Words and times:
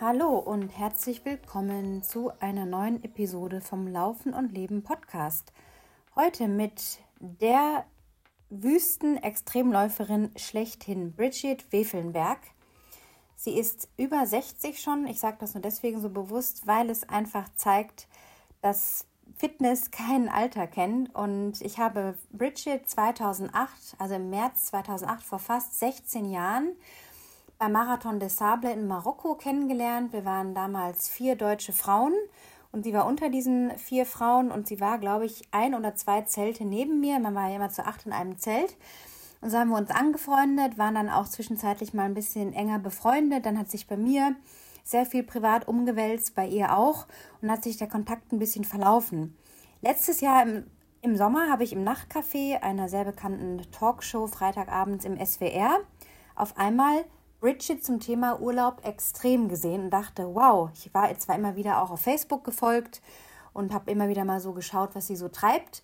Hallo 0.00 0.38
und 0.38 0.68
herzlich 0.78 1.24
willkommen 1.24 2.04
zu 2.04 2.30
einer 2.38 2.66
neuen 2.66 3.02
Episode 3.02 3.60
vom 3.60 3.88
Laufen 3.88 4.32
und 4.32 4.52
Leben 4.52 4.84
Podcast. 4.84 5.52
Heute 6.14 6.46
mit 6.46 7.00
der 7.18 7.84
Wüsten-Extremläuferin 8.48 10.30
schlechthin 10.36 11.14
Bridget 11.14 11.72
Wefelnberg. 11.72 12.38
Sie 13.34 13.58
ist 13.58 13.88
über 13.96 14.24
60 14.24 14.80
schon. 14.80 15.08
Ich 15.08 15.18
sage 15.18 15.38
das 15.40 15.54
nur 15.54 15.62
deswegen 15.62 16.00
so 16.00 16.10
bewusst, 16.10 16.68
weil 16.68 16.90
es 16.90 17.08
einfach 17.08 17.48
zeigt, 17.56 18.06
dass 18.62 19.04
Fitness 19.36 19.90
kein 19.90 20.28
Alter 20.28 20.68
kennt. 20.68 21.12
Und 21.12 21.60
ich 21.60 21.78
habe 21.78 22.16
Bridget 22.30 22.88
2008, 22.88 23.96
also 23.98 24.14
im 24.14 24.30
März 24.30 24.66
2008, 24.66 25.24
vor 25.24 25.40
fast 25.40 25.76
16 25.80 26.30
Jahren, 26.30 26.76
beim 27.58 27.72
Marathon 27.72 28.20
des 28.20 28.36
Sable 28.36 28.72
in 28.72 28.86
Marokko 28.86 29.34
kennengelernt. 29.34 30.12
Wir 30.12 30.24
waren 30.24 30.54
damals 30.54 31.08
vier 31.08 31.34
deutsche 31.34 31.72
Frauen 31.72 32.14
und 32.70 32.84
sie 32.84 32.92
war 32.92 33.04
unter 33.04 33.30
diesen 33.30 33.76
vier 33.78 34.06
Frauen 34.06 34.52
und 34.52 34.68
sie 34.68 34.80
war, 34.80 34.98
glaube 34.98 35.26
ich, 35.26 35.42
ein 35.50 35.74
oder 35.74 35.96
zwei 35.96 36.22
Zelte 36.22 36.64
neben 36.64 37.00
mir. 37.00 37.18
Man 37.18 37.34
war 37.34 37.48
ja 37.48 37.56
immer 37.56 37.70
zu 37.70 37.84
acht 37.84 38.06
in 38.06 38.12
einem 38.12 38.38
Zelt. 38.38 38.76
Und 39.40 39.50
so 39.50 39.58
haben 39.58 39.70
wir 39.70 39.76
uns 39.76 39.90
angefreundet, 39.90 40.78
waren 40.78 40.94
dann 40.94 41.08
auch 41.08 41.26
zwischenzeitlich 41.26 41.94
mal 41.94 42.04
ein 42.04 42.14
bisschen 42.14 42.52
enger 42.52 42.78
befreundet. 42.78 43.44
Dann 43.44 43.58
hat 43.58 43.70
sich 43.70 43.88
bei 43.88 43.96
mir 43.96 44.36
sehr 44.84 45.04
viel 45.04 45.24
privat 45.24 45.66
umgewälzt, 45.66 46.36
bei 46.36 46.46
ihr 46.46 46.76
auch 46.76 47.06
und 47.42 47.50
hat 47.50 47.64
sich 47.64 47.76
der 47.76 47.88
Kontakt 47.88 48.32
ein 48.32 48.38
bisschen 48.38 48.64
verlaufen. 48.64 49.36
Letztes 49.80 50.20
Jahr 50.20 50.44
im, 50.44 50.64
im 51.02 51.16
Sommer 51.16 51.50
habe 51.50 51.64
ich 51.64 51.72
im 51.72 51.84
Nachtcafé 51.84 52.60
einer 52.62 52.88
sehr 52.88 53.04
bekannten 53.04 53.60
Talkshow 53.72 54.28
Freitagabends 54.28 55.04
im 55.04 55.24
SWR 55.24 55.80
auf 56.36 56.56
einmal 56.56 57.04
Bridget 57.40 57.84
zum 57.84 58.00
Thema 58.00 58.40
Urlaub 58.40 58.84
extrem 58.84 59.48
gesehen 59.48 59.84
und 59.84 59.90
dachte, 59.90 60.34
wow, 60.34 60.70
ich 60.74 60.92
war 60.92 61.08
jetzt 61.08 61.22
zwar 61.22 61.36
immer 61.36 61.54
wieder 61.54 61.82
auch 61.82 61.90
auf 61.90 62.00
Facebook 62.00 62.42
gefolgt 62.42 63.00
und 63.52 63.72
habe 63.72 63.90
immer 63.90 64.08
wieder 64.08 64.24
mal 64.24 64.40
so 64.40 64.52
geschaut, 64.52 64.90
was 64.94 65.06
sie 65.06 65.16
so 65.16 65.28
treibt. 65.28 65.82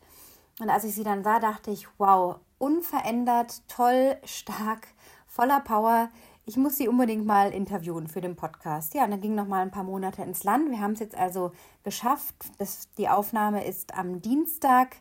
Und 0.61 0.69
als 0.69 0.85
ich 0.85 0.95
sie 0.95 1.05
dann 1.05 1.23
sah, 1.23 1.39
dachte 1.39 1.71
ich, 1.71 1.87
wow, 1.99 2.37
unverändert, 2.59 3.63
toll, 3.69 4.17
stark, 4.25 4.89
voller 5.27 5.61
Power. 5.61 6.09
Ich 6.47 6.57
muss 6.57 6.77
sie 6.77 6.89
unbedingt 6.89 7.25
mal 7.25 7.53
interviewen 7.53 8.07
für 8.07 8.21
den 8.21 8.37
Podcast. 8.37 8.95
Ja, 8.95 9.05
und 9.05 9.13
dann 9.13 9.21
ging 9.21 9.35
noch 9.35 9.47
mal 9.47 9.63
ein 9.63 9.71
paar 9.71 9.85
Monate 9.85 10.23
ins 10.23 10.45
Land. 10.45 10.71
Wir 10.71 10.81
haben 10.81 10.93
es 10.93 11.01
jetzt 11.01 11.17
also 11.17 11.53
geschafft. 11.85 12.35
Das, 12.59 12.89
die 12.99 13.09
Aufnahme 13.09 13.65
ist 13.65 13.95
am 13.97 14.21
Dienstag, 14.21 14.97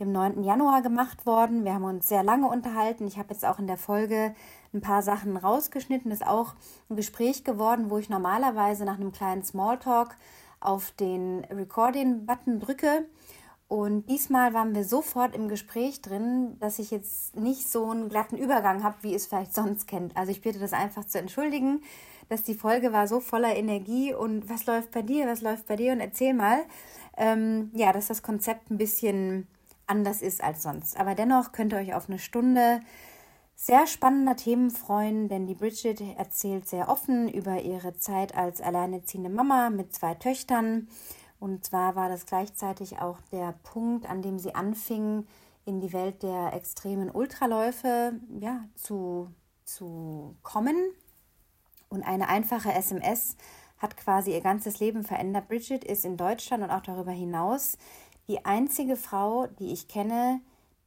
dem 0.00 0.10
9. 0.12 0.42
Januar 0.42 0.82
gemacht 0.82 1.26
worden. 1.26 1.64
Wir 1.64 1.74
haben 1.74 1.84
uns 1.84 2.08
sehr 2.08 2.22
lange 2.22 2.48
unterhalten. 2.48 3.06
Ich 3.06 3.18
habe 3.18 3.32
jetzt 3.32 3.44
auch 3.44 3.58
in 3.58 3.66
der 3.66 3.76
Folge 3.76 4.34
ein 4.76 4.80
paar 4.80 5.02
Sachen 5.02 5.36
rausgeschnitten. 5.36 6.10
Ist 6.10 6.26
auch 6.26 6.54
ein 6.88 6.96
Gespräch 6.96 7.44
geworden, 7.44 7.90
wo 7.90 7.98
ich 7.98 8.08
normalerweise 8.08 8.84
nach 8.84 8.96
einem 8.96 9.12
kleinen 9.12 9.42
Smalltalk 9.42 10.16
auf 10.60 10.90
den 10.92 11.44
Recording-Button 11.50 12.60
drücke. 12.60 13.06
Und 13.68 14.08
diesmal 14.08 14.54
waren 14.54 14.74
wir 14.74 14.84
sofort 14.84 15.34
im 15.34 15.48
Gespräch 15.48 16.00
drin, 16.00 16.56
dass 16.60 16.78
ich 16.78 16.92
jetzt 16.92 17.34
nicht 17.36 17.68
so 17.68 17.90
einen 17.90 18.08
glatten 18.08 18.36
Übergang 18.36 18.84
habe, 18.84 18.96
wie 19.02 19.14
es 19.14 19.26
vielleicht 19.26 19.54
sonst 19.54 19.88
kennt. 19.88 20.16
Also 20.16 20.30
ich 20.30 20.40
bitte 20.40 20.60
das 20.60 20.72
einfach 20.72 21.04
zu 21.04 21.18
entschuldigen, 21.18 21.82
dass 22.28 22.44
die 22.44 22.54
Folge 22.54 22.92
war 22.92 23.08
so 23.08 23.18
voller 23.18 23.56
Energie 23.56 24.14
und 24.14 24.48
was 24.48 24.66
läuft 24.66 24.92
bei 24.92 25.02
dir, 25.02 25.26
was 25.26 25.40
läuft 25.40 25.66
bei 25.66 25.74
dir 25.74 25.92
und 25.92 26.00
erzähl 26.00 26.32
mal. 26.32 26.58
Ähm, 27.16 27.70
ja, 27.74 27.92
dass 27.92 28.06
das 28.06 28.22
Konzept 28.22 28.70
ein 28.70 28.78
bisschen 28.78 29.48
anders 29.86 30.22
ist 30.22 30.42
als 30.44 30.62
sonst. 30.62 30.98
Aber 30.98 31.14
dennoch 31.14 31.52
könnt 31.52 31.72
ihr 31.72 31.78
euch 31.78 31.94
auf 31.94 32.08
eine 32.08 32.18
Stunde 32.18 32.80
sehr 33.58 33.86
spannender 33.86 34.36
Themen 34.36 34.70
freuen, 34.70 35.28
denn 35.28 35.46
die 35.46 35.54
Bridget 35.54 36.02
erzählt 36.18 36.68
sehr 36.68 36.90
offen 36.90 37.26
über 37.28 37.62
ihre 37.62 37.96
Zeit 37.96 38.36
als 38.36 38.60
alleinerziehende 38.60 39.30
Mama 39.30 39.70
mit 39.70 39.94
zwei 39.94 40.14
Töchtern. 40.14 40.88
Und 41.40 41.64
zwar 41.64 41.96
war 41.96 42.10
das 42.10 42.26
gleichzeitig 42.26 42.98
auch 42.98 43.18
der 43.32 43.54
Punkt, 43.62 44.08
an 44.08 44.20
dem 44.20 44.38
sie 44.38 44.54
anfing, 44.54 45.26
in 45.64 45.80
die 45.80 45.92
Welt 45.92 46.22
der 46.22 46.52
extremen 46.52 47.10
Ultraläufe 47.10 48.12
ja, 48.38 48.64
zu, 48.74 49.30
zu 49.64 50.36
kommen. 50.42 50.76
Und 51.88 52.02
eine 52.02 52.28
einfache 52.28 52.72
SMS 52.72 53.36
hat 53.78 53.96
quasi 53.96 54.32
ihr 54.32 54.42
ganzes 54.42 54.80
Leben 54.80 55.02
verändert. 55.02 55.48
Bridget 55.48 55.82
ist 55.82 56.04
in 56.04 56.16
Deutschland 56.16 56.62
und 56.62 56.70
auch 56.70 56.82
darüber 56.82 57.10
hinaus 57.10 57.78
die 58.28 58.44
einzige 58.44 58.96
Frau, 58.96 59.46
die 59.58 59.72
ich 59.72 59.88
kenne, 59.88 60.40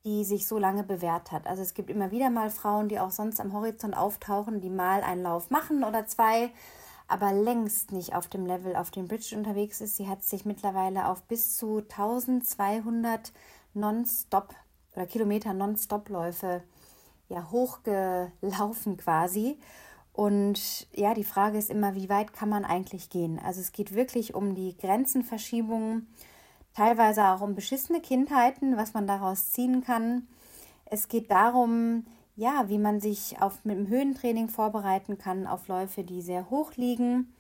sich 0.04 0.48
so 0.48 0.58
lange 0.58 0.84
bewährt 0.84 1.32
hat. 1.32 1.48
Also 1.48 1.62
es 1.62 1.74
gibt 1.74 1.90
immer 1.90 2.12
wieder 2.12 2.30
mal 2.30 2.50
Frauen, 2.50 2.88
die 2.90 3.00
auch 3.00 3.12
sonst 3.12 3.40
am 3.40 3.54
Horizont 3.54 3.96
auftauchen, 3.96 4.62
die 4.62 4.70
mal 4.70 5.02
einen 5.02 5.24
Lauf 5.24 5.50
machen 5.50 5.84
oder 5.84 6.08
zwei, 6.08 6.52
aber 7.08 7.34
längst 7.34 7.92
nicht 7.92 8.16
auf 8.16 8.28
dem 8.28 8.46
Level, 8.46 8.76
auf 8.76 8.92
dem 8.92 9.08
Bridge 9.08 9.36
unterwegs 9.36 9.82
ist. 9.82 9.98
Sie 9.98 10.08
hat 10.08 10.24
sich 10.24 10.46
mittlerweile 10.46 11.08
auf 11.08 11.24
bis 11.24 11.58
zu 11.58 11.80
1200 11.80 13.34
Non-Stop 13.74 14.54
oder 14.96 15.06
Kilometer 15.06 15.54
Non-Stop-Läufe 15.54 16.64
ja 17.28 17.50
hochgelaufen 17.52 18.98
quasi. 18.98 19.60
Und 20.14 20.88
ja, 20.94 21.14
die 21.14 21.24
Frage 21.24 21.58
ist 21.58 21.70
immer, 21.70 21.96
wie 21.96 22.10
weit 22.10 22.34
kann 22.34 22.50
man 22.50 22.66
eigentlich 22.66 23.10
gehen? 23.10 23.40
Also 23.40 23.62
es 23.62 23.72
geht 23.72 23.94
wirklich 23.94 24.34
um 24.34 24.56
die 24.56 24.76
Grenzenverschiebungen 24.76 26.08
teilweise 26.80 27.28
auch 27.28 27.42
um 27.42 27.56
beschissene 27.56 28.00
Kindheiten, 28.00 28.78
was 28.78 28.94
man 28.94 29.06
daraus 29.06 29.52
ziehen 29.52 29.84
kann. 29.84 30.30
Es 30.86 31.10
geht 31.10 31.30
darum, 31.30 32.06
ja, 32.38 32.70
wie 32.70 32.78
man 32.78 33.02
sich 33.02 33.42
auf, 33.42 33.66
mit 33.66 33.78
dem 33.78 33.90
Höhentraining 33.90 34.48
vorbereiten 34.48 35.18
kann 35.18 35.46
auf 35.46 35.68
Läufe, 35.68 36.06
die 36.06 36.22
sehr 36.22 36.50
hoch 36.50 36.72
liegen. 36.78 37.34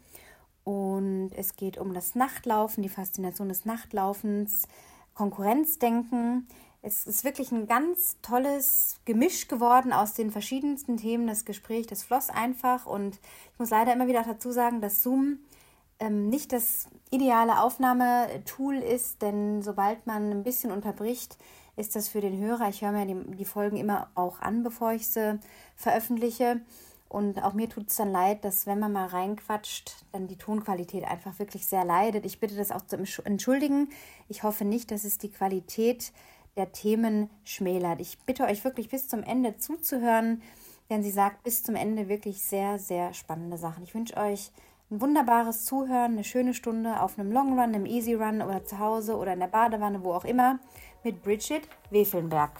Und 0.65 1.31
es 1.37 1.55
geht 1.55 1.77
um 1.77 1.93
das 1.93 2.15
Nachtlaufen, 2.15 2.83
die 2.83 2.89
Faszination 2.89 3.47
des 3.47 3.63
Nachtlaufens, 3.63 4.67
Konkurrenzdenken. 5.13 6.45
Es 6.81 7.07
ist 7.07 7.23
wirklich 7.23 7.53
ein 7.53 7.65
ganz 7.65 8.17
tolles 8.21 8.99
Gemisch 9.05 9.47
geworden 9.47 9.93
aus 9.93 10.15
den 10.15 10.31
verschiedensten 10.31 10.97
Themen. 10.97 11.27
Das 11.27 11.45
Gespräch, 11.45 11.87
das 11.87 12.03
floss 12.03 12.29
einfach. 12.29 12.85
Und 12.85 13.21
ich 13.53 13.59
muss 13.59 13.69
leider 13.69 13.93
immer 13.93 14.07
wieder 14.07 14.23
dazu 14.23 14.51
sagen, 14.51 14.81
dass 14.81 15.01
Zoom 15.01 15.39
ähm, 15.99 16.27
nicht 16.27 16.51
das 16.51 16.89
ideale 17.11 17.61
Aufnahmetool 17.61 18.75
ist, 18.75 19.21
denn 19.21 19.61
sobald 19.61 20.05
man 20.07 20.31
ein 20.31 20.43
bisschen 20.43 20.71
unterbricht, 20.71 21.37
ist 21.75 21.95
das 21.95 22.09
für 22.09 22.21
den 22.21 22.37
Hörer, 22.37 22.69
ich 22.69 22.81
höre 22.81 22.91
mir 22.91 23.05
die, 23.05 23.35
die 23.37 23.45
Folgen 23.45 23.77
immer 23.77 24.09
auch 24.13 24.41
an, 24.41 24.63
bevor 24.63 24.91
ich 24.91 25.07
sie 25.07 25.39
veröffentliche. 25.75 26.61
Und 27.07 27.43
auch 27.43 27.53
mir 27.53 27.67
tut 27.67 27.89
es 27.89 27.95
dann 27.95 28.11
leid, 28.11 28.45
dass 28.45 28.67
wenn 28.67 28.77
man 28.79 28.91
mal 28.91 29.07
reinquatscht, 29.07 30.05
dann 30.11 30.27
die 30.27 30.37
Tonqualität 30.37 31.05
einfach 31.05 31.39
wirklich 31.39 31.65
sehr 31.65 31.83
leidet. 31.83 32.23
Ich 32.25 32.39
bitte 32.39 32.55
das 32.55 32.71
auch 32.71 32.83
zu 32.85 32.97
entschuldigen. 33.25 33.89
Ich 34.27 34.43
hoffe 34.43 34.63
nicht, 34.63 34.91
dass 34.91 35.05
es 35.05 35.17
die 35.17 35.31
Qualität 35.31 36.11
der 36.55 36.71
Themen 36.71 37.31
schmälert. 37.43 37.99
Ich 37.99 38.19
bitte 38.25 38.43
euch 38.43 38.63
wirklich 38.63 38.89
bis 38.89 39.07
zum 39.07 39.23
Ende 39.23 39.57
zuzuhören, 39.57 40.43
denn 40.91 41.01
sie 41.01 41.11
sagt 41.11 41.43
bis 41.43 41.63
zum 41.63 41.75
Ende 41.75 42.09
wirklich 42.09 42.43
sehr, 42.43 42.77
sehr 42.77 43.13
spannende 43.15 43.57
Sachen. 43.57 43.83
Ich 43.83 43.95
wünsche 43.95 44.17
euch 44.17 44.51
ein 44.91 45.01
wunderbares 45.01 45.65
Zuhören, 45.65 46.13
eine 46.13 46.23
schöne 46.23 46.53
Stunde 46.53 46.99
auf 46.99 47.19
einem 47.19 47.31
Long 47.31 47.51
Run, 47.51 47.75
einem 47.75 47.85
Easy 47.85 48.15
Run 48.15 48.41
oder 48.41 48.63
zu 48.63 48.79
Hause 48.79 49.15
oder 49.17 49.33
in 49.33 49.39
der 49.39 49.47
Badewanne, 49.47 50.03
wo 50.03 50.13
auch 50.13 50.25
immer, 50.25 50.59
mit 51.03 51.21
Bridget 51.21 51.67
Wefelnberg. 51.91 52.51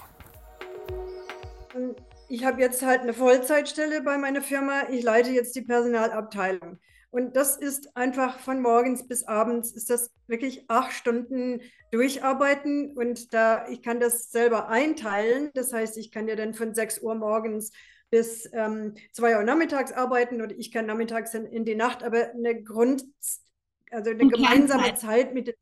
Ich 2.27 2.45
habe 2.45 2.61
jetzt 2.61 2.85
halt 2.85 3.01
eine 3.01 3.13
Vollzeitstelle 3.13 4.01
bei 4.03 4.17
meiner 4.17 4.41
Firma. 4.41 4.83
Ich 4.91 5.03
leite 5.03 5.31
jetzt 5.31 5.55
die 5.55 5.61
Personalabteilung. 5.61 6.77
Und 7.11 7.35
das 7.35 7.57
ist 7.57 7.97
einfach 7.97 8.37
von 8.37 8.61
morgens 8.61 9.07
bis 9.07 9.23
abends, 9.23 9.71
ist 9.71 9.89
das 9.89 10.11
wirklich 10.27 10.69
acht 10.69 10.93
Stunden 10.93 11.61
durcharbeiten. 11.89 12.95
Und 12.95 13.33
da 13.33 13.67
ich 13.67 13.81
kann 13.81 13.99
das 13.99 14.29
selber 14.29 14.69
einteilen. 14.69 15.49
Das 15.55 15.73
heißt, 15.73 15.97
ich 15.97 16.11
kann 16.11 16.27
ja 16.27 16.35
dann 16.35 16.53
von 16.53 16.75
6 16.75 17.01
Uhr 17.01 17.15
morgens 17.15 17.71
bis 18.09 18.49
ähm, 18.53 18.95
zwei 19.11 19.37
Uhr 19.37 19.43
nachmittags 19.43 19.91
arbeiten 19.91 20.41
oder 20.41 20.55
ich 20.57 20.71
kann 20.71 20.85
nachmittags 20.85 21.33
in, 21.33 21.45
in 21.45 21.65
die 21.65 21.75
Nacht, 21.75 22.03
aber 22.03 22.31
eine 22.31 22.63
Grund, 22.63 23.03
also 23.91 24.11
eine 24.11 24.27
gemeinsame 24.27 24.95
Zeit 24.95 25.33
mit 25.33 25.47
den 25.47 25.55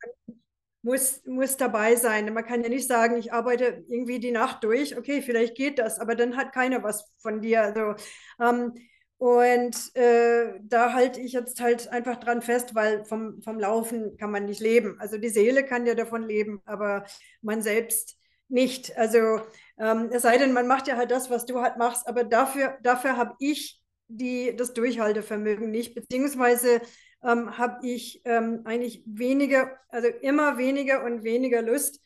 muss, 0.87 1.21
muss 1.25 1.57
dabei 1.57 1.95
sein. 1.95 2.33
Man 2.33 2.45
kann 2.45 2.63
ja 2.63 2.69
nicht 2.69 2.87
sagen, 2.87 3.17
ich 3.17 3.33
arbeite 3.33 3.83
irgendwie 3.89 4.19
die 4.19 4.31
Nacht 4.31 4.63
durch. 4.63 4.97
Okay, 4.97 5.21
vielleicht 5.21 5.55
geht 5.55 5.79
das, 5.79 5.99
aber 5.99 6.15
dann 6.15 6.37
hat 6.37 6.53
keiner 6.53 6.81
was 6.81 7.11
von 7.17 7.41
dir. 7.41 7.61
Also, 7.61 7.95
ähm, 8.41 8.73
und 9.17 9.95
äh, 9.95 10.59
da 10.61 10.93
halte 10.93 11.19
ich 11.19 11.33
jetzt 11.33 11.59
halt 11.59 11.89
einfach 11.89 12.17
dran 12.17 12.41
fest, 12.41 12.75
weil 12.75 13.03
vom, 13.03 13.41
vom 13.41 13.59
Laufen 13.59 14.15
kann 14.17 14.31
man 14.31 14.45
nicht 14.45 14.61
leben. 14.61 14.95
Also 14.99 15.17
die 15.17 15.29
Seele 15.29 15.65
kann 15.65 15.87
ja 15.87 15.95
davon 15.95 16.23
leben, 16.23 16.61
aber 16.65 17.05
man 17.41 17.61
selbst 17.61 18.17
nicht. 18.47 18.95
Also 18.97 19.41
ähm, 19.79 20.09
es 20.11 20.23
sei 20.23 20.37
denn, 20.37 20.53
man 20.53 20.67
macht 20.67 20.87
ja 20.87 20.95
halt 20.97 21.11
das, 21.11 21.29
was 21.29 21.45
du 21.45 21.61
halt 21.61 21.77
machst, 21.77 22.07
aber 22.07 22.23
dafür, 22.23 22.77
dafür 22.81 23.17
habe 23.17 23.35
ich 23.39 23.81
die, 24.07 24.55
das 24.55 24.73
Durchhaltevermögen 24.73 25.69
nicht, 25.69 25.95
beziehungsweise 25.95 26.81
ähm, 27.23 27.57
habe 27.57 27.85
ich 27.85 28.21
ähm, 28.25 28.61
eigentlich 28.65 29.03
weniger, 29.05 29.77
also 29.89 30.07
immer 30.07 30.57
weniger 30.57 31.03
und 31.03 31.23
weniger 31.23 31.61
Lust 31.61 31.99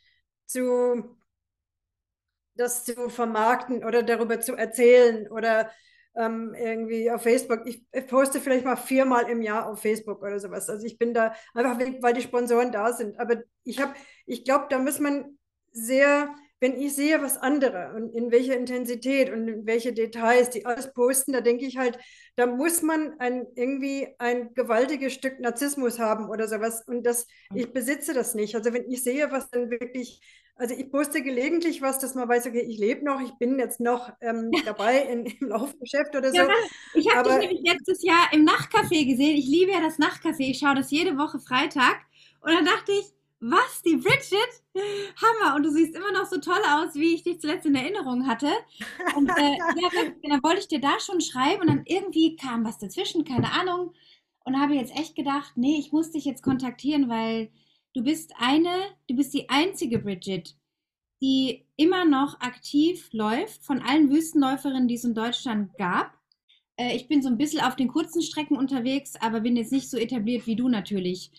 zu 0.45 1.18
das 2.56 2.83
zu 2.85 3.09
vermarkten 3.09 3.83
oder 3.83 4.03
darüber 4.03 4.39
zu 4.39 4.56
erzählen 4.56 5.27
oder 5.29 5.71
ähm, 6.15 6.53
irgendwie 6.53 7.09
auf 7.09 7.23
Facebook. 7.23 7.62
Ich 7.65 7.83
poste 8.07 8.39
vielleicht 8.41 8.65
mal 8.65 8.75
viermal 8.75 9.29
im 9.29 9.41
Jahr 9.41 9.68
auf 9.68 9.81
Facebook 9.81 10.21
oder 10.21 10.39
sowas. 10.39 10.69
Also 10.69 10.85
ich 10.85 10.97
bin 10.97 11.13
da 11.13 11.33
einfach, 11.53 11.79
weil 12.01 12.13
die 12.13 12.21
Sponsoren 12.21 12.71
da 12.71 12.94
sind. 12.94 13.19
Aber 13.19 13.41
ich 13.63 13.79
habe, 13.79 13.94
ich 14.25 14.44
glaube, 14.44 14.68
da 14.69 14.79
muss 14.79 15.00
man 15.00 15.38
sehr 15.71 16.33
wenn 16.61 16.79
ich 16.79 16.93
sehe, 16.93 17.21
was 17.23 17.37
andere 17.37 17.91
und 17.95 18.13
in 18.13 18.31
welcher 18.31 18.55
Intensität 18.55 19.31
und 19.31 19.47
in 19.47 19.65
welche 19.65 19.93
Details 19.93 20.51
die 20.51 20.63
alles 20.63 20.93
posten, 20.93 21.33
da 21.33 21.41
denke 21.41 21.65
ich 21.65 21.77
halt, 21.77 21.97
da 22.35 22.45
muss 22.45 22.83
man 22.83 23.19
ein, 23.19 23.47
irgendwie 23.55 24.07
ein 24.19 24.53
gewaltiges 24.53 25.13
Stück 25.13 25.39
Narzissmus 25.39 25.97
haben 25.97 26.29
oder 26.29 26.47
sowas. 26.47 26.83
Und 26.85 27.03
das, 27.03 27.25
ich 27.55 27.73
besitze 27.73 28.13
das 28.13 28.35
nicht. 28.35 28.55
Also 28.55 28.73
wenn 28.73 28.87
ich 28.91 29.01
sehe, 29.03 29.31
was 29.31 29.49
dann 29.49 29.71
wirklich, 29.71 30.21
also 30.55 30.75
ich 30.75 30.91
poste 30.91 31.23
gelegentlich 31.23 31.81
was, 31.81 31.97
dass 31.97 32.13
man 32.13 32.29
weiß, 32.29 32.45
okay, 32.45 32.61
ich 32.61 32.77
lebe 32.77 33.03
noch, 33.03 33.21
ich 33.21 33.33
bin 33.39 33.57
jetzt 33.57 33.79
noch 33.79 34.11
ähm, 34.21 34.51
dabei 34.65 34.99
in, 34.99 35.25
im 35.25 35.47
Laufgeschäft 35.47 36.15
oder 36.15 36.29
so. 36.29 36.37
Ja, 36.37 36.47
ich 36.93 37.09
habe 37.15 37.29
dich 37.29 37.39
nämlich 37.39 37.61
letztes 37.65 38.03
Jahr 38.03 38.31
im 38.33 38.45
Nachtcafé 38.45 39.09
gesehen. 39.09 39.35
Ich 39.35 39.47
liebe 39.47 39.71
ja 39.71 39.81
das 39.81 39.97
Nachtcafé. 39.97 40.51
Ich 40.51 40.59
schaue 40.59 40.75
das 40.75 40.91
jede 40.91 41.17
Woche 41.17 41.39
Freitag. 41.39 41.97
Und 42.41 42.51
dann 42.51 42.65
dachte 42.65 42.91
ich, 42.91 43.05
was, 43.41 43.81
die 43.81 43.97
Bridget? 43.97 44.63
Hammer! 44.75 45.55
Und 45.55 45.63
du 45.63 45.71
siehst 45.71 45.95
immer 45.95 46.11
noch 46.11 46.25
so 46.25 46.39
toll 46.39 46.61
aus, 46.69 46.93
wie 46.93 47.15
ich 47.15 47.23
dich 47.23 47.41
zuletzt 47.41 47.65
in 47.65 47.75
Erinnerung 47.75 48.27
hatte. 48.27 48.51
Und 49.15 49.29
äh, 49.29 49.57
ja, 49.57 49.89
dann 50.29 50.43
wollte 50.43 50.61
ich 50.61 50.67
dir 50.67 50.79
da 50.79 50.99
schon 50.99 51.19
schreiben 51.21 51.61
und 51.61 51.67
dann 51.67 51.83
irgendwie 51.85 52.35
kam 52.35 52.63
was 52.63 52.77
dazwischen, 52.77 53.25
keine 53.25 53.51
Ahnung. 53.51 53.93
Und 54.43 54.59
habe 54.59 54.75
jetzt 54.75 54.95
echt 54.95 55.15
gedacht, 55.15 55.53
nee, 55.55 55.77
ich 55.79 55.91
muss 55.91 56.11
dich 56.11 56.25
jetzt 56.25 56.43
kontaktieren, 56.43 57.09
weil 57.09 57.51
du 57.93 58.03
bist 58.03 58.33
eine, 58.38 58.75
du 59.07 59.15
bist 59.15 59.33
die 59.33 59.49
einzige 59.49 59.99
Bridget, 59.99 60.55
die 61.21 61.65
immer 61.77 62.05
noch 62.05 62.39
aktiv 62.41 63.09
läuft 63.11 63.63
von 63.63 63.79
allen 63.79 64.09
Wüstenläuferinnen, 64.09 64.87
die 64.87 64.95
es 64.95 65.03
in 65.03 65.15
Deutschland 65.15 65.75
gab. 65.77 66.13
Äh, 66.77 66.95
ich 66.95 67.07
bin 67.07 67.21
so 67.23 67.29
ein 67.29 67.37
bisschen 67.37 67.61
auf 67.61 67.75
den 67.75 67.87
kurzen 67.87 68.21
Strecken 68.21 68.57
unterwegs, 68.57 69.15
aber 69.19 69.41
bin 69.41 69.55
jetzt 69.55 69.71
nicht 69.71 69.89
so 69.89 69.97
etabliert 69.97 70.45
wie 70.45 70.55
du 70.55 70.69
natürlich. 70.69 71.31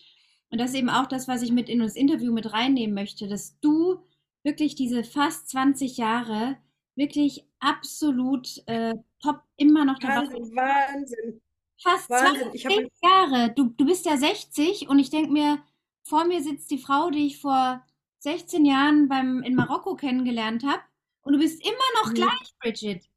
Und 0.53 0.59
das 0.59 0.69
ist 0.69 0.77
eben 0.77 0.91
auch 0.91 1.07
das, 1.07 1.27
was 1.27 1.41
ich 1.41 1.51
mit 1.51 1.67
in 1.67 1.79
das 1.79 1.95
Interview 1.95 2.31
mit 2.31 2.53
reinnehmen 2.53 2.93
möchte, 2.93 3.27
dass 3.27 3.59
du 3.59 4.03
wirklich 4.43 4.75
diese 4.75 5.03
fast 5.03 5.49
20 5.49 5.97
Jahre 5.97 6.57
wirklich 6.93 7.43
absolut 7.57 8.61
äh, 8.67 8.93
top 9.19 9.41
immer 9.57 9.83
noch 9.83 9.97
dabei 9.97 10.27
bist. 10.27 10.55
Wahnsinn. 10.55 11.41
Fast 11.81 12.07
Wahnsinn. 12.07 12.51
20 12.55 12.91
Jahre. 13.01 13.51
Du, 13.55 13.69
du 13.69 13.83
bist 13.83 14.05
ja 14.05 14.15
60 14.15 14.89
und 14.89 14.99
ich 14.99 15.09
denke 15.09 15.31
mir, 15.31 15.57
vor 16.03 16.23
mir 16.25 16.43
sitzt 16.43 16.69
die 16.69 16.77
Frau, 16.77 17.09
die 17.09 17.25
ich 17.25 17.41
vor 17.41 17.83
16 18.19 18.63
Jahren 18.63 19.07
beim, 19.07 19.41
in 19.41 19.55
Marokko 19.55 19.95
kennengelernt 19.95 20.63
habe. 20.63 20.83
Und 21.23 21.33
du 21.33 21.39
bist 21.39 21.65
immer 21.65 22.03
noch 22.03 22.11
mhm. 22.11 22.13
gleich, 22.13 22.53
Bridget. 22.59 23.09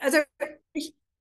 Also 0.00 0.18
ich, 0.18 0.63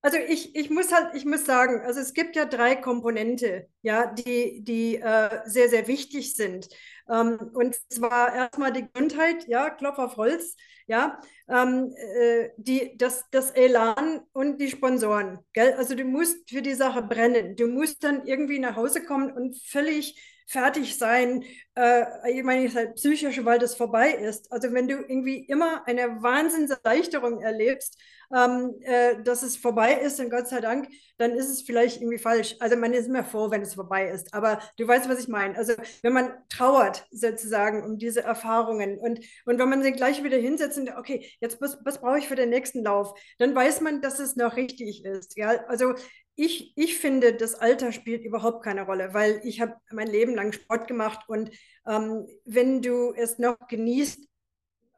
also 0.03 0.17
ich, 0.17 0.55
ich 0.55 0.69
muss 0.69 0.91
halt, 0.91 1.15
ich 1.15 1.25
muss 1.25 1.45
sagen, 1.45 1.81
also 1.85 2.00
es 2.01 2.13
gibt 2.13 2.35
ja 2.35 2.45
drei 2.45 2.75
Komponente, 2.75 3.67
ja, 3.81 4.07
die, 4.13 4.63
die 4.63 4.97
äh, 4.97 5.39
sehr, 5.45 5.69
sehr 5.69 5.88
wichtig 5.88 6.35
sind. 6.35 6.67
Ähm, 7.09 7.39
und 7.53 7.75
zwar 7.89 8.35
erstmal 8.35 8.73
die 8.73 8.85
Gesundheit, 8.91 9.47
ja, 9.47 9.69
Klopf 9.71 9.97
auf 10.00 10.17
Holz, 10.17 10.55
ja, 10.88 11.19
ähm, 11.47 11.94
äh, 12.19 12.50
die, 12.57 12.97
das, 12.97 13.25
das 13.31 13.51
Elan 13.51 14.21
und 14.33 14.59
die 14.59 14.69
Sponsoren, 14.69 15.39
gell? 15.53 15.73
Also 15.73 15.95
du 15.95 16.03
musst 16.03 16.49
für 16.49 16.61
die 16.61 16.73
Sache 16.75 17.01
brennen. 17.01 17.56
Du 17.56 17.67
musst 17.67 18.03
dann 18.03 18.25
irgendwie 18.27 18.59
nach 18.59 18.75
Hause 18.75 19.03
kommen 19.06 19.31
und 19.31 19.56
völlig 19.65 20.19
fertig 20.48 20.98
sein, 20.98 21.44
äh, 21.75 22.31
ich 22.31 22.44
meine, 22.44 22.66
ich 22.66 22.75
halt 22.75 22.95
psychisch, 22.95 23.44
weil 23.45 23.60
das 23.60 23.75
vorbei 23.75 24.12
ist. 24.12 24.51
Also 24.51 24.74
wenn 24.74 24.88
du 24.88 24.95
irgendwie 24.95 25.40
immer 25.45 25.86
eine 25.88 26.22
Wahnsinnserleichterung 26.22 27.42
erlebst, 27.42 27.98
ähm, 28.36 28.75
äh, 28.81 29.22
dass 29.24 29.44
es 29.44 29.57
vorbei 29.57 29.94
ist 29.94 30.19
und 30.19 30.30
Gott 30.30 30.48
sei 30.48 30.60
Dank, 30.60 30.88
dann 31.18 31.31
ist 31.31 31.50
es 31.50 31.62
vielleicht 31.62 32.01
irgendwie 32.01 32.18
falsch. 32.18 32.56
Also 32.60 32.75
man 32.75 32.94
ist 32.94 33.07
immer 33.07 33.24
froh, 33.24 33.51
wenn 33.51 33.62
es 33.62 33.75
vorbei 33.75 34.10
ist. 34.10 34.34
Aber 34.34 34.60
du 34.78 34.88
weißt, 34.88 35.07
was 35.07 35.19
ich 35.19 35.28
meine. 35.28 35.56
Also 35.56 35.74
wenn 36.01 36.13
man 36.13 36.31
trauert 36.50 37.06
sozusagen 37.12 37.84
um 37.84 37.98
diese 37.98 38.24
Erfahrungen 38.24 38.98
und, 38.98 39.19
und 39.45 39.60
wenn 39.60 39.69
man 39.69 39.84
sich 39.84 39.95
gleich 39.95 40.24
wieder 40.24 40.38
hinsetzt 40.38 40.78
und 40.78 40.90
okay, 40.98 41.30
jetzt 41.40 41.62
was, 41.62 41.78
was 41.84 42.01
brauche 42.01 42.18
ich 42.19 42.28
für 42.28 42.36
den 42.36 42.50
nächsten 42.50 42.84
Lauf, 42.84 43.13
dann 43.38 43.54
weiß 43.54 43.81
man, 43.81 44.01
dass 44.01 44.19
es 44.19 44.36
noch 44.36 44.56
richtig 44.56 45.06
ist. 45.06 45.38
Ja? 45.38 45.66
Also 45.68 45.94
ich, 46.35 46.74
ich 46.75 46.97
finde, 46.97 47.33
das 47.33 47.56
Alter 47.56 47.91
spielt 47.91 48.25
überhaupt 48.25 48.63
keine 48.63 48.83
Rolle, 48.83 49.13
weil 49.13 49.41
ich 49.44 49.62
habe 49.62 49.75
mein 49.91 50.07
Leben 50.07 50.35
lang 50.35 50.51
Sport 50.51 50.88
gemacht 50.88 51.21
und 51.27 51.51
ähm, 51.88 52.27
wenn 52.45 52.81
du 52.81 53.13
es 53.13 53.38
noch 53.38 53.57
genießt, 53.68 54.27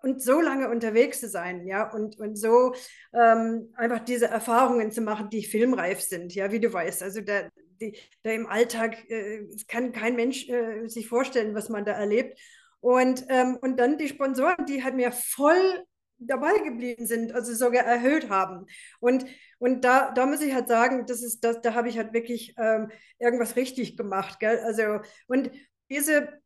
und 0.05 0.21
so 0.21 0.39
lange 0.39 0.69
unterwegs 0.69 1.19
zu 1.19 1.27
sein, 1.27 1.65
ja, 1.65 1.91
und, 1.91 2.19
und 2.19 2.35
so 2.35 2.75
ähm, 3.11 3.73
einfach 3.75 3.99
diese 4.05 4.27
Erfahrungen 4.27 4.91
zu 4.91 5.01
machen, 5.01 5.31
die 5.31 5.43
filmreif 5.43 5.99
sind, 5.99 6.35
ja, 6.35 6.51
wie 6.51 6.59
du 6.59 6.71
weißt. 6.71 7.01
Also 7.01 7.21
da, 7.21 7.49
die, 7.81 7.97
da 8.21 8.29
im 8.29 8.45
Alltag 8.45 9.09
äh, 9.09 9.47
kann 9.67 9.93
kein 9.93 10.15
Mensch 10.15 10.47
äh, 10.47 10.87
sich 10.87 11.07
vorstellen, 11.07 11.55
was 11.55 11.69
man 11.69 11.85
da 11.85 11.93
erlebt. 11.93 12.39
Und, 12.81 13.25
ähm, 13.29 13.57
und 13.61 13.77
dann 13.77 13.97
die 13.97 14.07
Sponsoren, 14.07 14.67
die 14.67 14.83
halt 14.83 14.93
mir 14.93 15.11
voll 15.11 15.83
dabei 16.27 16.57
geblieben 16.59 17.05
sind, 17.05 17.33
also 17.33 17.53
sogar 17.53 17.83
erhöht 17.83 18.29
haben. 18.29 18.65
Und, 18.99 19.25
und 19.59 19.83
da, 19.83 20.11
da 20.11 20.25
muss 20.25 20.41
ich 20.41 20.53
halt 20.53 20.67
sagen, 20.67 21.05
das 21.05 21.23
ist, 21.23 21.43
das, 21.43 21.61
da 21.61 21.73
habe 21.73 21.89
ich 21.89 21.97
halt 21.97 22.13
wirklich 22.13 22.53
ähm, 22.57 22.91
irgendwas 23.19 23.55
richtig 23.55 23.97
gemacht. 23.97 24.39
Gell? 24.39 24.59
Also, 24.59 24.99
und 25.27 25.51
diese 25.89 26.41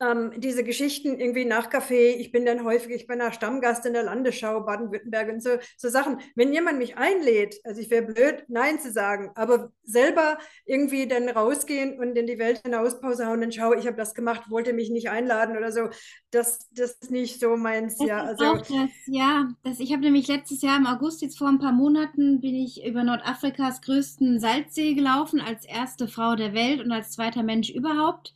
ähm, 0.00 0.32
diese 0.38 0.64
Geschichten 0.64 1.20
irgendwie 1.20 1.44
nach 1.44 1.70
Café, 1.70 2.14
ich 2.16 2.32
bin 2.32 2.46
dann 2.46 2.64
häufig, 2.64 2.92
ich 2.92 3.06
bin 3.06 3.18
da 3.18 3.32
Stammgast 3.32 3.84
in 3.84 3.92
der 3.92 4.02
Landesschau 4.02 4.60
Baden-Württemberg 4.60 5.28
und 5.28 5.42
so, 5.42 5.50
so 5.76 5.88
Sachen. 5.88 6.20
Wenn 6.34 6.52
jemand 6.52 6.78
mich 6.78 6.96
einlädt, 6.96 7.60
also 7.64 7.80
ich 7.80 7.90
wäre 7.90 8.06
blöd, 8.06 8.44
Nein 8.48 8.80
zu 8.80 8.90
sagen, 8.90 9.30
aber 9.34 9.72
selber 9.84 10.38
irgendwie 10.64 11.06
dann 11.06 11.28
rausgehen 11.28 11.98
und 11.98 12.16
in 12.16 12.26
die 12.26 12.38
Welt 12.38 12.62
hinaus 12.64 13.00
Pause 13.00 13.26
hauen 13.26 13.42
und 13.42 13.54
schau, 13.54 13.74
ich 13.74 13.86
habe 13.86 13.96
das 13.96 14.14
gemacht, 14.14 14.50
wollte 14.50 14.72
mich 14.72 14.90
nicht 14.90 15.10
einladen 15.10 15.56
oder 15.56 15.70
so, 15.70 15.90
das, 16.30 16.70
das 16.72 16.92
ist 16.92 17.10
nicht 17.10 17.38
so 17.38 17.56
meins. 17.56 17.98
Das 17.98 18.08
ja, 18.08 18.22
also, 18.22 18.56
das, 18.56 18.68
ja 19.06 19.48
das, 19.62 19.80
ich 19.80 19.92
habe 19.92 20.02
nämlich 20.02 20.28
letztes 20.28 20.62
Jahr 20.62 20.78
im 20.78 20.86
August, 20.86 21.20
jetzt 21.20 21.38
vor 21.38 21.48
ein 21.48 21.58
paar 21.58 21.72
Monaten, 21.72 22.40
bin 22.40 22.54
ich 22.54 22.84
über 22.86 23.04
Nordafrikas 23.04 23.82
größten 23.82 24.40
Salzsee 24.40 24.94
gelaufen, 24.94 25.40
als 25.40 25.66
erste 25.66 26.08
Frau 26.08 26.36
der 26.36 26.54
Welt 26.54 26.80
und 26.80 26.90
als 26.90 27.10
zweiter 27.10 27.42
Mensch 27.42 27.68
überhaupt. 27.68 28.32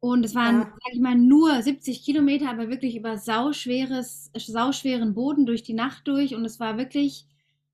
Und 0.00 0.24
es 0.24 0.34
waren, 0.34 0.60
ja. 0.60 0.64
sag 0.64 0.92
ich 0.92 1.00
mal, 1.00 1.16
nur 1.16 1.60
70 1.60 2.04
Kilometer, 2.04 2.48
aber 2.48 2.68
wirklich 2.68 2.96
über 2.96 3.18
sauschweres, 3.18 4.30
sauschweren 4.36 5.14
Boden 5.14 5.44
durch 5.44 5.64
die 5.64 5.74
Nacht 5.74 6.06
durch. 6.06 6.34
Und 6.34 6.44
es 6.44 6.60
war 6.60 6.78
wirklich 6.78 7.26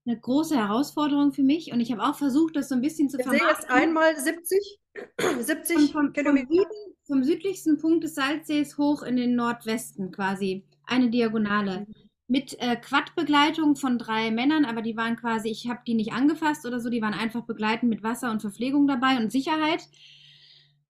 eine 0.07 0.19
große 0.19 0.57
Herausforderung 0.57 1.33
für 1.33 1.43
mich. 1.43 1.73
Und 1.73 1.81
ich 1.81 1.93
habe 1.93 2.03
auch 2.03 2.17
versucht, 2.17 2.57
das 2.57 2.69
so 2.69 2.75
ein 2.75 2.81
bisschen 2.81 3.11
zu 3.11 3.19
vermarkten. 3.19 3.49
Ich 3.51 3.57
sehe 3.57 3.63
jetzt 3.63 3.71
einmal 3.71 4.19
70, 4.19 4.79
70 5.41 5.77
vom, 5.93 6.13
Kilometer. 6.13 6.47
Vom, 6.47 6.57
Süden, 6.57 6.95
vom, 7.07 7.25
südlichsten 7.25 7.79
Punkt 7.79 8.05
des 8.05 8.15
Salzsees 8.15 8.79
hoch 8.79 9.03
in 9.03 9.17
den 9.17 9.35
Nordwesten 9.35 10.11
quasi. 10.11 10.65
Eine 10.87 11.11
Diagonale. 11.11 11.87
Mit 12.27 12.59
äh, 12.59 12.77
Quad-Begleitung 12.77 13.77
von 13.77 13.99
drei 13.99 14.31
Männern, 14.31 14.65
aber 14.65 14.81
die 14.81 14.97
waren 14.97 15.17
quasi, 15.17 15.51
ich 15.51 15.69
habe 15.69 15.81
die 15.87 15.93
nicht 15.93 16.13
angefasst 16.13 16.65
oder 16.65 16.81
so, 16.81 16.89
die 16.89 17.03
waren 17.03 17.13
einfach 17.13 17.43
begleitend 17.43 17.91
mit 17.91 18.03
Wasser 18.03 18.31
und 18.31 18.41
Verpflegung 18.41 18.87
dabei 18.87 19.19
und 19.19 19.31
Sicherheit. 19.31 19.87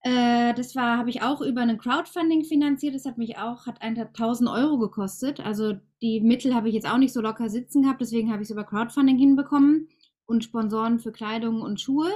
Äh, 0.05 0.53
das 0.53 0.75
war, 0.75 0.99
habe 0.99 1.09
ich 1.09 1.23
auch 1.23 1.41
über 1.41 1.61
ein 1.61 1.79
Crowdfunding 1.79 2.43
finanziert. 2.43 2.93
Das 2.93 3.05
hat 3.05 3.17
mich 3.17 3.39
auch, 3.39 3.65
hat 3.65 3.81
1000 3.81 4.47
Euro 4.47 4.77
gekostet. 4.77 5.39
Also 5.39 5.73
die 6.03 6.21
Mittel 6.21 6.53
habe 6.53 6.69
ich 6.69 6.75
jetzt 6.75 6.87
auch 6.87 6.99
nicht 6.99 7.11
so 7.11 7.21
locker 7.21 7.49
sitzen 7.49 7.81
gehabt. 7.81 8.01
Deswegen 8.01 8.31
habe 8.31 8.43
ich 8.43 8.47
es 8.47 8.51
über 8.51 8.65
Crowdfunding 8.65 9.17
hinbekommen 9.17 9.89
und 10.27 10.43
Sponsoren 10.43 10.99
für 10.99 11.11
Kleidung 11.11 11.63
und 11.63 11.81
Schuhe. 11.81 12.11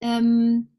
Ähm, 0.00 0.70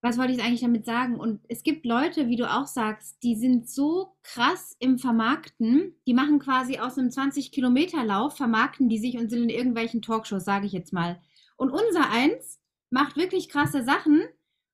was 0.00 0.16
wollte 0.16 0.32
ich 0.32 0.42
eigentlich 0.42 0.62
damit 0.62 0.86
sagen? 0.86 1.20
Und 1.20 1.42
es 1.48 1.62
gibt 1.62 1.84
Leute, 1.84 2.28
wie 2.28 2.36
du 2.36 2.50
auch 2.50 2.66
sagst, 2.66 3.22
die 3.22 3.36
sind 3.36 3.68
so 3.68 4.16
krass 4.22 4.74
im 4.78 4.98
Vermarkten. 4.98 5.96
Die 6.06 6.14
machen 6.14 6.38
quasi 6.38 6.78
aus 6.78 6.96
einem 6.96 7.10
20-Kilometer-Lauf, 7.10 8.38
vermarkten 8.38 8.88
die 8.88 8.96
sich 8.96 9.18
und 9.18 9.28
sind 9.28 9.42
in 9.42 9.50
irgendwelchen 9.50 10.00
Talkshows, 10.00 10.46
sage 10.46 10.64
ich 10.64 10.72
jetzt 10.72 10.94
mal. 10.94 11.20
Und 11.58 11.68
unser 11.68 12.08
eins 12.10 12.58
macht 12.88 13.18
wirklich 13.18 13.50
krasse 13.50 13.84
Sachen 13.84 14.22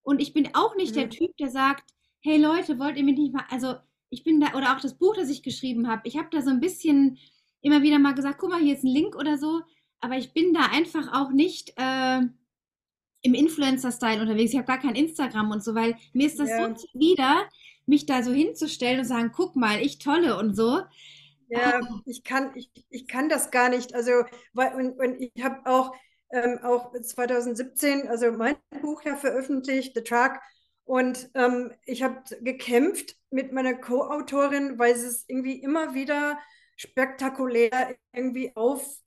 und 0.07 0.23
ich 0.23 0.33
bin 0.33 0.55
auch 0.55 0.77
nicht 0.77 0.93
mhm. 0.93 1.01
der 1.01 1.11
Typ, 1.11 1.37
der 1.37 1.51
sagt, 1.51 1.91
hey 2.21 2.39
Leute, 2.39 2.79
wollt 2.79 2.97
ihr 2.97 3.03
mich 3.03 3.19
nicht 3.19 3.35
mal, 3.35 3.45
also 3.51 3.75
ich 4.09 4.23
bin 4.23 4.41
da, 4.41 4.55
oder 4.55 4.75
auch 4.75 4.81
das 4.81 4.97
Buch, 4.97 5.17
das 5.17 5.29
ich 5.29 5.43
geschrieben 5.43 5.89
habe, 5.89 6.03
ich 6.05 6.17
habe 6.17 6.29
da 6.31 6.43
so 6.43 6.51
ein 6.51 6.61
bisschen 6.61 7.19
immer 7.61 7.83
wieder 7.83 7.99
mal 7.99 8.15
gesagt, 8.15 8.39
guck 8.39 8.51
mal, 8.51 8.61
hier 8.61 8.77
ist 8.77 8.85
ein 8.85 8.93
Link 8.93 9.17
oder 9.17 9.37
so, 9.37 9.63
aber 9.99 10.17
ich 10.17 10.33
bin 10.33 10.55
da 10.55 10.67
einfach 10.67 11.13
auch 11.13 11.33
nicht 11.33 11.73
äh, 11.77 12.21
im 13.23 13.35
Influencer-Style 13.35 14.21
unterwegs. 14.21 14.53
Ich 14.53 14.57
habe 14.57 14.69
gar 14.69 14.79
kein 14.79 14.95
Instagram 14.95 15.51
und 15.51 15.65
so, 15.65 15.75
weil 15.75 15.97
mir 16.13 16.29
ist 16.29 16.39
das 16.39 16.51
ja. 16.51 16.69
so 16.69 16.75
zuwider, 16.75 17.43
mich 17.87 18.07
da 18.07 18.23
so 18.23 18.33
hinzustellen 18.33 19.01
und 19.01 19.07
sagen, 19.07 19.33
guck 19.35 19.57
mal, 19.57 19.81
ich 19.81 19.99
tolle 19.99 20.39
und 20.39 20.55
so. 20.55 20.83
Ja, 21.49 21.81
ah. 21.81 22.01
ich 22.05 22.23
kann, 22.23 22.53
ich, 22.55 22.71
ich 22.91 23.09
kann 23.09 23.29
das 23.29 23.51
gar 23.51 23.71
nicht. 23.71 23.93
Also, 23.93 24.13
weil, 24.53 24.73
und, 24.75 25.01
und 25.01 25.21
ich 25.21 25.43
habe 25.43 25.69
auch, 25.69 25.93
ähm, 26.31 26.59
auch 26.63 26.93
2017, 27.01 28.09
also 28.09 28.33
mein 28.33 28.57
Buch 28.81 29.03
ja 29.05 29.17
veröffentlicht, 29.17 29.95
The 29.95 30.03
Truck. 30.03 30.39
Und 30.85 31.31
ähm, 31.35 31.73
ich 31.85 32.03
habe 32.03 32.23
gekämpft 32.43 33.17
mit 33.31 33.53
meiner 33.53 33.75
Co-Autorin, 33.75 34.79
weil 34.79 34.95
sie 34.97 35.07
es 35.07 35.25
irgendwie 35.29 35.61
immer 35.61 35.95
wieder 35.95 36.39
spektakulär 36.77 37.97
irgendwie 38.13 38.55
auf 38.55 39.01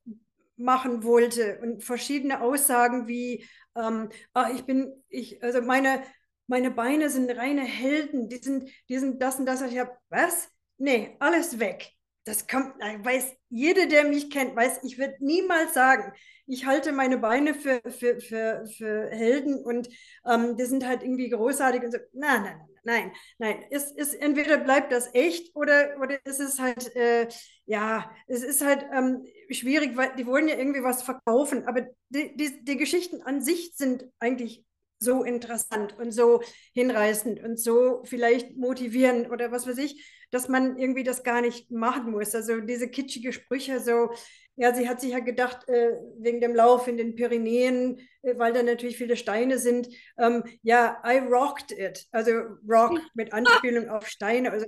machen 0.58 1.04
wollte 1.04 1.60
und 1.62 1.84
verschiedene 1.84 2.42
Aussagen 2.42 3.08
wie, 3.08 3.46
ähm, 3.76 4.10
ah, 4.34 4.52
ich 4.54 4.66
bin, 4.66 4.92
ich, 5.08 5.42
also 5.42 5.62
meine, 5.62 6.04
meine 6.48 6.70
Beine 6.72 7.10
sind 7.10 7.32
reine 7.32 7.64
Helden, 7.64 8.28
die 8.28 8.38
sind, 8.38 8.70
die 8.90 8.98
sind 9.00 9.22
das 9.22 9.40
und 9.40 9.46
das. 9.46 9.62
Ich 9.62 9.78
habe, 9.78 9.92
was? 10.10 10.50
Nee, 10.78 11.16
alles 11.20 11.60
weg. 11.60 11.94
Das 12.30 12.46
kommt, 12.46 12.76
weiß 12.80 13.34
jeder, 13.50 13.88
der 13.88 14.04
mich 14.04 14.30
kennt, 14.30 14.56
weiß, 14.56 14.82
ich 14.84 15.00
würde 15.00 15.16
niemals 15.20 15.74
sagen, 15.74 16.14
ich 16.46 16.68
halte 16.68 16.92
meine 16.92 17.18
Beine 17.18 17.56
für, 17.56 17.82
für, 17.90 18.22
für, 18.22 18.68
für 18.68 19.10
Helden 19.10 19.64
und 19.64 19.90
ähm, 20.30 20.56
die 20.56 20.66
sind 20.66 20.86
halt 20.86 21.02
irgendwie 21.02 21.30
großartig 21.30 21.82
und 21.82 21.92
so. 21.92 21.98
Nein, 22.14 22.44
nein, 22.44 22.62
nein, 22.84 23.12
nein. 23.40 23.64
Ist, 23.72 23.98
ist, 23.98 24.14
entweder 24.14 24.58
bleibt 24.58 24.92
das 24.92 25.12
echt 25.16 25.56
oder, 25.56 25.96
oder 26.00 26.24
ist 26.24 26.40
es 26.40 26.60
halt, 26.60 26.96
äh, 26.96 27.28
ja, 27.66 28.12
es 28.28 28.44
ist 28.44 28.64
halt 28.64 28.86
ähm, 28.94 29.26
schwierig, 29.50 29.98
weil 29.98 30.16
die 30.16 30.28
wollen 30.28 30.48
ja 30.48 30.56
irgendwie 30.56 30.84
was 30.84 31.02
verkaufen, 31.02 31.68
aber 31.68 31.88
die, 32.10 32.36
die, 32.38 32.64
die 32.64 32.78
Geschichten 32.78 33.24
an 33.24 33.42
sich 33.42 33.74
sind 33.76 34.06
eigentlich 34.20 34.64
so 35.00 35.24
interessant 35.24 35.98
und 35.98 36.12
so 36.12 36.42
hinreißend 36.74 37.42
und 37.42 37.60
so 37.60 38.04
vielleicht 38.04 38.56
motivierend 38.56 39.32
oder 39.32 39.52
was 39.52 39.66
weiß 39.66 39.80
ich, 39.80 40.06
dass 40.32 40.48
man 40.48 40.78
irgendwie 40.78 41.04
das 41.04 41.24
gar 41.24 41.42
nicht 41.42 41.72
machen 41.72 42.12
muss. 42.12 42.36
Also 42.36 42.60
diese 42.62 42.88
kitschige 42.88 43.34
Sprüche, 43.34 43.80
so, 43.80 44.12
ja, 44.56 44.74
sie 44.74 44.90
hat 44.90 45.00
sich 45.02 45.12
ja 45.12 45.20
gedacht, 45.20 45.68
äh, 45.70 45.94
wegen 46.20 46.42
dem 46.42 46.54
Lauf 46.54 46.88
in 46.88 46.98
den 46.98 47.16
Pyrenäen, 47.16 48.00
äh, 48.22 48.38
weil 48.38 48.54
da 48.54 48.62
natürlich 48.62 48.98
viele 48.98 49.16
Steine 49.16 49.58
sind, 49.58 49.88
ähm, 50.18 50.44
ja, 50.62 51.02
I 51.06 51.20
rocked 51.20 51.72
it. 51.72 52.08
Also 52.12 52.32
Rock 52.68 53.00
mit 53.14 53.34
Anspielung 53.34 53.90
auf 53.90 54.08
Steine. 54.08 54.52
Also, 54.52 54.66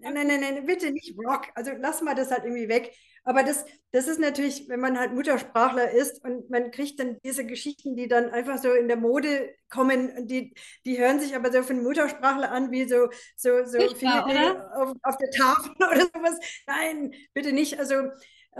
nein, 0.00 0.14
nein, 0.14 0.40
nein, 0.40 0.66
bitte 0.66 0.90
nicht 0.90 1.14
Rock. 1.26 1.48
Also 1.54 1.72
lass 1.78 2.00
mal 2.02 2.14
das 2.14 2.30
halt 2.30 2.44
irgendwie 2.44 2.68
weg. 2.68 2.94
Aber 3.24 3.42
das, 3.42 3.64
das 3.90 4.06
ist 4.06 4.20
natürlich, 4.20 4.68
wenn 4.68 4.80
man 4.80 4.98
halt 4.98 5.14
Muttersprachler 5.14 5.90
ist 5.90 6.22
und 6.22 6.50
man 6.50 6.70
kriegt 6.70 7.00
dann 7.00 7.16
diese 7.24 7.46
Geschichten, 7.46 7.96
die 7.96 8.06
dann 8.06 8.30
einfach 8.30 8.58
so 8.58 8.70
in 8.72 8.86
der 8.86 8.98
Mode 8.98 9.54
kommen, 9.70 10.26
die, 10.26 10.54
die 10.84 10.98
hören 10.98 11.20
sich 11.20 11.34
aber 11.34 11.50
so 11.50 11.62
von 11.62 11.82
Muttersprachler 11.82 12.50
an, 12.50 12.70
wie 12.70 12.86
so, 12.86 13.08
so, 13.34 13.64
so 13.64 13.78
viele 13.94 14.70
auf, 14.76 14.94
auf, 15.02 15.16
der 15.16 15.30
Tafel 15.30 15.72
oder 15.76 16.02
sowas. 16.02 16.38
Nein, 16.66 17.14
bitte 17.32 17.52
nicht. 17.52 17.78
Also 17.78 17.94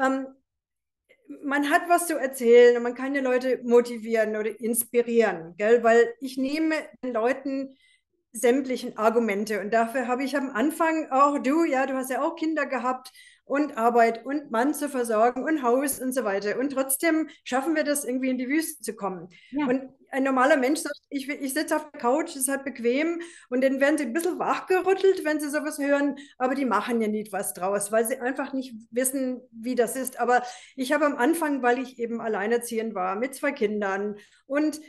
ähm, 0.02 0.26
man 1.42 1.70
hat 1.70 1.82
was 1.88 2.06
zu 2.06 2.18
erzählen 2.18 2.76
und 2.76 2.82
man 2.82 2.94
kann 2.94 3.12
die 3.12 3.20
Leute 3.20 3.60
motivieren 3.64 4.36
oder 4.36 4.58
inspirieren, 4.60 5.54
gell? 5.58 5.82
weil 5.82 6.14
ich 6.20 6.38
nehme 6.38 6.74
den 7.02 7.12
Leuten 7.12 7.76
sämtlichen 8.32 8.96
Argumente 8.96 9.60
und 9.60 9.72
dafür 9.72 10.08
habe 10.08 10.24
ich 10.24 10.36
am 10.36 10.50
Anfang 10.50 11.10
auch 11.10 11.38
du, 11.38 11.64
ja, 11.64 11.86
du 11.86 11.94
hast 11.94 12.10
ja 12.10 12.22
auch 12.22 12.34
Kinder 12.34 12.66
gehabt 12.66 13.12
und 13.44 13.76
Arbeit 13.76 14.24
und 14.24 14.50
Mann 14.50 14.74
zu 14.74 14.88
versorgen 14.88 15.44
und 15.44 15.62
Haus 15.62 16.00
und 16.00 16.14
so 16.14 16.24
weiter. 16.24 16.58
Und 16.58 16.72
trotzdem 16.72 17.28
schaffen 17.44 17.76
wir 17.76 17.84
das 17.84 18.04
irgendwie 18.04 18.30
in 18.30 18.38
die 18.38 18.48
Wüste 18.48 18.82
zu 18.82 18.94
kommen. 18.94 19.28
Ja. 19.50 19.66
Und 19.66 19.90
ein 20.10 20.22
normaler 20.22 20.56
Mensch 20.56 20.80
sagt, 20.80 20.98
ich, 21.10 21.28
ich 21.28 21.52
sitze 21.52 21.76
auf 21.76 21.90
der 21.90 22.00
Couch, 22.00 22.36
ist 22.36 22.48
halt 22.48 22.64
bequem 22.64 23.20
und 23.50 23.62
dann 23.62 23.80
werden 23.80 23.98
sie 23.98 24.04
ein 24.04 24.12
bisschen 24.12 24.38
wachgerüttelt, 24.38 25.24
wenn 25.24 25.40
sie 25.40 25.50
sowas 25.50 25.78
hören, 25.78 26.16
aber 26.38 26.54
die 26.54 26.64
machen 26.64 27.00
ja 27.00 27.08
nicht 27.08 27.32
was 27.32 27.52
draus, 27.52 27.90
weil 27.90 28.06
sie 28.06 28.20
einfach 28.20 28.52
nicht 28.52 28.74
wissen, 28.90 29.40
wie 29.50 29.74
das 29.74 29.96
ist. 29.96 30.20
Aber 30.20 30.42
ich 30.76 30.92
habe 30.92 31.04
am 31.04 31.16
Anfang, 31.16 31.62
weil 31.62 31.80
ich 31.80 31.98
eben 31.98 32.20
alleinerziehend 32.20 32.94
war, 32.94 33.16
mit 33.16 33.34
zwei 33.34 33.52
Kindern 33.52 34.16
und 34.46 34.80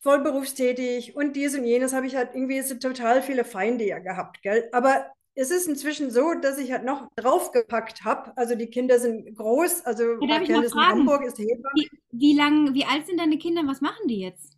vollberufstätig 0.00 1.14
und 1.14 1.36
dies 1.36 1.54
und 1.56 1.64
jenes, 1.64 1.92
habe 1.92 2.06
ich 2.06 2.16
halt 2.16 2.30
irgendwie 2.34 2.60
so 2.62 2.74
total 2.76 3.22
viele 3.22 3.44
Feinde 3.44 3.84
ja 3.84 3.98
gehabt, 3.98 4.42
gell? 4.42 4.68
Aber 4.72 5.06
es 5.34 5.50
ist 5.50 5.66
inzwischen 5.66 6.10
so, 6.10 6.34
dass 6.34 6.58
ich 6.58 6.72
halt 6.72 6.84
noch 6.84 7.08
draufgepackt 7.16 8.04
habe. 8.04 8.36
Also 8.36 8.54
die 8.54 8.66
Kinder 8.66 8.98
sind 8.98 9.34
groß. 9.36 9.86
Also 9.86 10.02
ja, 10.20 10.36
Raquel 10.36 10.62
ist 10.62 10.74
in 10.74 10.80
Hamburg, 10.80 11.24
ist 11.24 11.38
Hebamme. 11.38 11.72
Wie, 11.74 11.90
wie 12.10 12.36
lang, 12.36 12.74
wie 12.74 12.84
alt 12.84 13.06
sind 13.06 13.18
deine 13.18 13.38
Kinder? 13.38 13.62
Was 13.66 13.80
machen 13.80 14.08
die 14.08 14.20
jetzt? 14.20 14.56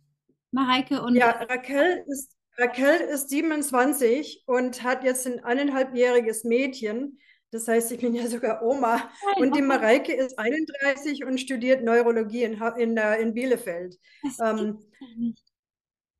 Mareike 0.51 1.01
und. 1.01 1.15
Ja, 1.15 1.31
Raquel 1.31 2.03
ist, 2.07 2.35
Raquel 2.57 3.01
ist 3.09 3.29
27 3.29 4.43
und 4.47 4.83
hat 4.83 5.03
jetzt 5.03 5.25
ein 5.27 5.43
eineinhalbjähriges 5.43 6.43
Mädchen. 6.43 7.19
Das 7.51 7.69
heißt, 7.69 7.91
ich 7.93 7.99
bin 7.99 8.13
ja 8.13 8.27
sogar 8.27 8.61
Oma. 8.61 9.09
Und 9.37 9.55
die 9.55 9.61
Mareike 9.61 10.13
ist 10.13 10.37
31 10.37 11.23
und 11.25 11.39
studiert 11.39 11.83
Neurologie 11.83 12.43
in, 12.43 12.61
in, 12.77 12.97
in 12.97 13.33
Bielefeld. 13.33 13.97
Das 14.23 14.39
ähm, 14.39 14.79
nicht. 15.17 15.44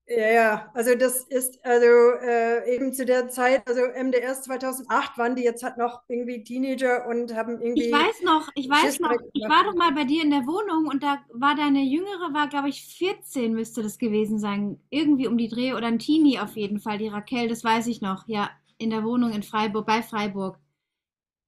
Ja, 0.07 0.31
ja, 0.31 0.71
also 0.75 0.93
das 0.93 1.23
ist 1.23 1.65
also 1.65 1.87
äh, 2.21 2.75
eben 2.75 2.93
zu 2.93 3.05
der 3.05 3.27
Zeit, 3.29 3.67
also 3.67 3.81
MDS 3.81 4.43
2008 4.43 5.17
waren 5.17 5.35
die 5.35 5.41
jetzt 5.41 5.63
halt 5.63 5.77
noch 5.77 6.03
irgendwie 6.07 6.43
Teenager 6.43 7.07
und 7.07 7.33
haben 7.33 7.59
irgendwie. 7.59 7.85
Ich 7.85 7.91
weiß 7.91 8.21
noch, 8.21 8.49
ich 8.53 8.69
weiß 8.69 8.99
noch, 8.99 9.13
ich 9.33 9.43
war 9.49 9.63
doch 9.63 9.73
mal 9.73 9.93
bei 9.93 10.03
dir 10.03 10.21
in 10.21 10.29
der 10.29 10.45
Wohnung 10.45 10.87
und 10.87 11.01
da 11.01 11.23
war 11.33 11.55
deine 11.55 11.81
Jüngere, 11.81 12.33
war 12.33 12.47
glaube 12.49 12.69
ich 12.69 12.85
14 12.97 13.53
müsste 13.53 13.81
das 13.81 13.97
gewesen 13.97 14.37
sein, 14.37 14.79
irgendwie 14.91 15.27
um 15.27 15.39
die 15.39 15.47
Dreh 15.47 15.73
oder 15.73 15.87
ein 15.87 15.97
Teenie 15.97 16.37
auf 16.37 16.55
jeden 16.55 16.79
Fall, 16.79 16.99
die 16.99 17.07
Raquel, 17.07 17.47
das 17.47 17.63
weiß 17.63 17.87
ich 17.87 18.01
noch, 18.01 18.27
ja, 18.27 18.51
in 18.77 18.91
der 18.91 19.03
Wohnung 19.03 19.31
in 19.31 19.41
Freiburg, 19.41 19.87
bei 19.87 20.03
Freiburg. 20.03 20.59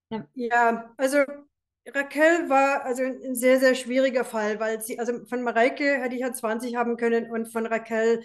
Ja, 0.10 0.26
ja 0.34 0.94
also 0.98 1.20
Raquel 1.94 2.50
war 2.50 2.84
also 2.84 3.04
ein 3.04 3.36
sehr, 3.36 3.60
sehr 3.60 3.76
schwieriger 3.76 4.26
Fall, 4.26 4.60
weil 4.60 4.82
sie, 4.82 5.00
also 5.00 5.26
von 5.26 5.44
Mareike 5.44 6.02
hätte 6.02 6.16
ich 6.16 6.22
ja 6.22 6.34
20 6.34 6.76
haben 6.76 6.98
können 6.98 7.32
und 7.32 7.48
von 7.48 7.66
Raquel 7.66 8.24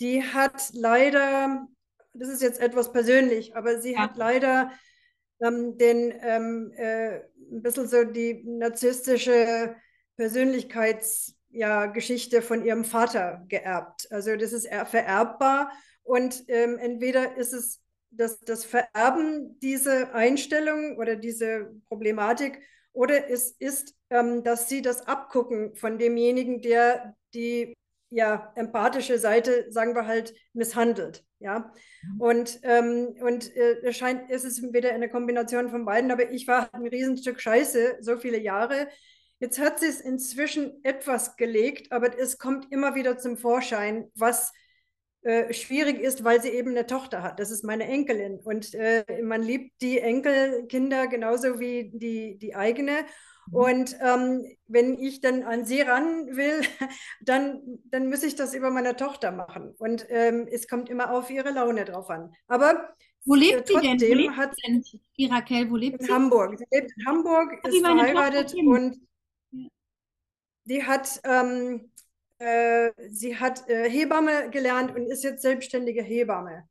die 0.00 0.24
hat 0.24 0.70
leider, 0.72 1.68
das 2.14 2.28
ist 2.28 2.42
jetzt 2.42 2.60
etwas 2.60 2.90
persönlich, 2.92 3.54
aber 3.54 3.80
sie 3.80 3.92
ja. 3.92 4.00
hat 4.00 4.16
leider 4.16 4.72
ähm, 5.40 5.78
den 5.78 6.12
ähm, 6.22 6.72
äh, 6.76 7.20
ein 7.52 7.62
bisschen 7.62 7.86
so 7.88 8.04
die 8.04 8.44
narzisstische 8.44 9.76
Persönlichkeitsgeschichte 10.16 12.36
ja, 12.36 12.42
von 12.42 12.64
ihrem 12.64 12.84
Vater 12.84 13.44
geerbt. 13.48 14.06
Also 14.10 14.36
das 14.36 14.52
ist 14.52 14.68
vererbbar 14.68 15.72
und 16.02 16.44
ähm, 16.48 16.78
entweder 16.78 17.36
ist 17.36 17.52
es 17.52 17.80
das, 18.10 18.40
das 18.40 18.64
Vererben 18.64 19.58
diese 19.60 20.14
Einstellung 20.14 20.98
oder 20.98 21.16
diese 21.16 21.72
Problematik 21.88 22.60
oder 22.92 23.30
es 23.30 23.52
ist, 23.52 23.94
ähm, 24.10 24.42
dass 24.42 24.68
sie 24.68 24.82
das 24.82 25.06
abgucken 25.06 25.74
von 25.76 25.98
demjenigen, 25.98 26.60
der 26.60 27.16
die 27.34 27.74
ja, 28.10 28.52
empathische 28.56 29.18
Seite, 29.18 29.70
sagen 29.70 29.94
wir 29.94 30.06
halt, 30.06 30.34
misshandelt. 30.52 31.24
Ja, 31.38 31.72
mhm. 32.02 32.20
und, 32.20 32.60
ähm, 32.64 33.14
und 33.22 33.56
äh, 33.56 33.80
es 33.82 33.96
scheint, 33.96 34.30
ist 34.30 34.44
es 34.44 34.62
wieder 34.62 34.92
eine 34.92 35.08
Kombination 35.08 35.70
von 35.70 35.86
beiden, 35.86 36.10
aber 36.10 36.30
ich 36.30 36.46
war 36.46 36.68
ein 36.74 36.86
Riesenstück 36.86 37.40
Scheiße, 37.40 37.98
so 38.00 38.18
viele 38.18 38.38
Jahre. 38.38 38.88
Jetzt 39.38 39.58
hat 39.58 39.80
sie 39.80 39.86
es 39.86 40.02
inzwischen 40.02 40.84
etwas 40.84 41.36
gelegt, 41.36 41.92
aber 41.92 42.18
es 42.18 42.36
kommt 42.36 42.70
immer 42.70 42.94
wieder 42.94 43.16
zum 43.16 43.38
Vorschein, 43.38 44.10
was 44.14 44.52
äh, 45.22 45.52
schwierig 45.52 46.00
ist, 46.00 46.24
weil 46.24 46.42
sie 46.42 46.50
eben 46.50 46.70
eine 46.70 46.86
Tochter 46.86 47.22
hat. 47.22 47.40
Das 47.40 47.50
ist 47.50 47.64
meine 47.64 47.84
Enkelin. 47.84 48.38
Und 48.42 48.74
äh, 48.74 49.04
man 49.22 49.42
liebt 49.42 49.80
die 49.80 49.98
Enkelkinder 49.98 51.08
genauso 51.08 51.60
wie 51.60 51.90
die, 51.94 52.38
die 52.38 52.54
eigene. 52.54 53.04
Mhm. 53.50 53.56
Und 53.56 53.96
ähm, 54.00 54.46
wenn 54.66 54.98
ich 54.98 55.20
dann 55.20 55.42
an 55.42 55.64
sie 55.64 55.80
ran 55.80 56.36
will, 56.36 56.60
dann, 57.20 57.60
dann 57.84 58.08
muss 58.08 58.22
ich 58.22 58.36
das 58.36 58.54
über 58.54 58.70
meine 58.70 58.96
Tochter 58.96 59.32
machen. 59.32 59.74
Und 59.78 60.06
ähm, 60.08 60.48
es 60.50 60.68
kommt 60.68 60.88
immer 60.88 61.12
auf 61.12 61.30
ihre 61.30 61.50
Laune 61.50 61.84
drauf 61.84 62.10
an. 62.10 62.32
Aber 62.48 62.94
wo 63.26 63.34
lebt 63.34 63.68
sie 63.68 63.74
denn? 63.74 64.00
Wo 64.00 64.14
lebt 64.14 64.36
hat 64.36 64.54
denn 64.66 64.82
die 65.18 65.26
Raquel? 65.26 65.70
Wo 65.70 65.76
lebt 65.76 66.00
in 66.00 66.06
sie? 66.06 66.12
Hamburg. 66.12 66.58
Sie 66.58 66.64
lebt 66.70 66.92
in 66.96 67.06
Hamburg, 67.06 67.64
ist 67.64 67.80
verheiratet 67.80 68.54
und 68.54 68.96
die 70.64 70.84
hat, 70.84 71.20
ähm, 71.24 71.90
äh, 72.38 72.90
sie 73.10 73.36
hat 73.36 73.68
äh, 73.68 73.90
Hebamme 73.90 74.50
gelernt 74.50 74.94
und 74.94 75.06
ist 75.06 75.24
jetzt 75.24 75.42
selbstständige 75.42 76.02
Hebamme. 76.02 76.68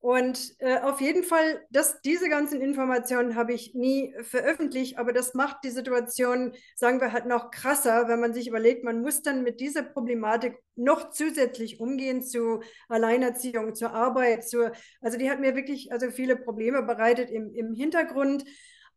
Und 0.00 0.54
äh, 0.60 0.78
auf 0.78 1.00
jeden 1.00 1.24
Fall, 1.24 1.66
das, 1.70 2.00
diese 2.02 2.28
ganzen 2.28 2.60
Informationen 2.60 3.34
habe 3.34 3.52
ich 3.52 3.74
nie 3.74 4.14
veröffentlicht, 4.22 4.96
aber 4.96 5.12
das 5.12 5.34
macht 5.34 5.64
die 5.64 5.70
Situation, 5.70 6.52
sagen 6.76 7.00
wir 7.00 7.12
halt, 7.12 7.26
noch 7.26 7.50
krasser, 7.50 8.06
wenn 8.06 8.20
man 8.20 8.32
sich 8.32 8.46
überlegt, 8.46 8.84
man 8.84 9.02
muss 9.02 9.22
dann 9.22 9.42
mit 9.42 9.58
dieser 9.58 9.82
Problematik 9.82 10.56
noch 10.76 11.10
zusätzlich 11.10 11.80
umgehen 11.80 12.22
zu 12.22 12.60
Alleinerziehung, 12.88 13.74
zur 13.74 13.92
Arbeit, 13.92 14.48
zur, 14.48 14.70
also 15.00 15.18
die 15.18 15.30
hat 15.30 15.40
mir 15.40 15.56
wirklich 15.56 15.90
also 15.90 16.12
viele 16.12 16.36
Probleme 16.36 16.82
bereitet 16.84 17.30
im, 17.30 17.52
im 17.52 17.74
Hintergrund. 17.74 18.44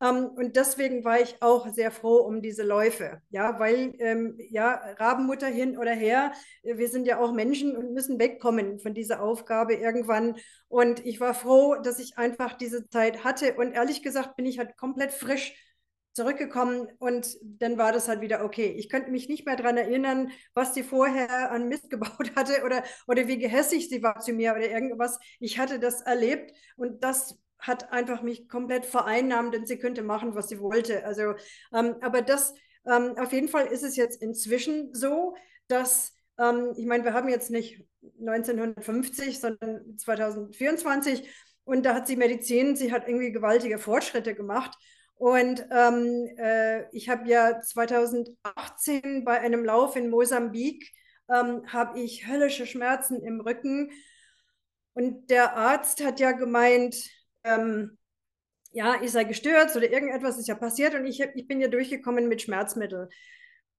Ähm, 0.01 0.25
und 0.35 0.55
deswegen 0.55 1.03
war 1.03 1.19
ich 1.21 1.41
auch 1.41 1.67
sehr 1.73 1.91
froh 1.91 2.17
um 2.17 2.41
diese 2.41 2.63
Läufe, 2.63 3.21
ja, 3.29 3.59
weil 3.59 3.93
ähm, 3.99 4.35
ja 4.49 4.81
Rabenmutter 4.97 5.47
hin 5.47 5.77
oder 5.77 5.91
her, 5.91 6.33
äh, 6.63 6.77
wir 6.77 6.89
sind 6.89 7.05
ja 7.05 7.19
auch 7.19 7.31
Menschen 7.31 7.77
und 7.77 7.93
müssen 7.93 8.19
wegkommen 8.19 8.79
von 8.79 8.93
dieser 8.93 9.21
Aufgabe 9.21 9.75
irgendwann. 9.75 10.35
Und 10.67 11.05
ich 11.05 11.19
war 11.19 11.33
froh, 11.35 11.75
dass 11.75 11.99
ich 11.99 12.17
einfach 12.17 12.53
diese 12.53 12.89
Zeit 12.89 13.23
hatte. 13.23 13.53
Und 13.55 13.73
ehrlich 13.73 14.01
gesagt 14.01 14.35
bin 14.35 14.45
ich 14.45 14.57
halt 14.59 14.75
komplett 14.77 15.11
frisch 15.11 15.53
zurückgekommen 16.13 16.87
und 16.99 17.37
dann 17.41 17.77
war 17.77 17.93
das 17.93 18.07
halt 18.09 18.19
wieder 18.21 18.43
okay. 18.43 18.73
Ich 18.77 18.89
könnte 18.89 19.11
mich 19.11 19.29
nicht 19.29 19.45
mehr 19.45 19.55
daran 19.55 19.77
erinnern, 19.77 20.31
was 20.53 20.73
sie 20.73 20.83
vorher 20.83 21.51
an 21.51 21.69
Mist 21.69 21.89
gebaut 21.89 22.35
hatte 22.35 22.63
oder, 22.65 22.83
oder 23.07 23.27
wie 23.27 23.37
gehässig 23.37 23.87
sie 23.89 24.03
war 24.03 24.19
zu 24.19 24.33
mir 24.33 24.51
oder 24.51 24.69
irgendwas. 24.69 25.19
Ich 25.39 25.57
hatte 25.57 25.79
das 25.79 26.01
erlebt 26.01 26.51
und 26.75 27.03
das 27.03 27.39
hat 27.61 27.91
einfach 27.93 28.21
mich 28.21 28.49
komplett 28.49 28.85
vereinnahmt, 28.85 29.53
denn 29.53 29.65
sie 29.65 29.77
könnte 29.77 30.03
machen, 30.03 30.35
was 30.35 30.49
sie 30.49 30.59
wollte. 30.59 31.05
Also, 31.05 31.35
ähm, 31.73 31.95
aber 32.01 32.21
das 32.21 32.53
ähm, 32.85 33.15
auf 33.17 33.31
jeden 33.31 33.47
Fall 33.47 33.67
ist 33.67 33.83
es 33.83 33.95
jetzt 33.95 34.21
inzwischen 34.21 34.93
so, 34.93 35.35
dass, 35.67 36.13
ähm, 36.39 36.73
ich 36.75 36.85
meine, 36.85 37.03
wir 37.03 37.13
haben 37.13 37.29
jetzt 37.29 37.51
nicht 37.51 37.85
1950, 38.19 39.39
sondern 39.39 39.97
2024 39.97 41.27
und 41.63 41.85
da 41.85 41.95
hat 41.95 42.07
sie 42.07 42.15
Medizin, 42.15 42.75
sie 42.75 42.91
hat 42.91 43.07
irgendwie 43.07 43.31
gewaltige 43.31 43.77
Fortschritte 43.77 44.33
gemacht. 44.35 44.75
Und 45.15 45.67
ähm, 45.71 46.27
äh, 46.37 46.89
ich 46.95 47.09
habe 47.09 47.29
ja 47.29 47.61
2018 47.61 49.23
bei 49.23 49.39
einem 49.39 49.63
Lauf 49.63 49.95
in 49.95 50.09
Mosambik, 50.09 50.91
ähm, 51.29 51.61
habe 51.71 51.99
ich 51.99 52.27
höllische 52.27 52.65
Schmerzen 52.65 53.21
im 53.21 53.39
Rücken. 53.39 53.91
Und 54.93 55.29
der 55.29 55.55
Arzt 55.55 56.03
hat 56.03 56.19
ja 56.19 56.31
gemeint, 56.31 56.95
ähm, 57.43 57.97
ja, 58.71 59.01
ich 59.01 59.11
sei 59.11 59.25
gestürzt 59.25 59.75
oder 59.75 59.91
irgendetwas 59.91 60.37
ist 60.37 60.47
ja 60.47 60.55
passiert 60.55 60.95
und 60.95 61.05
ich, 61.05 61.19
ich 61.19 61.47
bin 61.47 61.59
ja 61.59 61.67
durchgekommen 61.67 62.27
mit 62.27 62.41
Schmerzmittel. 62.41 63.09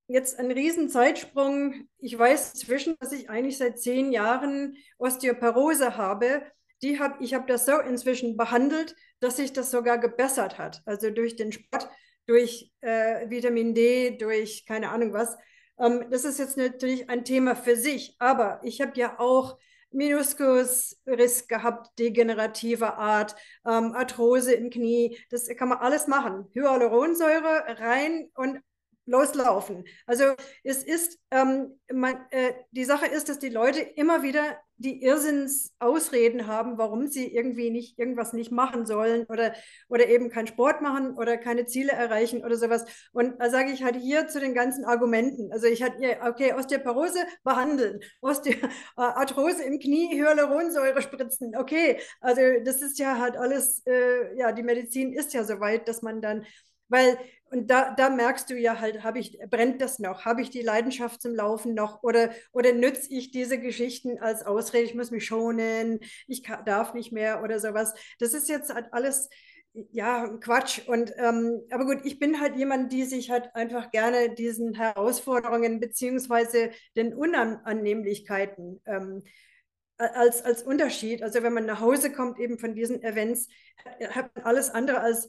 Jetzt 0.07 0.39
ein 0.39 0.51
Riesenzeitsprung. 0.51 1.89
Ich 1.99 2.19
weiß 2.19 2.55
zwischen, 2.55 2.97
dass 3.01 3.13
ich 3.13 3.31
eigentlich 3.31 3.57
seit 3.57 3.81
zehn 3.81 4.13
Jahren 4.13 4.77
Osteoporose 4.99 5.97
habe. 5.97 6.43
Die 6.83 6.99
hab, 6.99 7.21
ich 7.21 7.35
habe 7.35 7.47
das 7.47 7.65
so 7.65 7.79
inzwischen 7.79 8.37
behandelt, 8.37 8.95
dass 9.21 9.37
sich 9.37 9.53
das 9.53 9.71
sogar 9.71 9.99
gebessert 9.99 10.59
hat. 10.59 10.83
Also 10.85 11.11
durch 11.11 11.37
den 11.37 11.53
Sport, 11.53 11.89
durch 12.27 12.73
äh, 12.81 13.31
Vitamin 13.31 13.75
D, 13.75 14.17
durch 14.19 14.67
keine 14.67 14.91
Ahnung 14.91 15.13
was. 15.13 15.39
Ähm, 15.79 16.05
das 16.11 16.25
ist 16.25 16.39
jetzt 16.39 16.57
natürlich 16.59 17.09
ein 17.09 17.25
Thema 17.25 17.55
für 17.57 17.77
sich. 17.77 18.17
Aber 18.19 18.61
ich 18.65 18.81
habe 18.81 18.93
ja 18.97 19.19
auch 19.19 19.57
Meniskusriss 19.95 21.47
gehabt, 21.49 21.99
degenerative 21.99 22.95
Art, 22.95 23.35
ähm, 23.67 23.93
Arthrose 23.95 24.55
im 24.55 24.71
Knie. 24.71 25.19
Das 25.31 25.49
kann 25.57 25.69
man 25.69 25.79
alles 25.79 26.07
machen. 26.07 26.47
Hyaluronsäure 26.55 27.79
rein 27.79 28.29
und 28.35 28.61
loslaufen. 29.07 29.85
Also 30.07 30.35
es 30.65 30.85
ist, 30.85 31.19
ähm, 31.31 31.79
man, 31.93 32.17
äh, 32.31 32.53
die 32.71 32.85
Sache 32.85 33.07
ist, 33.07 33.29
dass 33.29 33.39
die 33.39 33.49
Leute 33.49 33.81
immer 33.81 34.23
wieder 34.23 34.59
die 34.77 35.03
Irrsinnsausreden 35.03 36.47
haben, 36.47 36.77
warum 36.77 37.07
sie 37.07 37.33
irgendwie 37.33 37.71
nicht 37.71 37.99
irgendwas 37.99 38.33
nicht 38.33 38.51
machen 38.51 38.85
sollen 38.85 39.25
oder, 39.29 39.55
oder 39.89 40.09
eben 40.09 40.29
keinen 40.29 40.49
Sport 40.49 40.83
machen 40.83 41.17
oder 41.17 41.37
keine 41.37 41.67
Ziele 41.67 41.93
erreichen 41.93 42.45
oder 42.45 42.57
sowas. 42.57 42.85
Und 43.13 43.41
da 43.41 43.49
sage 43.51 43.71
ich 43.71 43.85
halt 43.85 43.97
hier 43.97 44.27
zu 44.27 44.41
den 44.41 44.55
ganzen 44.55 44.85
Argumenten. 44.85 45.53
Also 45.53 45.67
ich 45.67 45.83
hatte, 45.83 46.19
okay, 46.23 46.53
Osteoporose 46.55 47.21
behandeln, 47.45 48.01
Osteo 48.21 48.57
Arthrose 48.97 49.63
im 49.63 49.79
Knie, 49.79 50.21
Hyaluronsäure 50.21 51.01
spritzen. 51.01 51.57
Okay, 51.57 52.01
also 52.21 52.41
das 52.65 52.83
ist 52.83 52.99
ja 52.99 53.19
halt 53.19 53.37
alles, 53.37 53.83
äh, 53.87 54.37
ja, 54.37 54.53
die 54.53 54.65
Medizin 54.65 55.13
ist 55.13 55.33
ja 55.33 55.45
so 55.45 55.61
weit, 55.61 55.87
dass 55.87 56.03
man 56.03 56.21
dann 56.21 56.45
weil, 56.93 57.19
und 57.53 57.71
da, 57.71 57.95
da 57.95 58.09
merkst 58.09 58.49
du 58.49 58.57
ja 58.57 58.81
halt, 58.81 59.05
habe 59.05 59.19
ich, 59.19 59.39
brennt 59.51 59.83
das 59.83 59.99
noch? 59.99 60.25
Habe 60.25 60.41
ich 60.41 60.49
die 60.49 60.63
Leidenschaft 60.63 61.21
zum 61.21 61.35
Laufen 61.35 61.75
noch? 61.75 62.03
Oder, 62.03 62.31
oder 62.53 62.73
nütze 62.73 63.13
ich 63.13 63.31
diese 63.31 63.59
Geschichten 63.59 64.19
als 64.19 64.45
Ausrede, 64.47 64.85
ich 64.85 64.95
muss 64.95 65.11
mich 65.11 65.27
schonen, 65.27 66.01
ich 66.27 66.43
darf 66.65 66.95
nicht 66.95 67.13
mehr 67.13 67.43
oder 67.43 67.61
sowas. 67.61 67.93
Das 68.19 68.33
ist 68.33 68.49
jetzt 68.49 68.73
halt 68.75 68.87
alles, 68.93 69.29
ja, 69.91 70.29
Quatsch. 70.41 70.89
Und 70.89 71.13
ähm, 71.19 71.61
aber 71.71 71.85
gut, 71.85 71.99
ich 72.05 72.19
bin 72.19 72.41
halt 72.41 72.57
jemand, 72.57 72.91
die 72.91 73.05
sich 73.05 73.31
halt 73.31 73.55
einfach 73.55 73.91
gerne 73.91 74.35
diesen 74.35 74.75
Herausforderungen 74.75 75.79
beziehungsweise 75.79 76.71
den 76.97 77.15
Unannehmlichkeiten 77.15 78.81
ähm, 78.87 79.25
als, 79.99 80.43
als 80.43 80.63
Unterschied. 80.63 81.23
Also 81.23 81.43
wenn 81.43 81.53
man 81.53 81.67
nach 81.67 81.81
Hause 81.81 82.13
kommt 82.13 82.39
eben 82.39 82.59
von 82.59 82.75
diesen 82.75 83.03
Events, 83.03 83.49
hat 84.11 84.35
man 84.35 84.45
alles 84.45 84.71
andere 84.71 85.01
als 85.01 85.29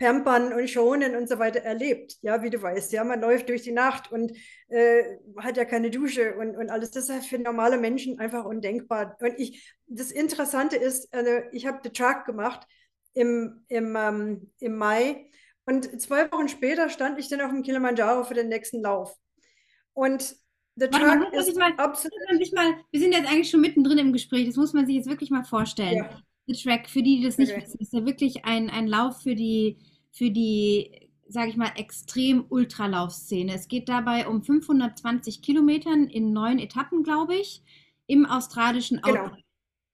Pampern 0.00 0.54
und 0.54 0.68
Schonen 0.70 1.14
und 1.14 1.28
so 1.28 1.38
weiter 1.38 1.60
erlebt. 1.60 2.16
Ja, 2.22 2.42
wie 2.42 2.48
du 2.48 2.60
weißt, 2.60 2.90
ja, 2.92 3.04
man 3.04 3.20
läuft 3.20 3.50
durch 3.50 3.62
die 3.62 3.70
Nacht 3.70 4.10
und 4.10 4.32
äh, 4.68 5.02
hat 5.36 5.58
ja 5.58 5.66
keine 5.66 5.90
Dusche 5.90 6.34
und, 6.36 6.56
und 6.56 6.70
alles. 6.70 6.90
Das 6.90 7.10
ist 7.10 7.26
für 7.26 7.38
normale 7.38 7.78
Menschen 7.78 8.18
einfach 8.18 8.46
undenkbar. 8.46 9.16
Und 9.20 9.38
ich, 9.38 9.74
das 9.86 10.10
Interessante 10.10 10.76
ist, 10.76 11.12
also 11.12 11.30
ich 11.52 11.66
habe 11.66 11.80
The 11.84 11.90
Truck 11.90 12.24
gemacht 12.24 12.66
im, 13.12 13.62
im, 13.68 13.94
ähm, 13.94 14.50
im 14.58 14.76
Mai 14.76 15.28
und 15.66 16.00
zwei 16.00 16.32
Wochen 16.32 16.48
später 16.48 16.88
stand 16.88 17.18
ich 17.18 17.28
dann 17.28 17.42
auf 17.42 17.50
dem 17.50 17.62
Kilimanjaro 17.62 18.24
für 18.24 18.34
den 18.34 18.48
nächsten 18.48 18.80
Lauf. 18.80 19.14
Und 19.92 20.34
The 20.76 20.88
Truck 20.88 21.30
ist 21.34 21.58
mal, 21.58 21.74
absolut... 21.76 22.14
Mal, 22.54 22.74
wir 22.90 23.00
sind 23.00 23.12
jetzt 23.12 23.30
eigentlich 23.30 23.50
schon 23.50 23.60
mittendrin 23.60 23.98
im 23.98 24.14
Gespräch, 24.14 24.46
das 24.46 24.56
muss 24.56 24.72
man 24.72 24.86
sich 24.86 24.96
jetzt 24.96 25.10
wirklich 25.10 25.30
mal 25.30 25.44
vorstellen. 25.44 25.96
Ja. 25.96 26.22
The 26.46 26.54
Track, 26.54 26.88
für 26.88 27.02
die, 27.02 27.18
die 27.18 27.26
das 27.26 27.36
nicht 27.36 27.52
okay. 27.52 27.62
wissen, 27.62 27.80
ist 27.80 27.92
ja 27.92 28.06
wirklich 28.06 28.46
ein, 28.46 28.70
ein 28.70 28.86
Lauf 28.86 29.22
für 29.22 29.34
die 29.34 29.76
für 30.10 30.30
die, 30.30 31.10
sage 31.28 31.50
ich 31.50 31.56
mal, 31.56 31.72
extrem 31.76 32.44
Ultralaufszene. 32.48 33.54
Es 33.54 33.68
geht 33.68 33.88
dabei 33.88 34.26
um 34.26 34.42
520 34.42 35.42
Kilometern 35.42 36.06
in 36.06 36.32
neun 36.32 36.58
Etappen, 36.58 37.02
glaube 37.02 37.36
ich, 37.36 37.62
im 38.06 38.26
australischen 38.26 39.00
genau. 39.00 39.24
Outback. 39.24 39.44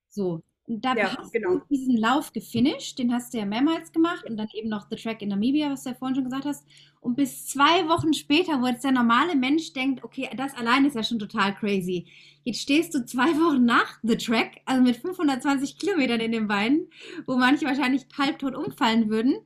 So. 0.08 0.42
Und 0.68 0.84
da 0.84 0.96
ja, 0.96 1.16
hast 1.16 1.32
genau. 1.32 1.58
du 1.58 1.62
diesen 1.70 1.96
Lauf 1.96 2.32
gefinisht, 2.32 2.98
den 2.98 3.12
hast 3.12 3.32
du 3.32 3.38
ja 3.38 3.44
mehrmals 3.44 3.92
gemacht 3.92 4.28
und 4.28 4.36
dann 4.36 4.48
eben 4.52 4.68
noch 4.68 4.88
The 4.90 4.96
Track 4.96 5.22
in 5.22 5.28
Namibia, 5.28 5.70
was 5.70 5.84
du 5.84 5.90
ja 5.90 5.94
vorhin 5.94 6.16
schon 6.16 6.24
gesagt 6.24 6.44
hast. 6.44 6.66
Und 7.00 7.14
bis 7.14 7.46
zwei 7.46 7.88
Wochen 7.88 8.12
später, 8.14 8.60
wo 8.60 8.66
jetzt 8.66 8.82
der 8.82 8.90
normale 8.90 9.36
Mensch 9.36 9.72
denkt, 9.74 10.02
okay, 10.02 10.28
das 10.36 10.56
allein 10.56 10.84
ist 10.84 10.96
ja 10.96 11.04
schon 11.04 11.20
total 11.20 11.54
crazy. 11.54 12.06
Jetzt 12.42 12.62
stehst 12.62 12.92
du 12.94 13.04
zwei 13.04 13.28
Wochen 13.34 13.64
nach 13.64 14.00
The 14.02 14.16
Track, 14.16 14.56
also 14.64 14.82
mit 14.82 14.96
520 14.96 15.78
Kilometern 15.78 16.18
in 16.18 16.32
den 16.32 16.48
Beinen, 16.48 16.88
wo 17.26 17.36
manche 17.36 17.66
wahrscheinlich 17.66 18.06
halbtot 18.18 18.56
umfallen 18.56 19.08
würden 19.08 19.36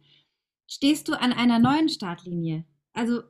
stehst 0.70 1.08
du 1.08 1.14
an 1.14 1.32
einer 1.32 1.58
neuen 1.58 1.88
Startlinie. 1.88 2.64
Also 2.92 3.22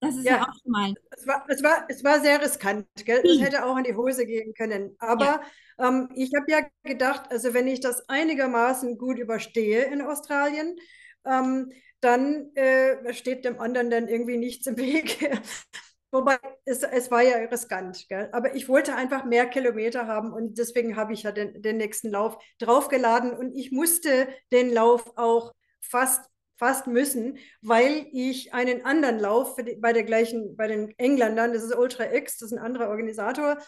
das 0.00 0.16
ist 0.16 0.24
ja, 0.24 0.36
ja 0.36 0.42
auch 0.42 0.54
schon 0.62 0.72
mal. 0.72 0.94
Es 1.10 1.26
war, 1.26 1.44
es 1.48 1.62
war, 1.62 1.86
es 1.88 2.04
war 2.04 2.20
sehr 2.20 2.42
riskant, 2.42 2.86
gell? 3.04 3.20
Es 3.24 3.36
hm. 3.36 3.44
hätte 3.44 3.64
auch 3.64 3.76
in 3.76 3.84
die 3.84 3.94
Hose 3.94 4.26
gehen 4.26 4.52
können. 4.54 4.94
Aber 4.98 5.40
ja. 5.78 5.88
ähm, 5.88 6.08
ich 6.14 6.32
habe 6.34 6.50
ja 6.50 6.60
gedacht, 6.82 7.30
also 7.30 7.54
wenn 7.54 7.66
ich 7.66 7.80
das 7.80 8.08
einigermaßen 8.08 8.98
gut 8.98 9.18
überstehe 9.18 9.84
in 9.84 10.02
Australien, 10.02 10.76
ähm, 11.24 11.72
dann 12.00 12.54
äh, 12.54 13.12
steht 13.12 13.44
dem 13.44 13.60
anderen 13.60 13.90
dann 13.90 14.08
irgendwie 14.08 14.36
nichts 14.36 14.66
im 14.66 14.76
Weg. 14.76 15.30
Wobei, 16.10 16.38
es, 16.64 16.82
es 16.82 17.10
war 17.10 17.22
ja 17.22 17.36
riskant, 17.36 18.06
gell? 18.08 18.30
aber 18.32 18.54
ich 18.54 18.68
wollte 18.68 18.94
einfach 18.94 19.24
mehr 19.24 19.46
Kilometer 19.46 20.06
haben 20.06 20.32
und 20.32 20.56
deswegen 20.56 20.96
habe 20.96 21.12
ich 21.12 21.24
ja 21.24 21.32
den, 21.32 21.60
den 21.60 21.76
nächsten 21.76 22.08
Lauf 22.08 22.38
draufgeladen 22.60 23.32
und 23.32 23.54
ich 23.54 23.72
musste 23.72 24.26
den 24.50 24.72
Lauf 24.72 25.18
auch 25.18 25.52
fast 25.80 26.24
fast 26.58 26.86
müssen, 26.86 27.38
weil 27.62 28.06
ich 28.12 28.52
einen 28.52 28.84
anderen 28.84 29.18
Lauf 29.18 29.56
bei 29.78 29.92
der 29.92 30.02
gleichen, 30.02 30.56
bei 30.56 30.66
den 30.66 30.92
Engländern, 30.98 31.52
das 31.52 31.62
ist 31.62 31.74
Ultra 31.74 32.12
X, 32.12 32.38
das 32.38 32.52
ist 32.52 32.58
ein 32.58 32.64
anderer 32.64 32.88
Organisator, 32.88 33.58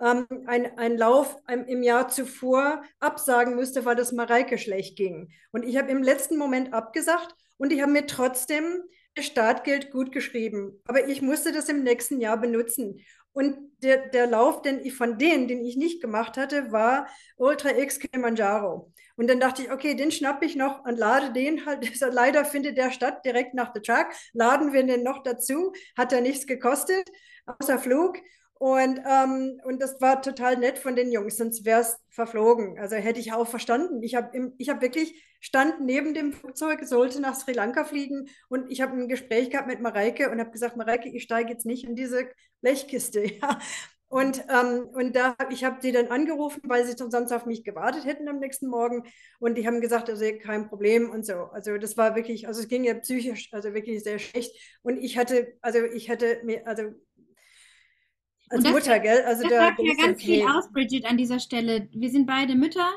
ähm, 0.00 0.26
ein, 0.46 0.96
Lauf 0.96 1.36
im 1.48 1.82
Jahr 1.82 2.08
zuvor 2.08 2.82
absagen 3.00 3.56
musste, 3.56 3.84
weil 3.84 3.96
das 3.96 4.12
Mareike 4.12 4.58
schlecht 4.58 4.96
ging. 4.96 5.32
Und 5.50 5.64
ich 5.64 5.76
habe 5.76 5.90
im 5.90 6.02
letzten 6.02 6.36
Moment 6.36 6.72
abgesagt 6.72 7.34
und 7.56 7.70
die 7.70 7.82
haben 7.82 7.92
mir 7.92 8.06
trotzdem 8.06 8.82
das 9.16 9.26
Startgeld 9.26 9.90
gut 9.90 10.12
geschrieben. 10.12 10.80
Aber 10.86 11.08
ich 11.08 11.20
musste 11.22 11.50
das 11.50 11.68
im 11.68 11.82
nächsten 11.82 12.20
Jahr 12.20 12.36
benutzen. 12.36 13.00
Und 13.32 13.56
der, 13.82 14.08
der 14.08 14.26
Lauf, 14.26 14.62
den 14.62 14.80
ich 14.80 14.94
von 14.94 15.18
denen, 15.18 15.46
den 15.46 15.64
ich 15.64 15.76
nicht 15.76 16.00
gemacht 16.00 16.36
hatte, 16.36 16.72
war 16.72 17.06
Ultra 17.36 17.70
X 17.70 18.00
Kilimanjaro. 18.00 18.92
Und 19.16 19.28
dann 19.28 19.40
dachte 19.40 19.62
ich, 19.62 19.72
okay, 19.72 19.94
den 19.94 20.10
schnappe 20.10 20.46
ich 20.46 20.56
noch 20.56 20.84
und 20.84 20.96
lade 20.96 21.32
den 21.32 21.66
halt. 21.66 21.88
Leider 22.12 22.44
findet 22.44 22.76
der 22.76 22.90
statt 22.90 23.24
direkt 23.24 23.54
nach 23.54 23.72
der 23.72 23.82
Truck. 23.82 24.06
Laden 24.32 24.72
wir 24.72 24.84
den 24.84 25.02
noch 25.02 25.22
dazu. 25.22 25.72
Hat 25.96 26.12
ja 26.12 26.20
nichts 26.20 26.46
gekostet, 26.46 27.08
außer 27.46 27.78
Flug. 27.78 28.18
Und, 28.54 29.00
ähm, 29.06 29.60
und 29.64 29.80
das 29.80 30.00
war 30.00 30.20
total 30.20 30.56
nett 30.56 30.78
von 30.78 30.96
den 30.96 31.12
Jungs, 31.12 31.36
sonst 31.36 31.64
wäre 31.64 31.80
es 31.82 31.96
verflogen. 32.10 32.78
Also 32.78 32.96
hätte 32.96 33.20
ich 33.20 33.32
auch 33.32 33.46
verstanden. 33.46 34.02
Ich 34.02 34.16
habe 34.16 34.52
hab 34.68 34.82
wirklich, 34.82 35.22
stand 35.40 35.80
neben 35.80 36.14
dem 36.14 36.32
Flugzeug, 36.32 36.84
sollte 36.84 37.20
nach 37.20 37.34
Sri 37.34 37.52
Lanka 37.52 37.84
fliegen 37.84 38.28
und 38.48 38.70
ich 38.70 38.80
habe 38.80 38.96
ein 38.96 39.08
Gespräch 39.08 39.50
gehabt 39.50 39.68
mit 39.68 39.80
Mareike 39.80 40.30
und 40.30 40.40
habe 40.40 40.50
gesagt, 40.50 40.76
Mareike, 40.76 41.08
ich 41.08 41.22
steige 41.22 41.50
jetzt 41.50 41.66
nicht 41.66 41.84
in 41.84 41.94
diese 41.94 42.28
Blechkiste. 42.60 43.24
Ja. 43.40 43.58
Und, 44.10 44.42
ähm, 44.48 44.88
und 44.94 45.14
da, 45.14 45.36
ich 45.50 45.64
habe 45.64 45.82
sie 45.82 45.92
dann 45.92 46.06
angerufen, 46.06 46.62
weil 46.64 46.86
sie 46.86 46.94
sonst 46.96 47.30
auf 47.30 47.44
mich 47.44 47.62
gewartet 47.62 48.06
hätten 48.06 48.26
am 48.26 48.38
nächsten 48.38 48.66
Morgen. 48.66 49.02
Und 49.38 49.58
die 49.58 49.66
haben 49.66 49.82
gesagt, 49.82 50.08
also 50.08 50.24
kein 50.42 50.66
Problem 50.66 51.10
und 51.10 51.26
so. 51.26 51.34
Also 51.52 51.76
das 51.76 51.98
war 51.98 52.16
wirklich, 52.16 52.48
also 52.48 52.62
es 52.62 52.68
ging 52.68 52.84
ja 52.84 52.94
psychisch, 52.94 53.50
also 53.52 53.74
wirklich 53.74 54.02
sehr 54.02 54.18
schlecht. 54.18 54.56
Und 54.80 54.96
ich 54.96 55.18
hatte, 55.18 55.58
also 55.60 55.80
ich 55.84 56.08
hatte 56.08 56.40
mir, 56.42 56.66
also 56.66 56.84
als 58.48 58.64
das, 58.64 58.72
Mutter, 58.72 58.98
gell? 58.98 59.22
Also 59.24 59.42
das 59.42 59.52
da 59.52 59.58
sagt 59.58 59.80
ja 59.80 59.94
ganz 59.94 60.22
viel 60.22 60.42
aus, 60.42 60.72
Bridget, 60.72 61.04
an 61.04 61.18
dieser 61.18 61.38
Stelle. 61.38 61.88
Wir 61.92 62.10
sind 62.10 62.26
beide 62.26 62.54
Mütter 62.54 62.90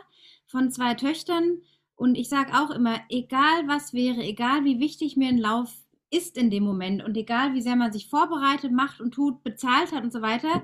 von 0.47 0.71
zwei 0.71 0.93
Töchtern. 0.93 1.61
Und 2.01 2.15
ich 2.15 2.29
sage 2.29 2.53
auch 2.55 2.71
immer, 2.71 2.99
egal 3.09 3.67
was 3.67 3.93
wäre, 3.93 4.23
egal 4.23 4.65
wie 4.65 4.79
wichtig 4.79 5.17
mir 5.17 5.29
ein 5.29 5.37
Lauf 5.37 5.71
ist 6.09 6.35
in 6.35 6.49
dem 6.49 6.63
Moment 6.63 7.03
und 7.03 7.15
egal 7.15 7.53
wie 7.53 7.61
sehr 7.61 7.75
man 7.75 7.93
sich 7.93 8.07
vorbereitet, 8.07 8.71
macht 8.71 9.01
und 9.01 9.13
tut, 9.13 9.43
bezahlt 9.43 9.91
hat 9.91 10.03
und 10.03 10.11
so 10.11 10.23
weiter, 10.23 10.63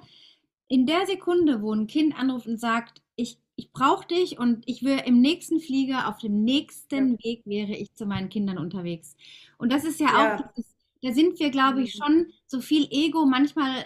in 0.68 0.88
der 0.88 1.06
Sekunde, 1.06 1.62
wo 1.62 1.72
ein 1.72 1.86
Kind 1.86 2.18
anruft 2.18 2.48
und 2.48 2.60
sagt, 2.60 3.04
ich, 3.16 3.38
ich 3.56 3.72
brauche 3.72 4.08
dich 4.08 4.40
und 4.40 4.68
ich 4.68 4.82
will 4.82 5.00
im 5.06 5.22
nächsten 5.22 5.60
Flieger 5.60 6.08
auf 6.08 6.18
dem 6.18 6.44
nächsten 6.44 7.12
ja. 7.12 7.24
Weg 7.24 7.44
wäre 7.46 7.76
ich 7.76 7.94
zu 7.94 8.08
meinen 8.08 8.30
Kindern 8.30 8.58
unterwegs. 8.58 9.16
Und 9.60 9.72
das 9.72 9.86
ist 9.86 10.00
ja, 10.00 10.08
ja. 10.08 10.38
auch 10.38 10.54
dieses, 10.56 10.76
da 11.04 11.14
sind 11.14 11.40
wir, 11.40 11.52
glaube 11.52 11.84
ich, 11.84 11.94
schon 11.94 12.32
so 12.48 12.62
viel 12.62 12.88
Ego 12.90 13.28
manchmal 13.28 13.86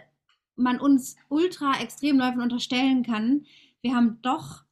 man 0.56 0.80
uns 0.80 1.18
ultra 1.28 1.82
Extremläufen 1.82 2.40
unterstellen 2.40 3.04
kann. 3.04 3.46
Wir 3.82 3.94
haben 3.94 4.20
doch 4.22 4.64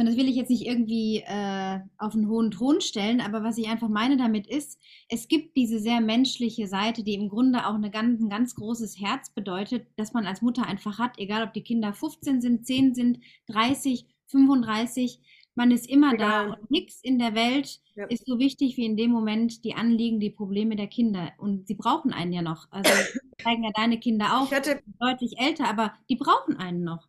und 0.00 0.06
das 0.06 0.16
will 0.16 0.28
ich 0.28 0.36
jetzt 0.36 0.50
nicht 0.50 0.66
irgendwie 0.66 1.22
äh, 1.26 1.80
auf 1.96 2.14
einen 2.14 2.28
hohen 2.28 2.50
Thron 2.50 2.80
stellen, 2.80 3.22
aber 3.22 3.42
was 3.42 3.56
ich 3.56 3.68
einfach 3.68 3.88
meine 3.88 4.16
damit 4.16 4.46
ist, 4.46 4.78
es 5.08 5.26
gibt 5.26 5.56
diese 5.56 5.78
sehr 5.78 6.00
menschliche 6.00 6.66
Seite, 6.68 7.02
die 7.02 7.14
im 7.14 7.28
Grunde 7.28 7.66
auch 7.66 7.74
eine 7.74 7.90
ganz, 7.90 8.20
ein 8.20 8.28
ganz 8.28 8.54
großes 8.54 9.00
Herz 9.00 9.30
bedeutet, 9.30 9.86
dass 9.96 10.12
man 10.12 10.26
als 10.26 10.42
Mutter 10.42 10.66
einfach 10.66 10.98
hat, 10.98 11.18
egal 11.18 11.44
ob 11.44 11.54
die 11.54 11.62
Kinder 11.62 11.94
15 11.94 12.42
sind, 12.42 12.66
10 12.66 12.94
sind, 12.94 13.20
30, 13.48 14.06
35, 14.26 15.20
man 15.54 15.70
ist 15.70 15.88
immer 15.88 16.12
egal. 16.12 16.48
da 16.48 16.52
und 16.52 16.70
nichts 16.70 17.00
in 17.02 17.18
der 17.18 17.34
Welt 17.34 17.80
ja. 17.94 18.04
ist 18.06 18.26
so 18.26 18.38
wichtig 18.38 18.76
wie 18.76 18.84
in 18.84 18.98
dem 18.98 19.10
Moment 19.10 19.64
die 19.64 19.74
Anliegen, 19.74 20.20
die 20.20 20.28
Probleme 20.28 20.76
der 20.76 20.88
Kinder. 20.88 21.32
Und 21.38 21.66
sie 21.66 21.74
brauchen 21.74 22.12
einen 22.12 22.34
ja 22.34 22.42
noch. 22.42 22.70
Also 22.70 22.90
zeigen 23.42 23.64
ja 23.64 23.70
deine 23.74 23.98
Kinder 23.98 24.38
auch 24.38 24.52
hatte, 24.52 24.82
deutlich 25.00 25.38
älter, 25.38 25.66
aber 25.66 25.94
die 26.10 26.16
brauchen 26.16 26.56
einen 26.58 26.84
noch 26.84 27.08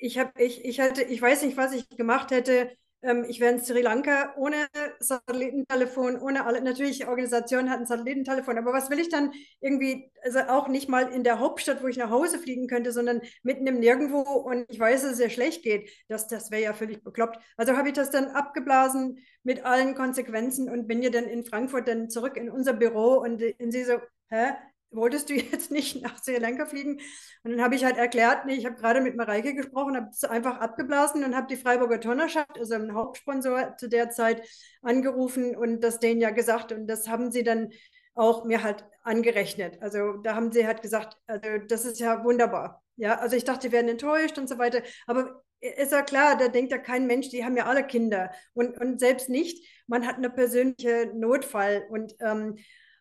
ich 0.00 0.18
habe, 0.18 0.32
ich, 0.42 0.64
ich 0.64 0.80
hatte, 0.80 1.02
ich 1.02 1.20
weiß 1.20 1.42
nicht, 1.42 1.56
was 1.56 1.72
ich 1.72 1.88
gemacht 1.90 2.30
hätte. 2.30 2.70
Ähm, 3.02 3.24
ich 3.28 3.40
wäre 3.40 3.52
in 3.54 3.60
Sri 3.64 3.80
Lanka 3.80 4.34
ohne 4.36 4.66
Satellitentelefon, 4.98 6.18
ohne 6.20 6.44
alle, 6.44 6.60
natürlich 6.62 7.06
Organisationen 7.08 7.70
hatten 7.70 7.86
Satellitentelefon, 7.86 8.58
aber 8.58 8.72
was 8.72 8.90
will 8.90 8.98
ich 9.00 9.08
dann 9.08 9.32
irgendwie, 9.60 10.10
also 10.22 10.40
auch 10.40 10.68
nicht 10.68 10.88
mal 10.88 11.08
in 11.12 11.24
der 11.24 11.38
Hauptstadt, 11.38 11.82
wo 11.82 11.86
ich 11.88 11.96
nach 11.96 12.10
Hause 12.10 12.38
fliegen 12.38 12.66
könnte, 12.68 12.92
sondern 12.92 13.22
mitten 13.42 13.66
im 13.66 13.80
Nirgendwo 13.80 14.20
und 14.20 14.66
ich 14.68 14.78
weiß, 14.78 15.02
dass 15.02 15.12
es 15.12 15.16
sehr 15.18 15.30
schlecht 15.30 15.62
geht. 15.62 15.88
Das, 16.08 16.28
das 16.28 16.50
wäre 16.50 16.62
ja 16.62 16.72
völlig 16.74 17.02
bekloppt. 17.02 17.38
Also 17.56 17.76
habe 17.76 17.88
ich 17.88 17.94
das 17.94 18.10
dann 18.10 18.28
abgeblasen 18.28 19.18
mit 19.42 19.64
allen 19.64 19.94
Konsequenzen 19.94 20.68
und 20.68 20.86
bin 20.86 21.02
ja 21.02 21.10
dann 21.10 21.24
in 21.24 21.44
Frankfurt 21.44 21.88
dann 21.88 22.10
zurück 22.10 22.36
in 22.36 22.50
unser 22.50 22.74
Büro 22.74 23.14
und, 23.18 23.42
und 23.60 23.72
sie 23.72 23.84
so, 23.84 23.98
hä? 24.28 24.52
Wolltest 24.90 25.30
du 25.30 25.34
jetzt 25.52 25.70
nicht 25.70 26.02
nach 26.02 26.22
Sri 26.22 26.36
Lanka 26.36 26.66
fliegen? 26.66 27.00
Und 27.42 27.52
dann 27.52 27.62
habe 27.62 27.74
ich 27.74 27.84
halt 27.84 27.96
erklärt, 27.96 28.46
nee, 28.46 28.54
ich 28.54 28.66
habe 28.66 28.76
gerade 28.76 29.00
mit 29.00 29.16
Mareike 29.16 29.54
gesprochen, 29.54 29.96
habe 29.96 30.08
es 30.10 30.24
einfach 30.24 30.58
abgeblasen 30.58 31.24
und 31.24 31.36
habe 31.36 31.46
die 31.46 31.56
Freiburger 31.56 32.00
Turnerschaft, 32.00 32.58
also 32.58 32.74
einen 32.74 32.94
Hauptsponsor 32.94 33.76
zu 33.76 33.88
der 33.88 34.10
Zeit, 34.10 34.46
angerufen 34.82 35.56
und 35.56 35.80
das 35.80 35.98
denen 35.98 36.20
ja 36.20 36.30
gesagt. 36.30 36.72
Und 36.72 36.86
das 36.86 37.08
haben 37.08 37.30
sie 37.30 37.42
dann 37.42 37.70
auch 38.14 38.44
mir 38.44 38.62
halt 38.62 38.84
angerechnet. 39.02 39.80
Also 39.80 40.14
da 40.18 40.34
haben 40.34 40.52
sie 40.52 40.66
halt 40.66 40.82
gesagt, 40.82 41.16
also 41.26 41.48
das 41.68 41.84
ist 41.84 42.00
ja 42.00 42.24
wunderbar. 42.24 42.82
Ja, 42.96 43.18
also 43.18 43.36
ich 43.36 43.44
dachte, 43.44 43.68
die 43.68 43.72
werden 43.72 43.88
enttäuscht 43.88 44.36
und 44.36 44.48
so 44.48 44.58
weiter. 44.58 44.82
Aber 45.06 45.42
ist 45.60 45.92
ja 45.92 46.02
klar, 46.02 46.36
da 46.36 46.48
denkt 46.48 46.72
ja 46.72 46.78
kein 46.78 47.06
Mensch, 47.06 47.30
die 47.30 47.44
haben 47.44 47.56
ja 47.56 47.66
alle 47.66 47.86
Kinder. 47.86 48.30
Und, 48.52 48.78
und 48.78 49.00
selbst 49.00 49.28
nicht, 49.28 49.66
man 49.86 50.06
hat 50.06 50.16
eine 50.16 50.30
persönliche 50.30 51.10
Notfall. 51.14 51.86
Und 51.90 52.14
ähm, 52.20 52.56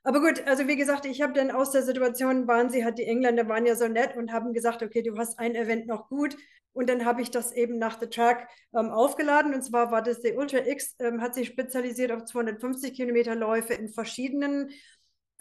aber 0.10 0.22
gut, 0.22 0.48
also 0.48 0.68
wie 0.68 0.76
gesagt, 0.76 1.06
ich 1.06 1.22
habe 1.22 1.34
dann 1.34 1.52
aus 1.52 1.70
der 1.70 1.84
Situation, 1.84 2.48
waren 2.48 2.72
sie 2.72 2.84
halt, 2.84 2.98
die 2.98 3.06
Engländer 3.06 3.48
waren 3.48 3.68
ja 3.68 3.76
so 3.76 3.88
nett 3.88 4.18
und 4.18 4.32
haben 4.32 4.54
gesagt, 4.54 4.82
okay, 4.82 5.04
du 5.04 5.16
hast 5.20 5.38
ein 5.38 5.54
Event 5.54 5.86
noch 5.86 6.10
gut. 6.10 6.36
Und 6.74 6.90
dann 6.90 7.06
habe 7.06 7.22
ich 7.22 7.30
das 7.30 7.52
eben 7.52 7.78
nach 7.78 8.00
The 8.00 8.08
Track 8.08 8.50
ähm, 8.76 8.90
aufgeladen. 8.90 9.54
Und 9.54 9.62
zwar 9.62 9.92
war 9.92 10.02
das 10.02 10.22
der 10.22 10.36
Ultra 10.36 10.66
X, 10.66 10.96
ähm, 10.98 11.22
hat 11.22 11.36
sich 11.36 11.50
spezialisiert 11.50 12.12
auf 12.12 12.26
250 12.26 12.96
Kilometer 12.96 13.36
Läufe 13.36 13.76
in 13.76 13.88
verschiedenen 13.88 14.72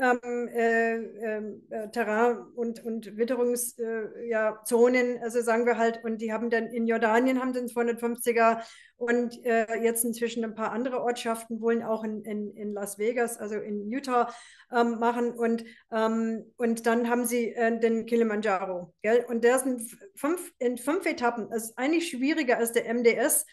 äh, 0.00 0.94
ähm, 0.94 1.62
äh, 1.70 1.88
Terrain 1.90 2.38
und, 2.54 2.84
und 2.84 3.16
Witterungszonen, 3.16 4.16
äh, 4.16 4.28
ja, 4.28 5.22
also 5.22 5.40
sagen 5.42 5.66
wir 5.66 5.76
halt, 5.76 6.04
und 6.04 6.20
die 6.20 6.32
haben 6.32 6.50
dann 6.50 6.68
in 6.68 6.86
Jordanien 6.86 7.40
haben 7.40 7.52
den 7.52 7.68
250er 7.68 8.62
und 8.96 9.44
äh, 9.44 9.82
jetzt 9.82 10.04
inzwischen 10.04 10.44
ein 10.44 10.54
paar 10.54 10.70
andere 10.70 11.02
Ortschaften 11.02 11.60
wollen 11.60 11.82
auch 11.82 12.04
in, 12.04 12.22
in, 12.22 12.54
in 12.56 12.72
Las 12.74 12.98
Vegas, 12.98 13.38
also 13.38 13.56
in 13.56 13.90
Utah 13.90 14.32
ähm, 14.72 15.00
machen 15.00 15.32
und, 15.32 15.64
ähm, 15.90 16.44
und 16.56 16.86
dann 16.86 17.10
haben 17.10 17.24
sie 17.24 17.54
äh, 17.54 17.78
den 17.80 18.06
Kilimanjaro, 18.06 18.94
gell? 19.02 19.24
und 19.28 19.42
der 19.42 19.58
sind 19.58 19.82
fünf, 20.14 20.52
in 20.60 20.78
fünf 20.78 21.06
Etappen, 21.06 21.50
das 21.50 21.70
ist 21.70 21.78
eigentlich 21.78 22.08
schwieriger 22.10 22.58
als 22.58 22.72
der 22.72 22.92
MDS, 22.92 23.46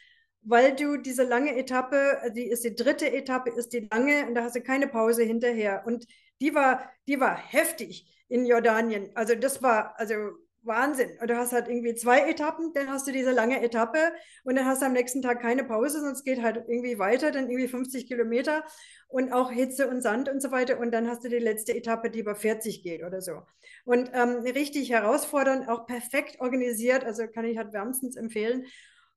weil 0.46 0.76
du 0.76 0.98
diese 0.98 1.24
lange 1.24 1.58
Etappe, 1.58 2.20
die 2.36 2.48
ist 2.48 2.64
die 2.64 2.76
dritte 2.76 3.12
Etappe, 3.12 3.50
ist 3.50 3.74
die 3.74 3.88
lange 3.92 4.28
und 4.28 4.36
da 4.36 4.44
hast 4.44 4.56
du 4.56 4.62
keine 4.62 4.88
Pause 4.88 5.24
hinterher. 5.24 5.84
Und 5.88 6.06
die 6.42 6.54
war, 6.56 6.92
die 7.08 7.20
war 7.20 7.36
heftig 7.36 8.12
in 8.28 8.46
Jordanien. 8.46 9.12
Also 9.16 9.36
das 9.36 9.62
war, 9.62 10.00
also 10.00 10.16
Wahnsinn. 10.66 11.12
Und 11.22 11.30
du 11.30 11.38
hast 11.38 11.54
halt 11.54 11.68
irgendwie 11.68 11.94
zwei 11.96 12.30
Etappen, 12.30 12.74
dann 12.74 12.90
hast 12.90 13.08
du 13.08 13.12
diese 13.12 13.32
lange 13.32 13.62
Etappe 13.62 14.00
und 14.44 14.56
dann 14.56 14.66
hast 14.66 14.82
du 14.82 14.88
am 14.88 14.94
nächsten 14.94 15.22
Tag 15.22 15.42
keine 15.42 15.64
Pause, 15.64 16.02
sonst 16.02 16.24
geht 16.24 16.42
halt 16.42 16.58
irgendwie 16.68 16.98
weiter, 16.98 17.32
dann 17.32 17.50
irgendwie 17.50 17.68
50 17.68 18.08
Kilometer 18.08 18.64
und 19.08 19.32
auch 19.32 19.52
Hitze 19.52 19.88
und 19.88 20.02
Sand 20.02 20.28
und 20.28 20.42
so 20.42 20.52
weiter. 20.52 20.80
Und 20.80 20.92
dann 20.92 21.08
hast 21.08 21.24
du 21.24 21.30
die 21.30 21.38
letzte 21.38 21.76
Etappe, 21.76 22.10
die 22.10 22.20
über 22.20 22.36
40 22.36 22.84
geht 22.84 23.04
oder 23.04 23.22
so. 23.22 23.44
Und 23.86 24.10
ähm, 24.14 24.38
richtig 24.40 24.90
herausfordernd, 24.90 25.70
auch 25.70 25.86
perfekt 25.86 26.40
organisiert, 26.42 27.04
also 27.06 27.28
kann 27.28 27.46
ich 27.46 27.58
halt 27.58 27.72
wärmstens 27.74 28.16
empfehlen. 28.16 28.66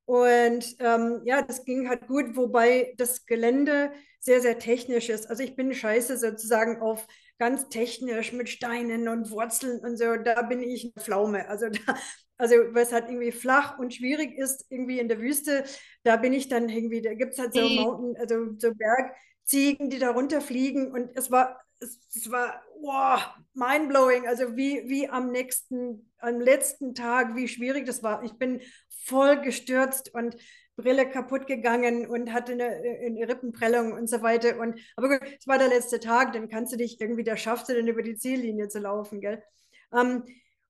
Und 0.08 0.74
ähm, 0.78 1.20
ja, 1.24 1.42
das 1.42 1.66
ging 1.66 1.86
halt 1.86 2.06
gut, 2.06 2.34
wobei 2.34 2.94
das 2.96 3.26
Gelände 3.26 3.92
sehr, 4.20 4.40
sehr 4.40 4.58
technisch 4.58 5.10
ist. 5.10 5.28
Also 5.28 5.42
ich 5.42 5.54
bin 5.54 5.74
scheiße 5.74 6.16
sozusagen 6.16 6.80
auf 6.80 7.06
ganz 7.38 7.68
technisch 7.68 8.32
mit 8.32 8.48
Steinen 8.48 9.06
und 9.08 9.30
Wurzeln 9.30 9.80
und 9.80 9.98
so. 9.98 10.16
Da 10.16 10.40
bin 10.40 10.62
ich 10.62 10.84
eine 10.84 11.04
Pflaume. 11.04 11.46
Also 11.50 11.66
da, 11.86 11.94
also 12.38 12.54
was 12.70 12.90
halt 12.90 13.10
irgendwie 13.10 13.32
flach 13.32 13.78
und 13.78 13.92
schwierig 13.92 14.38
ist, 14.38 14.64
irgendwie 14.70 14.98
in 14.98 15.08
der 15.08 15.20
Wüste, 15.20 15.64
da 16.04 16.16
bin 16.16 16.32
ich 16.32 16.48
dann 16.48 16.70
irgendwie, 16.70 17.02
da 17.02 17.12
gibt 17.12 17.34
es 17.34 17.38
halt 17.38 17.52
so 17.52 17.68
Mountain, 17.68 18.16
also 18.18 18.54
so 18.56 18.72
Bergziegen, 18.74 19.90
die 19.90 19.98
da 19.98 20.12
runterfliegen 20.12 20.90
und 20.90 21.10
es 21.16 21.30
war, 21.30 21.60
es, 21.80 22.00
es 22.16 22.30
war 22.30 22.62
wow, 22.80 23.28
mindblowing, 23.52 24.26
also 24.26 24.56
wie, 24.56 24.88
wie 24.88 25.06
am 25.06 25.30
nächsten, 25.32 26.10
am 26.18 26.40
letzten 26.40 26.94
Tag, 26.94 27.36
wie 27.36 27.46
schwierig 27.48 27.84
das 27.84 28.02
war. 28.02 28.22
Ich 28.22 28.32
bin 28.34 28.62
voll 29.08 29.40
gestürzt 29.40 30.14
und 30.14 30.36
Brille 30.76 31.10
kaputt 31.10 31.46
gegangen 31.46 32.06
und 32.06 32.32
hatte 32.32 32.52
eine, 32.52 32.66
eine, 32.66 33.28
Rippenprellung 33.28 33.92
und 33.92 34.08
so 34.08 34.22
weiter. 34.22 34.60
Und, 34.60 34.78
aber 34.96 35.08
gut, 35.08 35.20
es 35.38 35.46
war 35.48 35.58
der 35.58 35.68
letzte 35.68 35.98
Tag, 35.98 36.32
dann 36.32 36.48
kannst 36.48 36.72
du 36.72 36.76
dich 36.76 37.00
irgendwie, 37.00 37.24
da 37.24 37.36
schaffst 37.36 37.68
du 37.68 37.74
dann 37.74 37.88
über 37.88 38.02
die 38.02 38.16
Ziellinie 38.16 38.68
zu 38.68 38.78
laufen, 38.78 39.20
gell? 39.20 39.42
Ähm, 39.92 40.24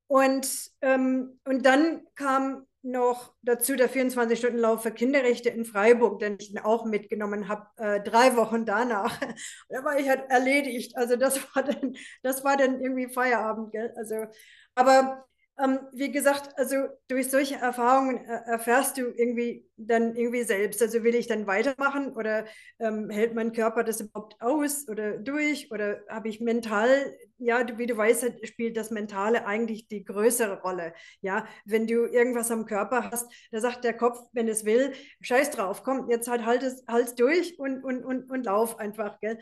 und, 0.07 0.70
ähm, 0.81 1.38
und 1.44 1.66
dann 1.66 2.07
kam 2.14 2.66
noch 2.83 3.35
dazu 3.42 3.77
der 3.77 3.90
24-Stunden-Lauf 3.90 4.83
für 4.83 4.92
Kinderrechte 4.92 5.51
in 5.51 5.66
Freiburg, 5.66 6.20
den 6.20 6.37
ich 6.40 6.59
auch 6.64 6.87
mitgenommen 6.87 7.48
habe, 7.48 7.66
äh, 7.77 8.01
drei 8.01 8.37
Wochen 8.37 8.64
danach. 8.64 9.20
da 9.68 9.85
war 9.85 9.98
ich 9.98 10.09
halt 10.09 10.31
erledigt. 10.31 10.96
Also 10.96 11.16
das 11.16 11.38
war 11.55 11.64
dann, 11.64 11.94
das 12.22 12.44
war 12.44 12.57
dann 12.57 12.81
irgendwie 12.81 13.09
Feierabend, 13.12 13.72
gell? 13.72 13.92
Also, 13.96 14.27
aber 14.74 15.28
ähm, 15.61 15.81
wie 15.92 16.12
gesagt, 16.12 16.57
also 16.57 16.77
durch 17.09 17.31
solche 17.31 17.57
Erfahrungen 17.57 18.25
äh, 18.25 18.42
erfährst 18.47 18.97
du 18.97 19.03
irgendwie 19.03 19.66
dann 19.77 20.14
irgendwie 20.14 20.42
selbst. 20.44 20.81
Also 20.83 21.03
will 21.03 21.14
ich 21.14 21.27
dann 21.27 21.47
weitermachen 21.47 22.12
oder 22.16 22.47
ähm, 22.79 23.11
hält 23.11 23.35
mein 23.35 23.53
Körper 23.53 23.83
das 23.85 24.01
überhaupt 24.01 24.40
aus 24.40 24.88
oder 24.88 25.18
durch 25.18 25.71
oder 25.73 26.01
habe 26.09 26.29
ich 26.29 26.40
mental, 26.40 27.16
ja, 27.38 27.66
wie 27.77 27.87
du 27.87 27.97
weißt, 27.97 28.47
spielt 28.47 28.77
das 28.77 28.90
Mentale 28.90 29.47
eigentlich 29.47 29.88
die 29.88 30.05
größere 30.05 30.61
Rolle. 30.62 30.94
Ja, 31.23 31.47
wenn 31.64 31.87
du 31.87 32.07
irgendwas 32.07 32.51
am 32.51 32.66
Körper 32.66 33.11
hast, 33.11 33.33
da 33.51 33.61
sagt 33.61 33.85
der 33.85 33.97
Kopf, 33.97 34.18
wenn 34.33 34.49
es 34.49 34.64
will, 34.64 34.92
scheiß 35.21 35.51
drauf, 35.51 35.83
komm, 35.83 36.09
jetzt 36.09 36.29
halt 36.29 36.44
halt 36.44 36.62
es, 36.62 36.85
halt's 36.88 37.14
durch 37.14 37.59
und, 37.59 37.83
und, 37.85 38.05
und, 38.05 38.31
und 38.31 38.44
lauf 38.44 38.79
einfach, 38.79 39.18
gell? 39.21 39.38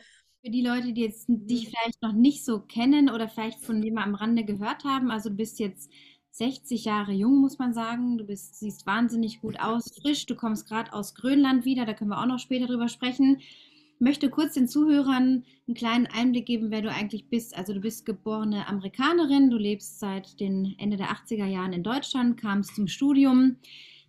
Für 0.46 0.52
die 0.52 0.62
Leute, 0.62 0.92
die 0.92 1.00
jetzt 1.00 1.24
dich 1.26 1.70
vielleicht 1.70 2.00
noch 2.02 2.12
nicht 2.12 2.44
so 2.44 2.60
kennen 2.60 3.10
oder 3.10 3.26
vielleicht 3.26 3.58
von 3.64 3.82
dem 3.82 3.98
am 3.98 4.14
Rande 4.14 4.44
gehört 4.44 4.84
haben, 4.84 5.10
also 5.10 5.28
du 5.28 5.34
bist 5.34 5.58
jetzt 5.58 5.90
60 6.30 6.84
Jahre 6.84 7.10
jung, 7.10 7.40
muss 7.40 7.58
man 7.58 7.74
sagen. 7.74 8.16
Du 8.16 8.22
bist, 8.22 8.60
siehst 8.60 8.86
wahnsinnig 8.86 9.40
gut 9.40 9.58
aus, 9.58 9.92
frisch. 10.00 10.24
Du 10.24 10.36
kommst 10.36 10.68
gerade 10.68 10.92
aus 10.92 11.16
Grönland 11.16 11.64
wieder, 11.64 11.84
da 11.84 11.94
können 11.94 12.10
wir 12.10 12.20
auch 12.20 12.26
noch 12.26 12.38
später 12.38 12.68
drüber 12.68 12.88
sprechen. 12.88 13.38
Ich 13.40 13.98
möchte 13.98 14.30
kurz 14.30 14.54
den 14.54 14.68
Zuhörern 14.68 15.42
einen 15.66 15.74
kleinen 15.74 16.06
Einblick 16.06 16.46
geben, 16.46 16.70
wer 16.70 16.82
du 16.82 16.92
eigentlich 16.92 17.28
bist. 17.28 17.56
Also 17.56 17.74
du 17.74 17.80
bist 17.80 18.06
geborene 18.06 18.68
Amerikanerin, 18.68 19.50
du 19.50 19.56
lebst 19.56 19.98
seit 19.98 20.38
den 20.38 20.76
Ende 20.78 20.96
der 20.96 21.08
80er 21.08 21.46
Jahren 21.46 21.72
in 21.72 21.82
Deutschland, 21.82 22.40
kamst 22.40 22.76
zum 22.76 22.86
Studium 22.86 23.56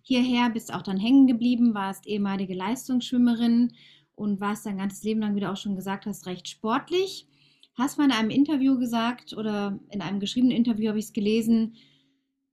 hierher, 0.02 0.50
bist 0.50 0.72
auch 0.72 0.82
dann 0.82 0.98
hängen 0.98 1.26
geblieben, 1.26 1.74
warst 1.74 2.06
ehemalige 2.06 2.54
Leistungsschwimmerin 2.54 3.72
und 4.18 4.40
warst 4.40 4.66
dein 4.66 4.78
ganzes 4.78 5.02
Leben 5.02 5.20
lang, 5.20 5.34
wie 5.36 5.40
du 5.40 5.50
auch 5.50 5.56
schon 5.56 5.76
gesagt 5.76 6.06
hast, 6.06 6.26
recht 6.26 6.48
sportlich. 6.48 7.26
Hast 7.74 7.98
mal 7.98 8.06
in 8.06 8.12
einem 8.12 8.30
Interview 8.30 8.78
gesagt 8.78 9.34
oder 9.34 9.78
in 9.90 10.00
einem 10.00 10.20
geschriebenen 10.20 10.56
Interview 10.56 10.88
habe 10.88 10.98
ich 10.98 11.06
es 11.06 11.12
gelesen, 11.12 11.76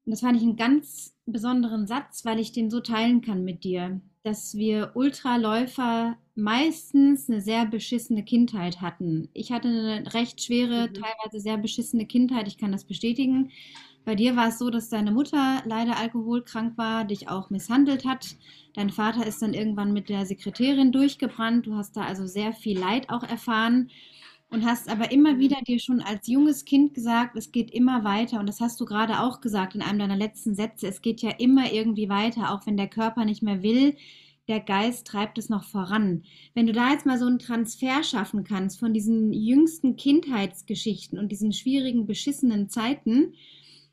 und 0.05 0.11
das 0.11 0.21
fand 0.21 0.37
ich 0.37 0.43
einen 0.43 0.55
ganz 0.55 1.15
besonderen 1.25 1.87
Satz, 1.87 2.25
weil 2.25 2.39
ich 2.39 2.51
den 2.51 2.69
so 2.69 2.79
teilen 2.79 3.21
kann 3.21 3.43
mit 3.43 3.63
dir, 3.63 4.01
dass 4.21 4.55
wir 4.55 4.91
Ultraläufer 4.93 6.17
meistens 6.35 7.27
eine 7.27 7.41
sehr 7.41 7.65
beschissene 7.65 8.23
Kindheit 8.23 8.81
hatten. 8.81 9.29
Ich 9.33 9.51
hatte 9.51 9.67
eine 9.67 10.13
recht 10.13 10.43
schwere, 10.43 10.89
mhm. 10.89 10.93
teilweise 10.93 11.39
sehr 11.39 11.57
beschissene 11.57 12.05
Kindheit, 12.05 12.47
ich 12.47 12.57
kann 12.57 12.71
das 12.71 12.85
bestätigen. 12.85 13.51
Bei 14.05 14.13
dir 14.15 14.35
war 14.35 14.49
es 14.49 14.59
so, 14.59 14.69
dass 14.69 14.89
deine 14.89 15.11
Mutter 15.11 15.63
leider 15.65 15.97
alkoholkrank 15.97 16.77
war, 16.77 17.05
dich 17.05 17.27
auch 17.27 17.49
misshandelt 17.49 18.05
hat. 18.05 18.37
Dein 18.73 18.91
Vater 18.91 19.25
ist 19.25 19.41
dann 19.41 19.53
irgendwann 19.55 19.93
mit 19.93 20.09
der 20.09 20.25
Sekretärin 20.27 20.91
durchgebrannt. 20.91 21.65
Du 21.65 21.75
hast 21.75 21.97
da 21.97 22.03
also 22.03 22.27
sehr 22.27 22.53
viel 22.53 22.77
Leid 22.79 23.09
auch 23.09 23.23
erfahren. 23.23 23.89
und 24.49 24.63
hast 24.65 24.89
aber 24.89 25.11
immer 25.11 25.39
wieder 25.39 25.57
dir 25.67 25.79
schon 25.79 26.01
als 26.01 26.27
junges 26.27 26.65
Kind 26.65 26.93
gesagt, 26.93 27.35
es 27.35 27.51
geht 27.51 27.71
immer 27.71 28.03
weiter. 28.03 28.39
Und 28.39 28.47
das 28.47 28.61
hast 28.61 28.79
du 28.79 28.85
gerade 28.85 29.21
auch 29.21 29.41
gesagt 29.41 29.75
in 29.75 29.81
einem 29.81 29.99
deiner 29.99 30.15
letzten 30.15 30.55
Sätze. 30.55 30.87
Es 30.87 31.01
geht 31.01 31.21
ja 31.21 31.31
immer 31.31 31.71
irgendwie 31.73 32.09
weiter, 32.09 32.51
auch 32.53 32.65
wenn 32.67 32.77
der 32.77 32.87
Körper 32.87 33.25
nicht 33.25 33.41
mehr 33.43 33.63
will. 33.63 33.95
Der 34.47 34.59
Geist 34.59 35.07
treibt 35.07 35.37
es 35.39 35.49
noch 35.49 35.63
voran. 35.63 36.23
Wenn 36.53 36.67
du 36.67 36.73
da 36.73 36.91
jetzt 36.91 37.05
mal 37.07 37.17
so 37.17 37.25
einen 37.25 37.39
Transfer 37.39 38.03
schaffen 38.03 38.43
kannst 38.43 38.79
von 38.79 38.93
diesen 38.93 39.33
jüngsten 39.33 39.95
Kindheitsgeschichten 39.95 41.17
und 41.17 41.31
diesen 41.31 41.51
schwierigen, 41.51 42.05
beschissenen 42.05 42.69
Zeiten, 42.69 43.33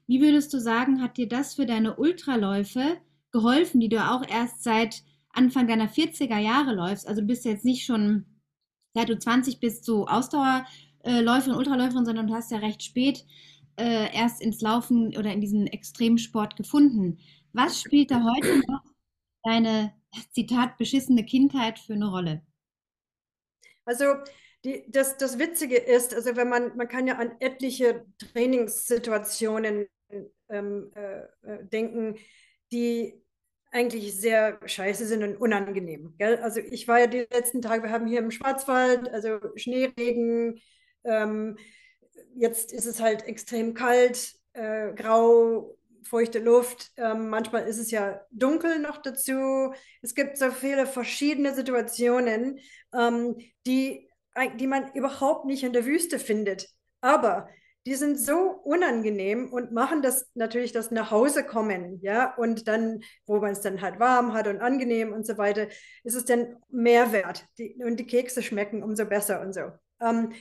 wie 0.06 0.20
würdest 0.20 0.52
du 0.52 0.58
sagen, 0.60 1.02
hat 1.02 1.16
dir 1.16 1.28
das 1.28 1.54
für 1.54 1.66
deine 1.66 1.96
Ultraläufe 1.96 2.98
geholfen, 3.30 3.80
die 3.80 3.88
du 3.88 3.98
auch 3.98 4.26
erst 4.28 4.62
seit 4.62 5.02
Anfang 5.30 5.66
deiner 5.66 5.88
40er 5.88 6.38
Jahre 6.38 6.74
läufst? 6.74 7.08
Also 7.08 7.20
du 7.20 7.26
bist 7.26 7.44
jetzt 7.44 7.64
nicht 7.64 7.84
schon 7.84 8.26
seit 8.94 9.08
du 9.08 9.18
20 9.18 9.60
bist 9.60 9.84
so 9.84 10.06
Ausdauerläuferin, 10.06 11.56
Ultraläuferin, 11.56 12.04
sondern 12.04 12.26
du 12.26 12.34
hast 12.34 12.50
ja 12.50 12.58
recht 12.58 12.82
spät 12.82 13.24
äh, 13.76 14.14
erst 14.14 14.42
ins 14.42 14.60
Laufen 14.60 15.16
oder 15.16 15.32
in 15.32 15.40
diesen 15.40 15.66
Extremsport 15.66 16.56
gefunden. 16.56 17.18
Was 17.52 17.80
spielt 17.80 18.10
da 18.10 18.22
heute 18.22 18.58
noch 18.68 18.82
deine, 19.42 19.92
Zitat, 20.30 20.76
beschissene 20.76 21.24
Kindheit 21.24 21.78
für 21.78 21.94
eine 21.94 22.10
Rolle? 22.10 22.42
Also 23.86 24.04
die, 24.64 24.84
das, 24.88 25.16
das 25.16 25.38
Witzige 25.38 25.76
ist, 25.76 26.14
also 26.14 26.36
wenn 26.36 26.48
man, 26.48 26.76
man 26.76 26.88
kann 26.88 27.06
ja 27.06 27.16
an 27.16 27.32
etliche 27.40 28.04
Trainingssituationen 28.18 29.86
ähm, 30.48 30.92
äh, 30.94 31.22
äh 31.42 31.64
denken, 31.64 32.16
die 32.70 33.22
eigentlich 33.72 34.14
sehr 34.14 34.60
scheiße 34.64 35.06
sind 35.06 35.22
und 35.22 35.36
unangenehm. 35.36 36.14
Gell? 36.18 36.36
Also 36.38 36.60
ich 36.60 36.86
war 36.86 37.00
ja 37.00 37.06
die 37.06 37.26
letzten 37.30 37.62
Tage, 37.62 37.84
wir 37.84 37.90
haben 37.90 38.06
hier 38.06 38.18
im 38.18 38.30
Schwarzwald, 38.30 39.08
also 39.08 39.40
Schneeregen, 39.56 40.60
ähm, 41.04 41.56
jetzt 42.34 42.72
ist 42.72 42.86
es 42.86 43.00
halt 43.00 43.26
extrem 43.26 43.74
kalt, 43.74 44.34
äh, 44.52 44.92
grau, 44.92 45.78
feuchte 46.04 46.38
Luft, 46.40 46.92
ähm, 46.96 47.30
manchmal 47.30 47.66
ist 47.66 47.78
es 47.78 47.90
ja 47.90 48.20
dunkel 48.30 48.78
noch 48.78 48.98
dazu. 48.98 49.72
Es 50.02 50.14
gibt 50.14 50.36
so 50.36 50.50
viele 50.50 50.86
verschiedene 50.86 51.54
Situationen, 51.54 52.58
ähm, 52.92 53.36
die, 53.66 54.10
die 54.58 54.66
man 54.66 54.92
überhaupt 54.94 55.44
nicht 55.46 55.62
in 55.62 55.72
der 55.72 55.84
Wüste 55.84 56.18
findet. 56.18 56.68
Aber 57.00 57.48
die 57.86 57.94
sind 57.96 58.18
so 58.18 58.36
unangenehm 58.64 59.52
und 59.52 59.72
machen 59.72 60.02
das 60.02 60.30
natürlich 60.34 60.72
das 60.72 60.90
nach 60.92 61.10
Hause 61.10 61.44
kommen, 61.44 61.98
ja, 62.00 62.34
und 62.36 62.68
dann, 62.68 63.02
wo 63.26 63.40
man 63.40 63.52
es 63.52 63.60
dann 63.60 63.80
halt 63.80 63.98
warm 63.98 64.34
hat 64.34 64.46
und 64.46 64.60
angenehm 64.60 65.12
und 65.12 65.26
so 65.26 65.36
weiter, 65.36 65.66
ist 66.04 66.14
es 66.14 66.24
dann 66.24 66.56
Mehrwert. 66.70 67.44
Die, 67.58 67.76
und 67.84 67.98
die 67.98 68.06
Kekse 68.06 68.42
schmecken 68.42 68.82
umso 68.82 69.04
besser 69.06 69.40
und 69.40 69.52
so. 69.52 69.62
Ähm, 70.00 70.32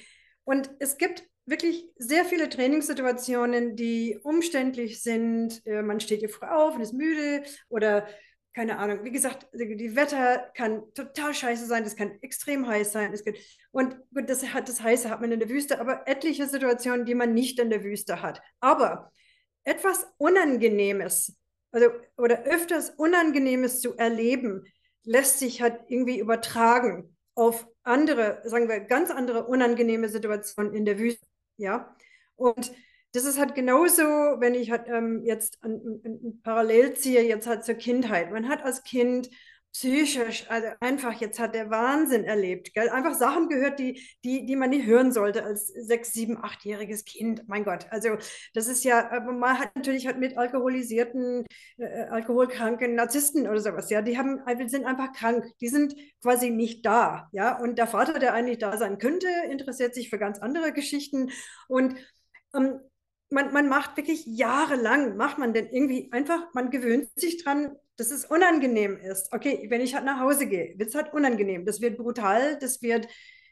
und 0.43 0.69
es 0.79 0.97
gibt 0.97 1.23
wirklich 1.45 1.89
sehr 1.97 2.25
viele 2.25 2.47
Trainingssituationen, 2.47 3.75
die 3.75 4.19
umständlich 4.21 5.01
sind. 5.01 5.65
Äh, 5.65 5.81
man 5.81 5.99
steht 5.99 6.19
hier 6.19 6.29
früh 6.29 6.45
auf 6.45 6.75
und 6.75 6.81
ist 6.81 6.93
müde 6.93 7.43
oder 7.69 8.07
keine 8.53 8.79
Ahnung, 8.79 9.03
wie 9.03 9.11
gesagt, 9.11 9.47
die 9.53 9.95
Wetter 9.95 10.51
kann 10.55 10.83
total 10.93 11.33
scheiße 11.33 11.65
sein, 11.65 11.83
das 11.83 11.95
kann 11.95 12.17
extrem 12.21 12.67
heiß 12.67 12.91
sein. 12.91 13.13
Es 13.13 13.23
und 13.71 13.97
gut, 14.13 14.29
das, 14.29 14.43
hat, 14.53 14.67
das 14.67 14.81
Heiße 14.81 15.09
hat 15.09 15.21
man 15.21 15.31
in 15.31 15.39
der 15.39 15.49
Wüste, 15.49 15.79
aber 15.79 16.07
etliche 16.07 16.47
Situationen, 16.47 17.05
die 17.05 17.15
man 17.15 17.33
nicht 17.33 17.59
in 17.59 17.69
der 17.69 17.83
Wüste 17.83 18.21
hat. 18.21 18.41
Aber 18.59 19.11
etwas 19.63 20.05
Unangenehmes, 20.17 21.37
also, 21.71 21.91
oder 22.17 22.43
öfters 22.43 22.89
Unangenehmes 22.89 23.79
zu 23.79 23.95
erleben, 23.95 24.65
lässt 25.03 25.39
sich 25.39 25.61
halt 25.61 25.79
irgendwie 25.87 26.19
übertragen 26.19 27.15
auf 27.35 27.67
andere, 27.83 28.41
sagen 28.43 28.67
wir, 28.67 28.81
ganz 28.81 29.11
andere 29.11 29.45
unangenehme 29.47 30.09
Situationen 30.09 30.73
in 30.73 30.85
der 30.85 30.99
Wüste. 30.99 31.25
Ja. 31.57 31.95
Und 32.35 32.73
das 33.13 33.25
ist 33.25 33.39
halt 33.39 33.55
genauso, 33.55 34.03
wenn 34.03 34.55
ich 34.55 34.71
halt, 34.71 34.87
ähm, 34.87 35.23
jetzt 35.25 35.63
ein, 35.63 35.73
ein, 36.03 36.19
ein 36.23 36.41
parallel 36.43 36.93
ziehe, 36.93 37.23
jetzt 37.23 37.47
halt 37.47 37.63
zur 37.65 37.75
Kindheit. 37.75 38.31
Man 38.31 38.47
hat 38.49 38.63
als 38.63 38.83
Kind 38.83 39.29
psychisch, 39.73 40.45
also 40.49 40.67
einfach, 40.81 41.13
jetzt 41.21 41.39
hat 41.39 41.55
der 41.55 41.69
Wahnsinn 41.69 42.25
erlebt, 42.25 42.73
gell? 42.73 42.89
Einfach 42.89 43.13
Sachen 43.13 43.47
gehört, 43.47 43.79
die, 43.79 44.01
die, 44.23 44.45
die 44.45 44.55
man 44.57 44.69
nicht 44.69 44.85
hören 44.85 45.13
sollte 45.13 45.45
als 45.45 45.67
sechs, 45.67 46.11
sieben, 46.11 46.37
achtjähriges 46.43 47.05
Kind. 47.05 47.47
Mein 47.47 47.63
Gott, 47.63 47.87
also 47.89 48.17
das 48.53 48.67
ist 48.67 48.83
ja, 48.83 49.09
man 49.21 49.59
hat 49.59 49.73
natürlich 49.75 50.07
halt 50.07 50.19
mit 50.19 50.37
alkoholisierten, 50.37 51.45
äh, 51.77 52.03
alkoholkranken 52.09 52.95
Narzissten 52.95 53.47
oder 53.47 53.61
sowas, 53.61 53.89
ja, 53.89 54.01
die 54.01 54.17
haben, 54.17 54.41
sind 54.67 54.85
einfach 54.85 55.13
krank, 55.13 55.45
die 55.61 55.69
sind 55.69 55.95
quasi 56.21 56.49
nicht 56.49 56.85
da, 56.85 57.29
ja, 57.31 57.57
und 57.57 57.77
der 57.77 57.87
Vater, 57.87 58.19
der 58.19 58.33
eigentlich 58.33 58.57
da 58.57 58.77
sein 58.77 58.97
könnte, 58.97 59.29
interessiert 59.49 59.95
sich 59.95 60.09
für 60.09 60.19
ganz 60.19 60.39
andere 60.39 60.73
Geschichten 60.73 61.31
und 61.69 61.95
ähm, 62.53 62.81
man, 63.31 63.53
man 63.53 63.69
macht 63.69 63.97
wirklich 63.97 64.25
jahrelang, 64.25 65.15
macht 65.17 65.37
man 65.37 65.53
denn 65.53 65.69
irgendwie 65.71 66.09
einfach, 66.11 66.53
man 66.53 66.69
gewöhnt 66.69 67.09
sich 67.15 67.43
dran, 67.43 67.75
dass 67.97 68.11
es 68.11 68.25
unangenehm 68.25 68.97
ist. 68.97 69.31
Okay, 69.33 69.67
wenn 69.69 69.81
ich 69.81 69.95
halt 69.95 70.05
nach 70.05 70.19
Hause 70.19 70.47
gehe, 70.47 70.73
wird 70.77 70.89
es 70.89 70.95
halt 70.95 71.13
unangenehm. 71.13 71.65
Das 71.65 71.81
wird 71.81 71.97
brutal, 71.97 72.57
das 72.59 72.81
wird 72.81 73.07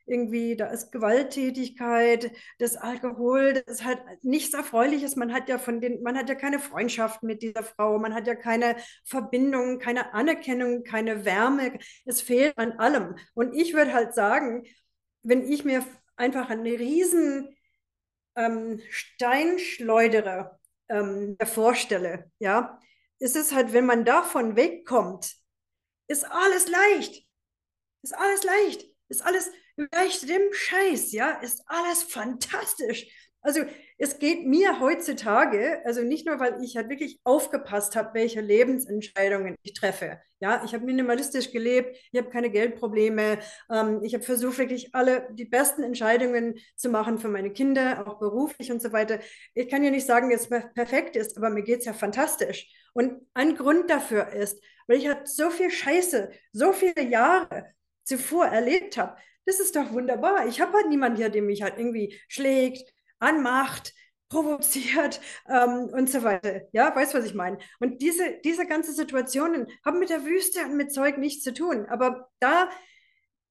irgendwie, 0.06 0.56
da 0.58 0.68
ist 0.68 0.92
Gewalttätigkeit, 0.92 2.32
das 2.58 2.76
Alkohol, 2.76 3.54
das 3.54 3.80
ist 3.80 3.86
halt 3.86 4.00
nichts 4.24 4.54
Erfreuliches. 4.54 5.15
Man 5.15 5.32
hat 5.32 5.48
ja 5.50 5.60
von 5.60 5.82
den, 5.82 6.02
man 6.02 6.18
hat 6.18 6.30
ja 6.30 6.36
keine 6.36 6.60
Freundschaft 6.60 7.24
mit 7.24 7.42
dieser 7.42 7.63
Frau, 7.63 8.00
man 8.00 8.13
hat 8.13 8.28
ja 8.28 8.36
keine 8.36 8.76
Verbindung, 9.06 9.80
keine 9.80 10.13
Anerkennung, 10.13 10.84
keine 10.84 11.26
Wärme. 11.26 11.78
Es 12.06 12.22
fehlt 12.22 12.58
an 12.58 12.74
allem. 12.74 13.15
Und 13.36 13.54
ich 13.54 13.74
würde 13.74 13.94
halt 13.94 14.13
sagen, 14.13 14.63
wenn 15.24 15.44
ich 15.50 15.63
mir 15.63 15.86
einfach 16.15 16.50
eine 16.50 16.72
riesen 16.80 17.56
ähm, 18.39 18.82
Steinschleuderer 18.89 20.60
ähm, 20.89 21.38
vorstelle, 21.43 22.32
ja, 22.39 22.80
ist 23.19 23.36
es 23.36 23.54
halt, 23.54 23.73
wenn 23.73 23.86
man 23.86 24.06
davon 24.06 24.56
wegkommt, 24.56 25.36
ist 26.08 26.25
alles 26.25 26.67
leicht. 26.67 27.28
Ist 28.02 28.15
alles 28.15 28.43
leicht. 28.43 28.86
Ist 29.10 29.21
alles 29.21 29.52
leicht 29.91 30.30
dem 30.30 30.54
Scheiß, 30.54 31.12
ja, 31.12 31.32
ist 31.39 31.63
alles 31.67 32.04
fantastisch. 32.04 33.08
Also 33.41 33.62
es 33.97 34.19
geht 34.19 34.45
mir 34.45 34.82
heutzutage, 34.82 35.82
also 35.86 36.02
nicht 36.02 36.25
nur, 36.25 36.39
weil 36.39 36.62
ich 36.62 36.75
halt 36.75 36.89
wirklich 36.89 37.19
aufgepasst 37.23 37.95
habe, 37.95 38.13
welche 38.13 38.41
Lebensentscheidungen 38.41 39.56
ich 39.62 39.73
treffe. 39.73 40.19
Ja, 40.41 40.62
ich 40.65 40.73
habe 40.73 40.86
minimalistisch 40.86 41.52
gelebt, 41.52 41.97
ich 42.12 42.19
habe 42.19 42.30
keine 42.30 42.49
Geldprobleme, 42.49 43.39
ähm, 43.71 44.02
ich 44.04 44.13
habe 44.13 44.23
versucht, 44.23 44.58
wirklich 44.58 44.93
alle 44.93 45.28
die 45.34 45.45
besten 45.45 45.84
Entscheidungen 45.84 46.60
zu 46.75 46.89
machen 46.89 47.17
für 47.19 47.28
meine 47.30 47.52
Kinder, 47.52 48.06
auch 48.08 48.19
beruflich 48.19 48.71
und 48.71 48.82
so 48.82 48.91
weiter. 48.93 49.19
Ich 49.54 49.69
kann 49.69 49.84
ja 49.84 49.91
nicht 49.91 50.06
sagen, 50.06 50.30
dass 50.30 50.49
es 50.49 50.73
perfekt 50.73 51.15
ist, 51.15 51.38
aber 51.38 51.49
mir 51.49 51.63
geht 51.63 51.80
es 51.80 51.86
ja 51.86 51.93
fantastisch. 51.93 52.67
Und 52.93 53.21
ein 53.34 53.56
Grund 53.56 53.89
dafür 53.89 54.30
ist, 54.34 54.62
weil 54.88 54.97
ich 54.97 55.08
halt 55.08 55.28
so 55.28 55.49
viel 55.49 55.71
Scheiße, 55.71 56.30
so 56.52 56.73
viele 56.73 57.04
Jahre 57.04 57.65
zuvor 58.04 58.47
erlebt 58.47 58.97
habe. 58.97 59.17
Das 59.45 59.60
ist 59.60 59.75
doch 59.75 59.91
wunderbar. 59.91 60.47
Ich 60.47 60.62
habe 60.62 60.73
halt 60.73 60.89
niemanden 60.89 61.17
hier, 61.17 61.30
der 61.30 61.41
mich 61.41 61.62
halt 61.62 61.78
irgendwie 61.78 62.19
schlägt, 62.28 62.91
anmacht, 63.19 63.93
provoziert 64.29 65.19
ähm, 65.49 65.89
und 65.91 66.10
so 66.10 66.23
weiter. 66.23 66.62
Ja, 66.71 66.95
weißt 66.95 67.13
was 67.13 67.25
ich 67.25 67.34
meine? 67.34 67.58
Und 67.79 68.01
diese, 68.01 68.39
diese 68.43 68.65
ganzen 68.65 68.93
Situationen 68.93 69.67
haben 69.86 69.99
mit 69.99 70.10
der 70.10 70.25
Wüste 70.25 70.65
und 70.65 70.77
mit 70.77 70.93
Zeug 70.93 71.17
nichts 71.17 71.43
zu 71.43 71.53
tun. 71.53 71.86
Aber 71.88 72.29
da 72.39 72.69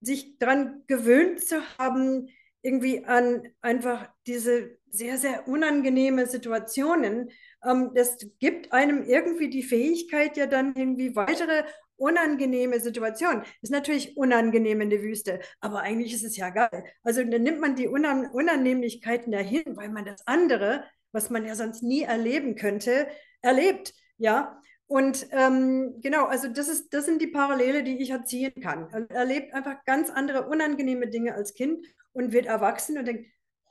sich 0.00 0.38
daran 0.38 0.84
gewöhnt 0.86 1.44
zu 1.44 1.60
haben, 1.78 2.28
irgendwie 2.62 3.04
an 3.04 3.42
einfach 3.60 4.08
diese 4.26 4.78
sehr, 4.90 5.18
sehr 5.18 5.46
unangenehme 5.48 6.26
Situationen, 6.26 7.30
ähm, 7.64 7.92
das 7.94 8.18
gibt 8.38 8.72
einem 8.72 9.04
irgendwie 9.04 9.48
die 9.48 9.62
Fähigkeit, 9.62 10.36
ja 10.36 10.46
dann 10.46 10.74
irgendwie 10.74 11.14
weitere 11.14 11.64
unangenehme 11.98 12.80
Situation. 12.80 13.42
Ist 13.60 13.70
natürlich 13.70 14.16
unangenehm 14.16 14.80
in 14.80 14.90
der 14.90 15.02
Wüste, 15.02 15.40
aber 15.60 15.80
eigentlich 15.80 16.14
ist 16.14 16.24
es 16.24 16.36
ja 16.36 16.50
geil. 16.50 16.84
Also 17.02 17.22
dann 17.24 17.42
nimmt 17.42 17.60
man 17.60 17.76
die 17.76 17.88
Unan 17.88 18.26
Unannehmlichkeiten 18.30 19.32
dahin, 19.32 19.76
weil 19.76 19.90
man 19.90 20.04
das 20.04 20.26
andere, 20.26 20.84
was 21.12 21.30
man 21.30 21.44
ja 21.44 21.54
sonst 21.54 21.82
nie 21.82 22.02
erleben 22.02 22.54
könnte, 22.54 23.08
erlebt. 23.42 23.94
Ja. 24.16 24.60
Und 24.86 25.26
ähm, 25.32 26.00
genau, 26.00 26.24
also 26.24 26.48
das, 26.48 26.68
ist, 26.68 26.94
das 26.94 27.04
sind 27.04 27.20
die 27.20 27.26
Parallele, 27.26 27.82
die 27.82 28.00
ich 28.00 28.10
erziehen 28.10 28.54
kann. 28.62 28.88
Er 28.90 29.10
erlebt 29.10 29.52
einfach 29.52 29.84
ganz 29.84 30.08
andere 30.08 30.48
unangenehme 30.48 31.08
Dinge 31.08 31.34
als 31.34 31.52
Kind 31.52 31.84
und 32.12 32.32
wird 32.32 32.46
erwachsen 32.46 32.96
und 32.96 33.06
denkt, 33.06 33.26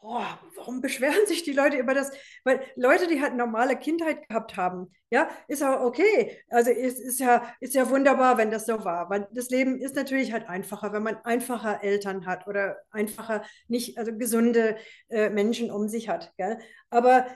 oh, 0.08 0.24
warum 0.56 0.82
beschweren 0.82 1.26
sich 1.28 1.43
die 1.43 1.54
Leute 1.54 1.78
über 1.78 1.93
das? 1.93 2.12
Weil 2.43 2.62
Leute, 2.76 3.08
die 3.08 3.22
halt 3.22 3.36
normale 3.36 3.76
Kindheit 3.78 4.28
gehabt 4.28 4.56
haben, 4.56 4.91
ja, 5.10 5.30
ist 5.48 5.62
ja 5.62 5.84
okay. 5.84 6.41
Also 6.50 6.72
ist, 6.72 7.00
ist, 7.00 7.20
ja, 7.20 7.54
ist 7.60 7.76
ja 7.76 7.89
wunderbar, 7.89 8.38
wenn 8.38 8.52
das 8.52 8.65
so 8.65 8.84
war. 8.84 9.10
Weil 9.10 9.28
das 9.32 9.50
Leben 9.50 9.80
ist 9.80 9.96
natürlich 9.96 10.32
halt 10.32 10.48
einfacher, 10.48 10.93
wenn 10.93 11.04
man 11.04 11.17
einfacher 11.17 11.84
Eltern 11.84 12.26
hat 12.26 12.48
oder 12.48 12.78
einfacher, 12.91 13.43
nicht, 13.67 13.98
also 13.98 14.15
gesunde 14.17 14.78
äh, 15.10 15.30
Menschen 15.30 15.72
um 15.72 15.88
sich 15.89 16.10
hat. 16.10 16.34
Gell? 16.38 16.58
Aber 16.89 17.28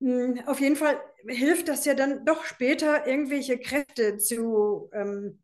mh, 0.00 0.38
hm, 0.38 0.42
auf 0.46 0.60
jeden 0.60 0.76
Fall 0.76 1.00
hilft 1.26 1.68
das 1.68 1.84
ja 1.84 1.94
dann 1.94 2.24
doch 2.24 2.44
später, 2.44 3.06
irgendwelche 3.06 3.58
Kräfte 3.58 4.18
zu, 4.18 4.90
ähm, 4.92 5.40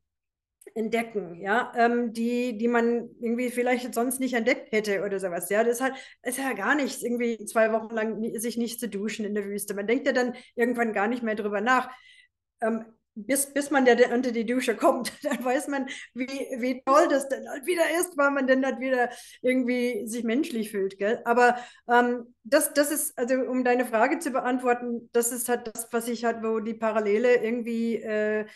entdecken, 0.74 1.40
ja, 1.40 1.72
ähm, 1.76 2.12
die, 2.12 2.58
die 2.58 2.68
man 2.68 3.10
irgendwie 3.20 3.50
vielleicht 3.50 3.94
sonst 3.94 4.18
nicht 4.18 4.34
entdeckt 4.34 4.72
hätte 4.72 5.02
oder 5.04 5.20
sowas. 5.20 5.48
Ja, 5.50 5.62
das 5.62 5.76
ist, 5.76 5.80
halt, 5.82 5.94
ist 6.22 6.38
ja 6.38 6.52
gar 6.52 6.74
nichts, 6.74 7.02
irgendwie 7.02 7.44
zwei 7.44 7.72
Wochen 7.72 7.94
lang 7.94 8.38
sich 8.38 8.56
nicht 8.56 8.80
zu 8.80 8.88
duschen 8.88 9.24
in 9.24 9.34
der 9.34 9.44
Wüste. 9.44 9.74
Man 9.74 9.86
denkt 9.86 10.06
ja 10.06 10.12
dann 10.12 10.34
irgendwann 10.56 10.92
gar 10.92 11.06
nicht 11.06 11.22
mehr 11.22 11.36
drüber 11.36 11.60
nach. 11.60 11.90
Ähm, 12.60 12.84
bis, 13.16 13.52
bis 13.52 13.70
man 13.70 13.86
ja 13.86 13.94
unter 14.12 14.32
die 14.32 14.44
Dusche 14.44 14.74
kommt, 14.74 15.12
dann 15.22 15.44
weiß 15.44 15.68
man, 15.68 15.86
wie, 16.14 16.26
wie 16.26 16.82
toll 16.84 17.06
das 17.08 17.28
dann 17.28 17.48
halt 17.48 17.66
wieder 17.66 17.84
ist, 18.00 18.16
weil 18.16 18.30
man 18.30 18.46
dann 18.46 18.64
halt 18.64 18.80
wieder 18.80 19.10
irgendwie 19.42 20.06
sich 20.06 20.24
menschlich 20.24 20.70
fühlt. 20.70 20.98
Gell? 20.98 21.20
Aber 21.24 21.56
ähm, 21.88 22.34
das, 22.42 22.72
das 22.74 22.90
ist, 22.90 23.16
also 23.16 23.34
um 23.34 23.64
deine 23.64 23.86
Frage 23.86 24.18
zu 24.18 24.30
beantworten, 24.30 25.08
das 25.12 25.32
ist 25.32 25.48
halt 25.48 25.68
das, 25.72 25.88
was 25.92 26.08
ich 26.08 26.24
halt, 26.24 26.42
wo 26.42 26.58
die 26.60 26.74
Parallele 26.74 27.36
irgendwie 27.36 27.96
äh, 27.96 28.46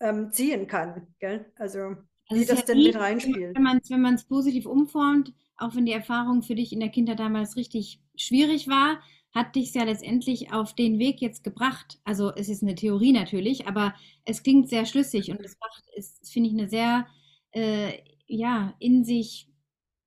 ähm, 0.00 0.32
ziehen 0.32 0.66
kann. 0.66 1.06
Gell? 1.18 1.46
Also, 1.56 1.96
also 2.28 2.42
wie 2.42 2.46
das 2.46 2.64
denn 2.64 2.78
mit 2.78 2.96
reinspielt. 2.96 3.54
Wenn 3.54 4.00
man 4.00 4.14
es 4.14 4.24
positiv 4.24 4.66
umformt, 4.66 5.32
auch 5.56 5.74
wenn 5.74 5.86
die 5.86 5.92
Erfahrung 5.92 6.42
für 6.42 6.54
dich 6.54 6.72
in 6.72 6.80
der 6.80 6.88
Kindheit 6.88 7.20
damals 7.20 7.56
richtig 7.56 8.00
schwierig 8.16 8.68
war, 8.68 9.00
hat 9.32 9.54
dich 9.54 9.72
ja 9.74 9.84
letztendlich 9.84 10.52
auf 10.52 10.74
den 10.74 10.98
Weg 10.98 11.20
jetzt 11.20 11.44
gebracht. 11.44 12.00
Also 12.04 12.32
es 12.34 12.48
ist 12.48 12.62
eine 12.62 12.74
Theorie 12.74 13.12
natürlich, 13.12 13.68
aber 13.68 13.94
es 14.24 14.42
klingt 14.42 14.68
sehr 14.68 14.86
schlüssig 14.86 15.30
und 15.30 15.44
das 15.44 15.56
macht, 15.60 15.84
ist, 15.94 16.32
finde 16.32 16.48
ich, 16.48 16.54
eine 16.54 16.68
sehr 16.68 17.06
äh, 17.52 17.92
ja, 18.26 18.74
in 18.78 19.04
sich 19.04 19.48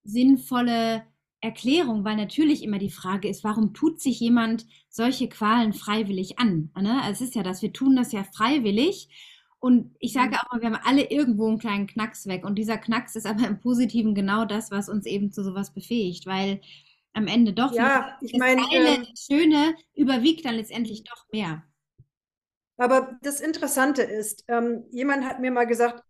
sinnvolle 0.03 1.03
Erklärung, 1.39 2.05
weil 2.05 2.15
natürlich 2.15 2.63
immer 2.63 2.79
die 2.79 2.89
Frage 2.89 3.27
ist, 3.27 3.43
warum 3.43 3.73
tut 3.73 4.01
sich 4.01 4.19
jemand 4.19 4.65
solche 4.89 5.27
Qualen 5.27 5.73
freiwillig 5.73 6.39
an? 6.39 6.71
Ne? 6.79 7.01
Also 7.01 7.23
es 7.23 7.29
ist 7.29 7.35
ja 7.35 7.43
das, 7.43 7.61
wir 7.61 7.73
tun 7.73 7.95
das 7.95 8.11
ja 8.11 8.23
freiwillig 8.23 9.09
und 9.63 9.95
ich 9.99 10.11
sage 10.11 10.31
mhm. 10.31 10.35
auch 10.35 10.51
mal, 10.51 10.61
wir 10.61 10.71
haben 10.71 10.81
alle 10.83 11.09
irgendwo 11.09 11.47
einen 11.47 11.57
kleinen 11.57 11.87
Knacks 11.87 12.27
weg. 12.27 12.43
Und 12.43 12.55
dieser 12.55 12.77
Knacks 12.77 13.15
ist 13.15 13.25
aber 13.25 13.47
im 13.47 13.61
Positiven 13.61 14.13
genau 14.13 14.43
das, 14.43 14.71
was 14.71 14.89
uns 14.89 15.05
eben 15.05 15.31
zu 15.31 15.41
sowas 15.41 15.73
befähigt, 15.73 16.25
weil 16.25 16.59
am 17.13 17.27
Ende 17.27 17.53
doch 17.53 17.71
ja, 17.71 18.17
ich 18.19 18.37
meine, 18.37 18.61
Geile, 18.61 19.03
äh, 19.03 19.05
Schöne 19.15 19.73
überwiegt 19.93 20.43
dann 20.43 20.55
letztendlich 20.55 21.05
doch 21.05 21.27
mehr. 21.31 21.63
Aber 22.75 23.17
das 23.21 23.39
Interessante 23.39 24.01
ist, 24.01 24.43
ähm, 24.49 24.83
jemand 24.91 25.23
hat 25.23 25.39
mir 25.39 25.51
mal 25.51 25.63
gesagt, 25.63 26.03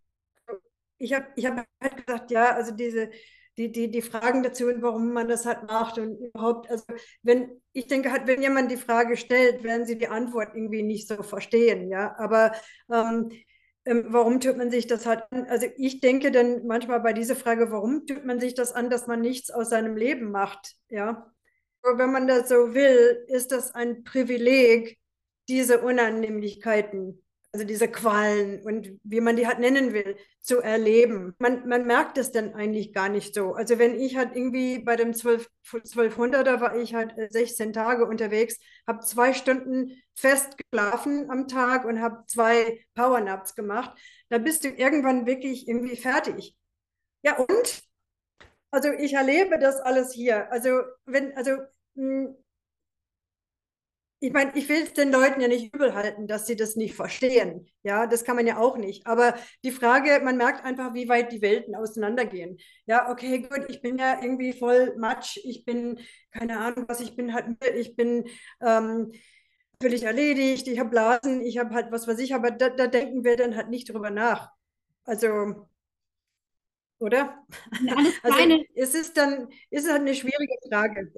ich 0.97 1.13
habe 1.13 1.27
ich 1.35 1.45
hab 1.45 1.63
halt 1.79 2.07
gesagt, 2.07 2.31
ja, 2.31 2.55
also 2.55 2.71
diese, 2.71 3.11
die, 3.57 3.71
die, 3.71 3.89
die 3.91 4.01
Fragen 4.01 4.43
dazu 4.43 4.65
und 4.67 4.81
warum 4.81 5.13
man 5.13 5.27
das 5.27 5.45
halt 5.45 5.63
macht 5.63 5.97
und 5.97 6.17
überhaupt, 6.19 6.69
also 6.69 6.83
wenn, 7.21 7.61
ich 7.71 7.87
denke 7.87 8.11
halt, 8.11 8.27
wenn 8.27 8.41
jemand 8.41 8.71
die 8.71 8.77
Frage 8.77 9.17
stellt, 9.17 9.63
werden 9.63 9.85
sie 9.85 9.97
die 9.97 10.07
Antwort 10.07 10.55
irgendwie 10.55 10.83
nicht 10.83 11.07
so 11.07 11.21
verstehen, 11.23 11.89
ja, 11.89 12.15
aber 12.17 12.53
ähm, 12.91 13.29
ähm, 13.85 14.05
warum 14.09 14.39
tut 14.39 14.57
man 14.57 14.71
sich 14.71 14.87
das 14.87 15.05
halt 15.05 15.23
an? 15.31 15.45
Also 15.45 15.67
ich 15.77 15.99
denke 15.99 16.31
dann 16.31 16.65
manchmal 16.65 17.01
bei 17.01 17.13
dieser 17.13 17.35
Frage, 17.35 17.71
warum 17.71 18.05
tut 18.07 18.25
man 18.25 18.39
sich 18.39 18.53
das 18.55 18.71
an, 18.73 18.89
dass 18.89 19.07
man 19.07 19.21
nichts 19.21 19.51
aus 19.51 19.69
seinem 19.69 19.95
Leben 19.97 20.31
macht, 20.31 20.75
ja, 20.89 21.31
aber 21.83 21.97
wenn 21.97 22.11
man 22.11 22.27
das 22.27 22.49
so 22.49 22.73
will, 22.73 23.25
ist 23.27 23.51
das 23.51 23.75
ein 23.75 24.03
Privileg, 24.03 24.97
diese 25.49 25.81
Unannehmlichkeiten 25.81 27.22
also 27.53 27.67
diese 27.67 27.87
Qualen 27.87 28.63
und 28.63 28.99
wie 29.03 29.21
man 29.21 29.35
die 29.35 29.45
halt 29.45 29.59
nennen 29.59 29.93
will, 29.93 30.17
zu 30.41 30.59
erleben. 30.59 31.35
Man, 31.37 31.67
man 31.67 31.85
merkt 31.85 32.17
es 32.17 32.31
dann 32.31 32.55
eigentlich 32.55 32.93
gar 32.93 33.09
nicht 33.09 33.35
so. 33.35 33.53
Also 33.53 33.77
wenn 33.77 33.93
ich 33.99 34.17
halt 34.17 34.35
irgendwie 34.35 34.79
bei 34.79 34.95
dem 34.95 35.13
12, 35.13 35.47
1200er 35.63 36.59
war 36.61 36.75
ich 36.75 36.95
halt 36.95 37.13
16 37.31 37.69
äh, 37.69 37.71
Tage 37.71 38.05
unterwegs, 38.07 38.57
habe 38.87 39.01
zwei 39.05 39.33
Stunden 39.33 40.01
fest 40.15 40.57
geschlafen 40.57 41.29
am 41.29 41.47
Tag 41.47 41.85
und 41.85 42.01
habe 42.01 42.23
zwei 42.25 42.83
Powernaps 42.95 43.53
gemacht, 43.53 43.99
da 44.29 44.39
bist 44.39 44.63
du 44.63 44.69
irgendwann 44.69 45.27
wirklich 45.27 45.67
irgendwie 45.67 45.95
fertig. 45.95 46.57
Ja 47.21 47.37
und? 47.37 47.83
Also 48.71 48.89
ich 48.91 49.13
erlebe 49.13 49.59
das 49.59 49.79
alles 49.79 50.11
hier. 50.11 50.51
Also 50.51 50.81
wenn, 51.05 51.37
also 51.37 51.51
hm, 51.95 52.35
ich 54.23 54.31
meine, 54.31 54.55
ich 54.55 54.69
will 54.69 54.83
es 54.83 54.93
den 54.93 55.11
Leuten 55.11 55.41
ja 55.41 55.49
nicht 55.49 55.73
übel 55.73 55.93
halten, 55.93 56.27
dass 56.27 56.47
sie 56.47 56.55
das 56.55 56.77
nicht 56.77 56.95
verstehen. 56.95 57.69
Ja, 57.83 58.07
das 58.07 58.23
kann 58.23 58.37
man 58.37 58.47
ja 58.47 58.57
auch 58.57 58.77
nicht. 58.77 59.05
Aber 59.05 59.35
die 59.65 59.71
Frage, 59.71 60.21
man 60.23 60.37
merkt 60.37 60.63
einfach, 60.63 60.93
wie 60.93 61.09
weit 61.09 61.33
die 61.33 61.41
Welten 61.41 61.75
auseinandergehen. 61.75 62.57
Ja, 62.85 63.11
okay, 63.11 63.39
gut, 63.39 63.65
ich 63.67 63.81
bin 63.81 63.97
ja 63.97 64.21
irgendwie 64.21 64.53
voll 64.53 64.95
Matsch. 64.97 65.39
Ich 65.43 65.65
bin, 65.65 65.99
keine 66.31 66.57
Ahnung, 66.59 66.85
was 66.87 67.01
ich 67.01 67.17
bin, 67.17 67.33
halt, 67.33 67.47
ich 67.75 67.97
bin 67.97 68.23
ähm, 68.61 69.11
völlig 69.81 70.03
erledigt. 70.03 70.69
Ich 70.69 70.79
habe 70.79 70.89
Blasen, 70.89 71.41
ich 71.41 71.57
habe 71.57 71.75
halt 71.75 71.91
was 71.91 72.07
weiß 72.07 72.19
ich, 72.19 72.33
aber 72.33 72.51
da, 72.51 72.69
da 72.69 72.87
denken 72.87 73.25
wir 73.25 73.35
dann 73.35 73.57
halt 73.57 73.67
nicht 73.67 73.89
drüber 73.89 74.09
nach. 74.09 74.51
Also, 75.03 75.67
oder? 76.99 77.45
also, 78.23 78.63
es 78.73 78.95
ist 78.95 79.17
dann, 79.17 79.49
ist 79.69 79.89
halt 79.89 79.99
eine 79.99 80.15
schwierige 80.15 80.55
Frage. 80.69 81.11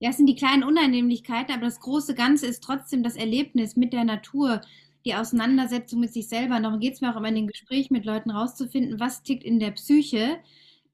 Ja, 0.00 0.10
es 0.10 0.16
sind 0.16 0.26
die 0.26 0.34
kleinen 0.34 0.64
Unannehmlichkeiten, 0.64 1.52
aber 1.54 1.66
das 1.66 1.80
große 1.80 2.14
Ganze 2.14 2.46
ist 2.46 2.64
trotzdem 2.64 3.02
das 3.02 3.16
Erlebnis 3.16 3.76
mit 3.76 3.92
der 3.92 4.04
Natur, 4.04 4.62
die 5.04 5.14
Auseinandersetzung 5.14 6.00
mit 6.00 6.12
sich 6.12 6.28
selber. 6.28 6.58
Darum 6.58 6.80
geht 6.80 6.94
es 6.94 7.00
mir 7.02 7.12
auch 7.12 7.16
immer 7.16 7.28
in 7.28 7.34
den 7.34 7.46
Gesprächen 7.46 7.92
mit 7.94 8.06
Leuten 8.06 8.30
rauszufinden, 8.30 8.98
was 8.98 9.22
tickt 9.22 9.44
in 9.44 9.60
der 9.60 9.72
Psyche, 9.72 10.38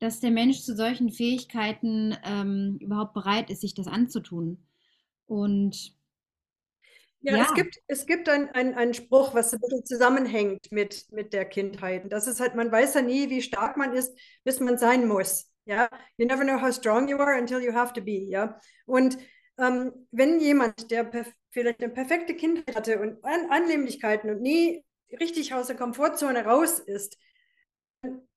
dass 0.00 0.20
der 0.20 0.32
Mensch 0.32 0.60
zu 0.62 0.74
solchen 0.76 1.10
Fähigkeiten 1.12 2.16
ähm, 2.24 2.78
überhaupt 2.80 3.14
bereit 3.14 3.48
ist, 3.50 3.60
sich 3.60 3.74
das 3.74 3.86
anzutun. 3.86 4.58
Und 5.26 5.94
ja, 7.20 7.36
ja, 7.36 7.44
es 7.44 7.54
gibt, 7.54 7.76
es 7.86 8.06
gibt 8.06 8.28
einen 8.28 8.74
ein 8.74 8.94
Spruch, 8.94 9.34
was 9.34 9.52
ein 9.52 9.60
bisschen 9.60 9.84
zusammenhängt 9.84 10.70
mit, 10.70 11.06
mit 11.12 11.32
der 11.32 11.44
Kindheit. 11.44 12.12
Das 12.12 12.26
ist 12.26 12.40
halt, 12.40 12.54
man 12.56 12.70
weiß 12.70 12.94
ja 12.94 13.02
nie, 13.02 13.30
wie 13.30 13.42
stark 13.42 13.76
man 13.76 13.92
ist, 13.92 14.16
bis 14.44 14.60
man 14.60 14.78
sein 14.78 15.08
muss. 15.08 15.50
Ja, 15.66 15.88
you 16.16 16.26
never 16.26 16.44
know 16.44 16.60
how 16.60 16.70
strong 16.72 17.08
you 17.08 17.18
are 17.18 17.36
until 17.38 17.60
you 17.60 17.72
have 17.74 17.92
to 17.94 18.00
be. 18.00 18.24
Ja, 18.30 18.60
und 18.86 19.18
ähm, 19.58 19.92
wenn 20.12 20.38
jemand, 20.40 20.90
der 20.90 21.10
vielleicht 21.50 21.82
eine 21.82 21.92
perfekte 21.92 22.34
Kindheit 22.36 22.76
hatte 22.76 23.00
und 23.00 23.22
An 23.24 23.50
Annehmlichkeiten 23.50 24.30
und 24.30 24.42
nie 24.42 24.84
richtig 25.20 25.54
aus 25.54 25.66
der 25.66 25.76
Komfortzone 25.76 26.44
raus 26.44 26.78
ist, 26.78 27.18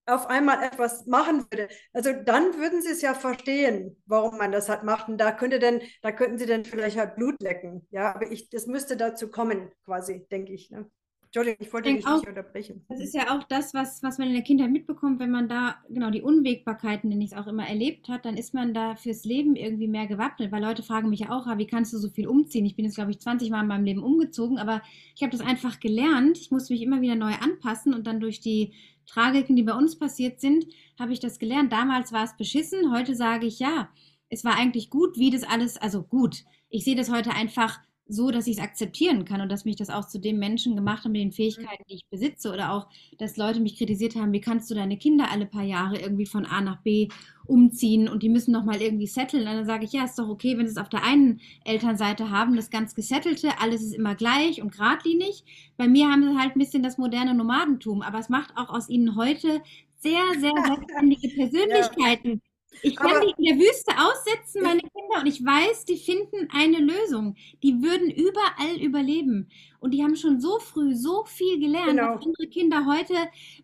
auf 0.07 0.25
einmal 0.27 0.63
etwas 0.63 1.05
machen 1.05 1.45
würde, 1.51 1.69
also 1.93 2.11
dann 2.13 2.57
würden 2.57 2.81
sie 2.81 2.89
es 2.89 3.01
ja 3.03 3.13
verstehen, 3.13 4.01
warum 4.07 4.37
man 4.37 4.51
das 4.51 4.67
macht. 4.83 5.07
Und 5.07 5.19
da 5.19 5.31
könnte 5.31 5.59
denn, 5.59 5.81
da 6.01 6.11
könnten 6.11 6.39
sie 6.39 6.47
dann 6.47 6.65
vielleicht 6.65 6.97
halt 6.97 7.15
Blut 7.15 7.39
lecken. 7.41 7.87
Ja, 7.91 8.15
aber 8.15 8.31
ich, 8.31 8.49
das 8.49 8.65
müsste 8.65 8.97
dazu 8.97 9.29
kommen, 9.29 9.71
quasi, 9.85 10.25
denke 10.31 10.53
ich. 10.53 10.71
Ne? 10.71 10.89
Entschuldigung, 11.31 11.67
ich 11.67 11.73
wollte 11.73 11.93
dich 11.93 12.03
nicht 12.03 12.27
unterbrechen. 12.27 12.83
Das 12.89 12.99
ist 12.99 13.13
ja 13.13 13.37
auch 13.37 13.43
das, 13.43 13.75
was, 13.75 14.01
was 14.01 14.17
man 14.17 14.29
in 14.29 14.33
der 14.33 14.41
Kindheit 14.41 14.71
mitbekommt, 14.71 15.19
wenn 15.19 15.29
man 15.29 15.47
da 15.47 15.75
genau 15.87 16.09
die 16.09 16.23
Unwägbarkeiten, 16.23 17.07
nenne 17.07 17.23
ich 17.23 17.33
es 17.33 17.37
auch 17.37 17.45
immer, 17.45 17.67
erlebt 17.67 18.09
hat, 18.09 18.25
dann 18.25 18.35
ist 18.35 18.55
man 18.55 18.73
da 18.73 18.95
fürs 18.95 19.25
Leben 19.25 19.55
irgendwie 19.55 19.87
mehr 19.87 20.07
gewappnet, 20.07 20.51
weil 20.51 20.63
Leute 20.63 20.81
fragen 20.81 21.11
mich 21.11 21.19
ja 21.19 21.29
auch, 21.29 21.45
ah, 21.45 21.59
wie 21.59 21.67
kannst 21.67 21.93
du 21.93 21.99
so 21.99 22.09
viel 22.09 22.27
umziehen? 22.27 22.65
Ich 22.65 22.75
bin 22.75 22.85
jetzt, 22.85 22.95
glaube 22.95 23.11
ich, 23.11 23.19
20 23.19 23.51
Mal 23.51 23.61
in 23.61 23.67
meinem 23.67 23.85
Leben 23.85 24.01
umgezogen, 24.01 24.57
aber 24.57 24.81
ich 25.15 25.21
habe 25.21 25.31
das 25.31 25.45
einfach 25.45 25.79
gelernt. 25.79 26.39
Ich 26.39 26.49
musste 26.49 26.73
mich 26.73 26.81
immer 26.81 27.01
wieder 27.01 27.15
neu 27.15 27.33
anpassen 27.33 27.93
und 27.93 28.07
dann 28.07 28.19
durch 28.19 28.39
die 28.39 28.73
Tragiken, 29.05 29.55
die 29.55 29.63
bei 29.63 29.75
uns 29.75 29.99
passiert 29.99 30.41
sind, 30.41 30.65
habe 30.99 31.13
ich 31.13 31.19
das 31.19 31.37
gelernt. 31.37 31.71
Damals 31.71 32.11
war 32.11 32.23
es 32.23 32.37
beschissen, 32.37 32.91
heute 32.91 33.13
sage 33.13 33.45
ich 33.45 33.59
ja, 33.59 33.89
es 34.29 34.43
war 34.43 34.55
eigentlich 34.55 34.89
gut, 34.89 35.19
wie 35.19 35.29
das 35.29 35.43
alles, 35.43 35.77
also 35.77 36.01
gut. 36.01 36.43
Ich 36.69 36.83
sehe 36.85 36.95
das 36.95 37.11
heute 37.11 37.31
einfach 37.31 37.79
so, 38.09 38.31
dass 38.31 38.47
ich 38.47 38.57
es 38.57 38.63
akzeptieren 38.63 39.23
kann 39.23 39.39
und 39.39 39.49
dass 39.49 39.65
mich 39.65 39.75
das 39.75 39.91
auch 39.91 40.07
zu 40.07 40.19
dem 40.19 40.39
Menschen 40.39 40.75
gemacht 40.75 41.05
hat 41.05 41.11
mit 41.11 41.21
den 41.21 41.31
Fähigkeiten, 41.31 41.83
die 41.87 41.95
ich 41.95 42.07
besitze 42.09 42.51
oder 42.51 42.73
auch, 42.73 42.87
dass 43.19 43.37
Leute 43.37 43.59
mich 43.59 43.77
kritisiert 43.77 44.15
haben, 44.15 44.33
wie 44.33 44.41
kannst 44.41 44.69
du 44.69 44.75
deine 44.75 44.97
Kinder 44.97 45.31
alle 45.31 45.45
paar 45.45 45.63
Jahre 45.63 45.99
irgendwie 45.99 46.25
von 46.25 46.45
A 46.45 46.59
nach 46.59 46.81
B 46.81 47.07
umziehen 47.45 48.09
und 48.09 48.23
die 48.23 48.29
müssen 48.29 48.51
noch 48.51 48.65
mal 48.65 48.81
irgendwie 48.81 49.07
setteln. 49.07 49.47
Und 49.47 49.53
dann 49.53 49.65
sage 49.65 49.85
ich, 49.85 49.93
ja, 49.93 50.05
ist 50.05 50.17
doch 50.17 50.27
okay, 50.27 50.57
wenn 50.57 50.67
sie 50.67 50.71
es 50.71 50.77
auf 50.77 50.89
der 50.89 51.03
einen 51.03 51.39
Elternseite 51.65 52.31
haben, 52.31 52.55
das 52.55 52.71
ganz 52.71 52.95
gesettelte, 52.95 53.59
alles 53.59 53.83
ist 53.83 53.93
immer 53.93 54.15
gleich 54.15 54.61
und 54.61 54.71
geradlinig. 54.71 55.43
Bei 55.77 55.87
mir 55.87 56.09
haben 56.09 56.23
sie 56.23 56.37
halt 56.37 56.55
ein 56.55 56.59
bisschen 56.59 56.83
das 56.83 56.97
moderne 56.97 57.35
Nomadentum, 57.35 58.01
aber 58.01 58.19
es 58.19 58.29
macht 58.29 58.57
auch 58.57 58.69
aus 58.69 58.89
ihnen 58.89 59.15
heute 59.15 59.61
sehr, 59.97 60.23
sehr 60.39 60.53
selbstständige 60.65 61.29
Persönlichkeiten. 61.35 62.41
Ich 62.81 62.95
kann 62.95 63.11
aber, 63.11 63.25
die 63.25 63.33
in 63.37 63.57
der 63.57 63.65
Wüste 63.65 63.91
aussetzen, 63.97 64.61
meine 64.61 64.81
Kinder, 64.81 65.21
und 65.21 65.27
ich 65.27 65.43
weiß, 65.43 65.85
die 65.85 65.97
finden 65.97 66.47
eine 66.51 66.79
Lösung. 66.79 67.35
Die 67.63 67.81
würden 67.81 68.09
überall 68.09 68.81
überleben. 68.81 69.49
Und 69.79 69.91
die 69.93 70.03
haben 70.03 70.15
schon 70.15 70.39
so 70.39 70.59
früh 70.59 70.95
so 70.95 71.25
viel 71.25 71.59
gelernt, 71.59 71.91
genau. 71.91 72.15
was 72.15 72.25
andere 72.25 72.47
Kinder 72.47 72.85
heute 72.85 73.15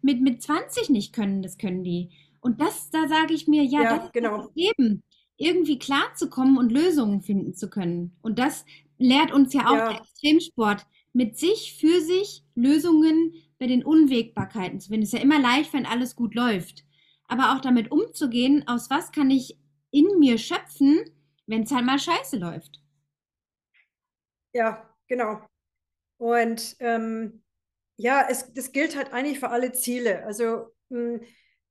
mit, 0.02 0.22
mit 0.22 0.42
20 0.42 0.90
nicht 0.90 1.14
können, 1.14 1.42
das 1.42 1.58
können 1.58 1.84
die. 1.84 2.10
Und 2.42 2.62
das, 2.62 2.90
da 2.90 3.08
sage 3.08 3.34
ich 3.34 3.48
mir, 3.48 3.64
ja, 3.64 3.84
ja 3.84 3.98
das 3.98 4.12
genau. 4.12 4.38
ist 4.38 4.48
das 4.48 4.56
Leben, 4.56 5.04
irgendwie 5.38 5.80
klarzukommen 5.80 6.58
und 6.58 6.72
Lösungen 6.72 7.22
finden 7.22 7.54
zu 7.54 7.70
können. 7.70 8.16
Und 8.22 8.40
das 8.40 8.66
lehrt 8.98 9.34
uns 9.34 9.54
ja 9.54 9.68
auch 9.68 9.78
ja. 9.78 9.90
der 9.90 10.02
Extremsport, 10.02 10.86
mit 11.12 11.38
sich, 11.38 11.78
für 11.80 12.02
sich 12.02 12.44
Lösungen 12.56 13.34
bei 13.58 13.68
den 13.68 13.86
Unwägbarkeiten 13.86 14.82
zu 14.82 14.90
finden. 14.90 15.04
Es 15.04 15.14
ist 15.14 15.20
ja 15.20 15.24
immer 15.24 15.40
leicht, 15.40 15.72
wenn 15.72 15.86
alles 15.86 16.16
gut 16.18 16.36
läuft 16.36 16.86
aber 17.28 17.54
auch 17.54 17.62
damit 17.62 17.92
umzugehen, 17.92 18.68
aus 18.68 18.90
was 18.90 19.12
kann 19.12 19.30
ich 19.30 19.58
in 19.92 20.20
mir 20.20 20.38
schöpfen, 20.38 21.04
wenn 21.48 21.64
es 21.64 21.72
halt 21.72 21.86
mal 21.86 22.00
scheiße 22.00 22.38
läuft. 22.38 22.82
Ja, 24.54 24.90
genau. 25.08 25.42
Und 26.18 26.76
ähm, 26.80 27.44
ja, 27.98 28.26
es, 28.30 28.54
das 28.54 28.72
gilt 28.72 28.96
halt 28.96 29.14
eigentlich 29.14 29.40
für 29.40 29.50
alle 29.50 29.72
Ziele. 29.74 30.26
Also 30.26 30.74
mh, 30.90 31.20
hm, 31.20 31.22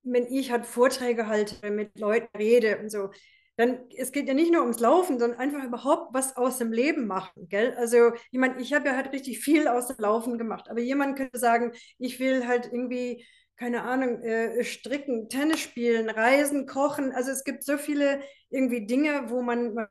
wenn 0.05 0.27
ich 0.27 0.51
halt 0.53 0.67
Vorträge 0.67 1.27
halte, 1.27 1.71
mit 1.71 1.99
Leuten 1.99 2.37
rede 2.37 2.79
und 2.79 2.91
so, 2.91 3.11
dann, 3.57 3.79
es 3.97 4.13
geht 4.13 4.29
ja 4.29 4.35
nicht 4.35 4.53
nur 4.53 4.63
ums 4.63 4.81
Laufen, 4.81 5.19
sondern 5.19 5.39
einfach 5.39 5.65
überhaupt 5.65 6.13
was 6.13 6.37
aus 6.37 6.59
dem 6.59 6.73
Leben 6.73 7.07
machen, 7.07 7.49
gell? 7.49 7.75
Also, 7.77 8.13
ich 8.33 8.39
meine, 8.39 8.61
ich 8.61 8.73
habe 8.75 8.89
ja 8.89 8.97
halt 8.97 9.13
richtig 9.13 9.39
viel 9.41 9.69
aus 9.69 9.87
dem 9.89 9.97
Laufen 9.99 10.39
gemacht, 10.39 10.69
aber 10.69 10.81
jemand 10.81 11.17
könnte 11.17 11.39
sagen, 11.39 11.73
ich 11.99 12.19
will 12.19 12.47
halt 12.47 12.67
irgendwie, 12.73 13.25
keine 13.57 13.83
Ahnung, 13.83 14.21
äh, 14.23 14.65
stricken, 14.65 15.29
Tennis 15.29 15.61
spielen, 15.61 16.11
reisen, 16.11 16.67
kochen. 16.67 17.13
Also 17.13 17.31
es 17.31 17.45
gibt 17.45 17.63
so 17.65 17.79
viele 17.79 18.21
irgendwie 18.51 18.87
Dinge, 18.87 19.31
wo 19.31 19.43
man, 19.43 19.87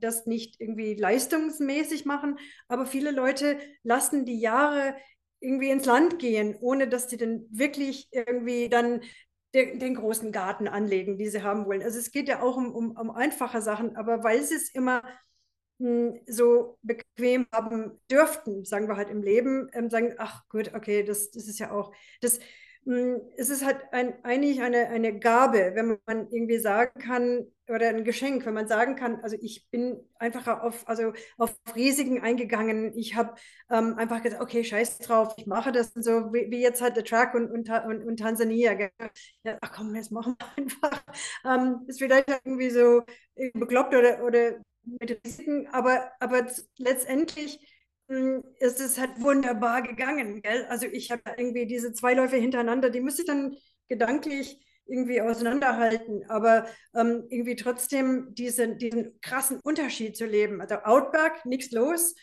das 0.00 0.26
nicht 0.26 0.60
irgendwie 0.60 0.94
leistungsmäßig 0.94 2.04
machen, 2.04 2.38
aber 2.68 2.86
viele 2.86 3.10
Leute 3.10 3.58
lassen 3.82 4.24
die 4.24 4.40
Jahre 4.40 4.96
irgendwie 5.40 5.70
ins 5.70 5.86
Land 5.86 6.18
gehen, 6.18 6.56
ohne 6.60 6.88
dass 6.88 7.10
sie 7.10 7.16
dann 7.16 7.46
wirklich 7.50 8.08
irgendwie 8.12 8.68
dann 8.68 9.02
den, 9.54 9.78
den, 9.78 9.94
großen 9.96 10.32
Garten 10.32 10.68
anlegen, 10.68 11.18
die 11.18 11.28
sie 11.28 11.42
haben 11.42 11.66
wollen. 11.66 11.82
Also 11.82 11.98
es 11.98 12.12
geht 12.12 12.28
ja 12.28 12.40
auch 12.42 12.56
um, 12.56 12.74
um, 12.74 12.92
um 12.92 13.10
einfache 13.10 13.60
Sachen, 13.60 13.96
aber 13.96 14.24
weil 14.24 14.42
sie 14.42 14.54
es 14.54 14.70
immer 14.72 15.02
hm, 15.78 16.20
so 16.26 16.78
bequem 16.82 17.46
haben 17.52 18.00
dürften, 18.10 18.64
sagen 18.64 18.88
wir 18.88 18.96
halt 18.96 19.10
im 19.10 19.22
Leben, 19.22 19.68
ähm, 19.72 19.90
sagen, 19.90 20.14
ach 20.18 20.48
gut, 20.48 20.74
okay, 20.74 21.02
das, 21.02 21.30
das 21.30 21.48
ist 21.48 21.58
ja 21.58 21.72
auch, 21.72 21.92
das, 22.20 22.38
es 22.84 23.48
ist 23.48 23.64
halt 23.64 23.80
ein, 23.92 24.12
eigentlich 24.24 24.60
eine, 24.60 24.88
eine 24.88 25.18
Gabe, 25.18 25.72
wenn 25.74 25.98
man 26.06 26.28
irgendwie 26.30 26.58
sagen 26.58 26.98
kann, 27.00 27.46
oder 27.68 27.88
ein 27.88 28.04
Geschenk, 28.04 28.44
wenn 28.44 28.54
man 28.54 28.66
sagen 28.66 28.96
kann, 28.96 29.20
also 29.22 29.36
ich 29.40 29.68
bin 29.70 29.98
einfach 30.18 30.46
auf, 30.62 30.86
also 30.88 31.12
auf 31.38 31.54
Risiken 31.74 32.20
eingegangen. 32.20 32.92
Ich 32.96 33.14
habe 33.14 33.34
ähm, 33.70 33.94
einfach 33.96 34.22
gesagt, 34.22 34.42
okay, 34.42 34.64
scheiß 34.64 34.98
drauf, 34.98 35.34
ich 35.36 35.46
mache 35.46 35.70
das 35.72 35.94
und 35.94 36.02
so, 36.02 36.32
wie, 36.32 36.50
wie 36.50 36.60
jetzt 36.60 36.82
halt 36.82 36.96
der 36.96 37.04
Truck 37.04 37.34
und, 37.34 37.50
und, 37.50 37.70
und, 37.70 38.02
und 38.04 38.16
Tansania. 38.18 38.72
Ja, 39.44 39.58
ach 39.60 39.72
komm, 39.72 39.94
jetzt 39.94 40.12
machen 40.12 40.36
wir 40.38 40.64
einfach. 40.64 41.02
Ähm, 41.44 41.80
ist 41.88 41.98
vielleicht 41.98 42.28
irgendwie 42.28 42.70
so 42.70 43.02
bekloppt 43.54 43.94
oder, 43.94 44.22
oder 44.24 44.60
mit 44.84 45.20
Risiken, 45.24 45.66
aber, 45.68 46.10
aber 46.20 46.46
letztendlich 46.78 47.58
hm, 47.58 47.66
ist 48.08 48.80
es 48.80 48.98
halt 48.98 49.20
wunderbar 49.20 49.82
gegangen. 49.82 50.42
Gell? 50.42 50.66
Also 50.68 50.86
ich 50.86 51.10
habe 51.10 51.22
irgendwie 51.36 51.66
diese 51.66 51.92
zwei 51.92 52.14
Läufe 52.14 52.36
hintereinander, 52.36 52.90
die 52.90 53.00
müsste 53.00 53.22
ich 53.22 53.28
dann 53.28 53.56
gedanklich 53.88 54.60
irgendwie 54.86 55.20
auseinanderhalten, 55.20 56.24
aber 56.28 56.66
ähm, 56.94 57.24
irgendwie 57.30 57.56
trotzdem 57.56 58.34
diese, 58.34 58.76
diesen 58.76 59.18
krassen 59.20 59.60
Unterschied 59.60 60.16
zu 60.16 60.26
leben. 60.26 60.60
Also 60.60 60.76
Outback, 60.76 61.44
nichts 61.44 61.72
los 61.72 62.14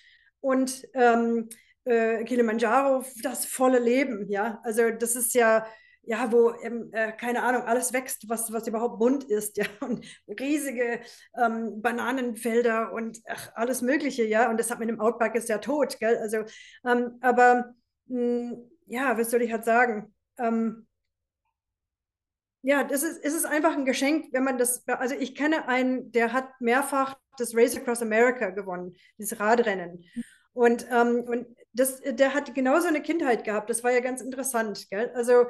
und 0.42 0.86
ähm, 0.94 1.50
äh, 1.86 2.24
Kilimanjaro, 2.26 3.04
das 3.24 3.46
volle 3.46 3.80
Leben, 3.80 4.30
ja. 4.30 4.60
Also 4.64 4.92
das 4.92 5.16
ist 5.16 5.34
ja, 5.34 5.66
ja, 6.04 6.32
wo, 6.32 6.54
ähm, 6.62 6.89
äh, 6.91 7.12
keine 7.12 7.43
Ahnung, 7.43 7.64
alles 7.64 7.93
wächst, 7.93 8.28
was, 8.30 8.52
was 8.52 8.68
überhaupt 8.68 9.00
bunt 9.00 9.24
ist, 9.26 9.58
ja, 9.58 9.66
und 9.82 10.06
riesige 10.28 11.02
ähm, 11.38 11.82
Bananenfelder 11.82 12.93
und 12.93 13.20
ach, 13.28 13.52
alles 13.56 13.82
Mögliche, 13.82 14.24
ja, 14.24 14.50
und 14.50 14.60
das 14.60 14.72
hat 14.72 14.80
mit 14.80 14.89
dem 14.89 15.00
Outback 15.00 15.36
ist 15.36 15.50
ja 15.50 15.60
tot, 15.60 16.00
gell, 16.00 16.18
also, 16.18 16.43
ähm, 16.86 17.18
aber, 17.22 17.74
mh, 18.08 18.18
hm, 18.18 18.72
ja, 18.88 19.18
was 19.18 19.30
soll 19.30 19.43
ich 19.43 19.52
halt 19.52 19.66
sagen, 19.66 20.16
ähm, 20.39 20.88
ja, 22.62 22.84
das 22.84 23.04
ist, 23.04 23.24
es 23.24 23.34
ist 23.34 23.45
einfach 23.45 23.76
ein 23.76 23.86
Geschenk, 23.86 24.34
wenn 24.34 24.43
man 24.43 24.58
das, 24.58 24.86
also 24.88 25.16
ich 25.16 25.36
kenne 25.36 25.68
einen, 25.68 26.12
der 26.12 26.34
hat 26.34 26.60
mehrfach 26.60 27.18
das 27.38 27.56
Race 27.56 27.78
Across 27.78 28.02
America 28.02 28.50
gewonnen, 28.50 28.95
dieses 29.18 29.39
Radrennen. 29.39 30.04
Und, 30.54 30.86
ähm, 30.91 31.24
und 31.26 31.47
das, 31.72 32.02
der 32.02 32.34
hat 32.34 32.54
genauso 32.54 32.88
eine 32.88 33.02
Kindheit 33.02 33.45
gehabt. 33.45 33.70
Das 33.70 33.84
war 33.84 33.91
ja 33.91 34.02
ganz 34.02 34.22
interessant. 34.22 34.88
Gell? 34.89 35.12
Also 35.16 35.45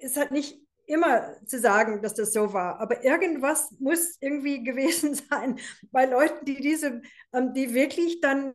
ist 0.00 0.16
halt 0.16 0.30
nicht 0.30 0.58
immer 0.86 1.36
zu 1.46 1.58
sagen, 1.58 2.02
dass 2.02 2.14
das 2.14 2.32
so 2.32 2.52
war. 2.52 2.80
Aber 2.80 3.04
irgendwas 3.04 3.72
muss 3.78 4.16
irgendwie 4.20 4.62
gewesen 4.64 5.14
sein 5.14 5.58
bei 5.92 6.06
Leuten, 6.06 6.44
die 6.44 6.56
diese, 6.56 7.00
ähm, 7.32 7.54
die 7.54 7.74
wirklich 7.74 8.20
dann, 8.20 8.54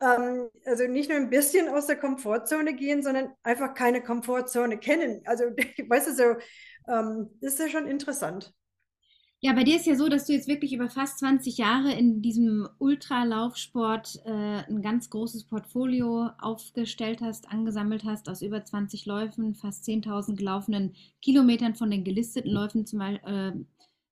ähm, 0.00 0.48
also 0.66 0.86
nicht 0.86 1.08
nur 1.08 1.18
ein 1.18 1.30
bisschen 1.30 1.68
aus 1.68 1.86
der 1.86 1.96
Komfortzone 1.96 2.74
gehen, 2.74 3.02
sondern 3.02 3.32
einfach 3.42 3.74
keine 3.74 4.02
Komfortzone 4.02 4.78
kennen. 4.78 5.22
Also, 5.24 5.44
weißt 5.88 6.08
du, 6.08 6.14
so, 6.14 6.92
ähm, 6.92 7.30
ist 7.40 7.58
ja 7.58 7.68
schon 7.68 7.86
interessant. 7.86 8.52
Ja, 9.44 9.52
bei 9.54 9.64
dir 9.64 9.74
ist 9.74 9.86
ja 9.86 9.96
so, 9.96 10.08
dass 10.08 10.26
du 10.26 10.32
jetzt 10.32 10.46
wirklich 10.46 10.72
über 10.72 10.88
fast 10.88 11.18
20 11.18 11.58
Jahre 11.58 11.92
in 11.92 12.22
diesem 12.22 12.68
Ultralaufsport 12.78 14.20
äh, 14.24 14.30
ein 14.30 14.82
ganz 14.82 15.10
großes 15.10 15.44
Portfolio 15.44 16.30
aufgestellt 16.40 17.20
hast, 17.20 17.50
angesammelt 17.50 18.04
hast 18.04 18.28
aus 18.28 18.40
über 18.40 18.64
20 18.64 19.04
Läufen, 19.04 19.56
fast 19.56 19.84
10.000 19.84 20.36
gelaufenen 20.36 20.94
Kilometern 21.20 21.74
von 21.74 21.90
den 21.90 22.04
gelisteten 22.04 22.52
Läufen, 22.52 22.86
zum 22.86 23.00
Beispiel, 23.00 23.64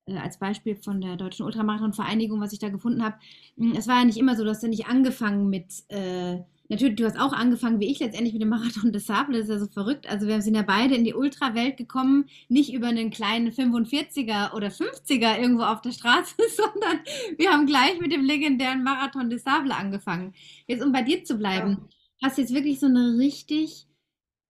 äh, 0.09 0.13
äh, 0.13 0.19
als 0.19 0.39
Beispiel 0.41 0.75
von 0.75 1.01
der 1.01 1.17
Deutschen 1.17 1.47
Ultramarathon-Vereinigung, 1.47 2.41
was 2.41 2.53
ich 2.53 2.59
da 2.59 2.69
gefunden 2.69 3.05
habe. 3.05 3.15
Hm, 3.57 3.75
es 3.77 3.87
war 3.87 4.01
ja 4.01 4.05
nicht 4.07 4.19
immer 4.19 4.35
so, 4.37 4.45
dass 4.45 4.61
du 4.61 4.67
nicht 4.69 4.89
angefangen 4.89 5.49
mit 5.49 5.85
äh, 5.91 6.41
natürlich, 6.71 6.97
du 6.97 7.05
hast 7.05 7.19
auch 7.19 7.33
angefangen 7.33 7.81
wie 7.81 7.91
ich 7.91 7.99
letztendlich 7.99 8.33
mit 8.33 8.43
dem 8.43 8.49
Marathon 8.49 8.93
des 8.93 9.07
Sable, 9.07 9.39
das 9.39 9.49
ist 9.49 9.51
ja 9.51 9.59
so 9.59 9.67
verrückt. 9.67 10.09
Also 10.09 10.27
wir 10.27 10.41
sind 10.41 10.55
ja 10.55 10.63
beide 10.63 10.95
in 10.95 11.05
die 11.05 11.15
Ultrawelt 11.15 11.77
gekommen, 11.77 12.27
nicht 12.49 12.73
über 12.73 12.87
einen 12.87 13.11
kleinen 13.11 13.51
45er 13.51 14.55
oder 14.55 14.69
50er 14.69 15.39
irgendwo 15.39 15.65
auf 15.65 15.81
der 15.81 15.93
Straße, 15.93 16.35
sondern 16.57 17.01
wir 17.37 17.51
haben 17.51 17.67
gleich 17.67 18.01
mit 18.01 18.13
dem 18.13 18.25
legendären 18.25 18.85
Marathon 18.85 19.31
des 19.31 19.45
Sable 19.45 19.75
angefangen. 19.75 20.33
Jetzt, 20.67 20.83
um 20.83 20.93
bei 20.93 21.03
dir 21.03 21.25
zu 21.25 21.37
bleiben, 21.37 21.89
ja. 22.21 22.29
hast 22.29 22.39
jetzt 22.39 22.55
wirklich 22.55 22.81
so 22.81 22.87
eine 22.87 23.19
richtig 23.19 23.87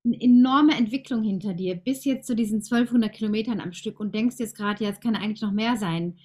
eine 0.05 0.21
enorme 0.21 0.75
Entwicklung 0.77 1.23
hinter 1.23 1.53
dir, 1.53 1.75
bis 1.75 2.05
jetzt 2.05 2.27
zu 2.27 2.35
diesen 2.35 2.63
1200 2.63 3.13
Kilometern 3.13 3.61
am 3.61 3.73
Stück 3.73 4.01
und 4.01 4.15
denkst 4.15 4.37
jetzt 4.39 4.57
gerade, 4.57 4.83
ja, 4.85 4.91
es 4.91 5.01
kann 5.01 5.15
eigentlich 5.15 5.43
noch 5.43 5.53
mehr 5.53 5.77
sein. 5.77 6.17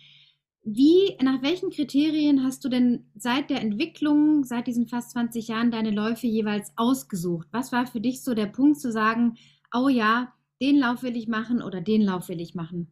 Wie, 0.68 1.16
nach 1.22 1.44
welchen 1.44 1.70
Kriterien 1.70 2.44
hast 2.44 2.66
du 2.66 2.70
denn 2.70 3.12
seit 3.16 3.52
der 3.52 3.62
Entwicklung, 3.62 4.44
seit 4.44 4.66
diesen 4.66 4.88
fast 4.88 5.12
20 5.12 5.48
Jahren 5.48 5.70
deine 5.70 5.92
Läufe 5.92 6.26
jeweils 6.26 6.74
ausgesucht? 6.76 7.48
Was 7.52 7.72
war 7.72 7.86
für 7.86 8.02
dich 8.02 8.24
so 8.24 8.34
der 8.34 8.48
Punkt 8.48 8.80
zu 8.80 8.92
sagen, 8.92 9.38
oh 9.72 9.90
ja, 9.90 10.34
den 10.60 10.80
Lauf 10.80 11.04
will 11.04 11.16
ich 11.16 11.28
machen 11.28 11.62
oder 11.62 11.82
den 11.82 12.02
Lauf 12.02 12.30
will 12.30 12.42
ich 12.42 12.56
machen? 12.56 12.92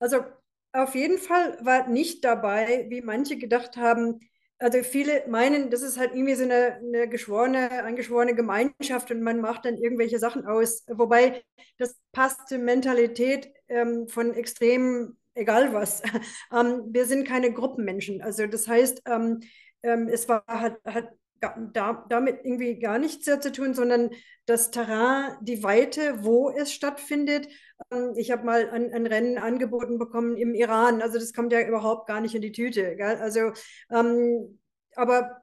Also 0.00 0.24
auf 0.72 0.96
jeden 0.96 1.18
Fall 1.18 1.56
war 1.64 1.88
nicht 1.88 2.24
dabei, 2.24 2.86
wie 2.88 3.00
manche 3.00 3.38
gedacht 3.38 3.76
haben, 3.76 4.18
also 4.58 4.82
viele 4.82 5.24
meinen, 5.28 5.70
das 5.70 5.82
ist 5.82 5.98
halt 5.98 6.14
irgendwie 6.14 6.34
so 6.34 6.42
eine, 6.42 6.80
eine 6.82 7.08
geschworene, 7.08 7.70
eingeschworene 7.84 8.34
Gemeinschaft 8.34 9.12
und 9.12 9.22
man 9.22 9.40
macht 9.40 9.66
dann 9.66 9.76
irgendwelche 9.76 10.18
Sachen 10.18 10.46
aus. 10.46 10.84
Wobei 10.88 11.44
das 11.78 11.96
passt 12.10 12.48
zur 12.48 12.58
Mentalität 12.58 13.52
ähm, 13.68 14.08
von 14.08 14.34
extremen 14.34 15.16
egal 15.38 15.72
was. 15.72 16.02
Ähm, 16.52 16.84
wir 16.90 17.06
sind 17.06 17.26
keine 17.26 17.52
Gruppenmenschen. 17.52 18.22
Also 18.22 18.46
das 18.46 18.66
heißt, 18.68 19.02
ähm, 19.06 19.40
ähm, 19.82 20.08
es 20.08 20.28
war, 20.28 20.44
hat, 20.46 20.78
hat 20.84 21.08
da, 21.40 22.04
damit 22.08 22.40
irgendwie 22.44 22.78
gar 22.78 22.98
nichts 22.98 23.24
sehr 23.24 23.40
zu 23.40 23.52
tun, 23.52 23.74
sondern 23.74 24.10
das 24.46 24.70
Terrain, 24.70 25.36
die 25.42 25.62
Weite, 25.62 26.24
wo 26.24 26.50
es 26.50 26.72
stattfindet. 26.72 27.48
Ähm, 27.92 28.14
ich 28.16 28.30
habe 28.30 28.44
mal 28.44 28.70
ein, 28.70 28.92
ein, 28.92 29.06
Rennen 29.06 29.38
angeboten 29.38 29.98
bekommen 29.98 30.36
im 30.36 30.54
Iran. 30.54 31.02
Also 31.02 31.18
das 31.18 31.32
kommt 31.32 31.52
ja 31.52 31.66
überhaupt 31.66 32.08
gar 32.08 32.20
nicht 32.20 32.34
in 32.34 32.42
die 32.42 32.52
Tüte. 32.52 32.96
Gell? 32.96 33.16
Also, 33.16 33.52
ähm, 33.90 34.58
aber 34.96 35.42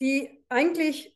die 0.00 0.44
eigentlich 0.48 1.11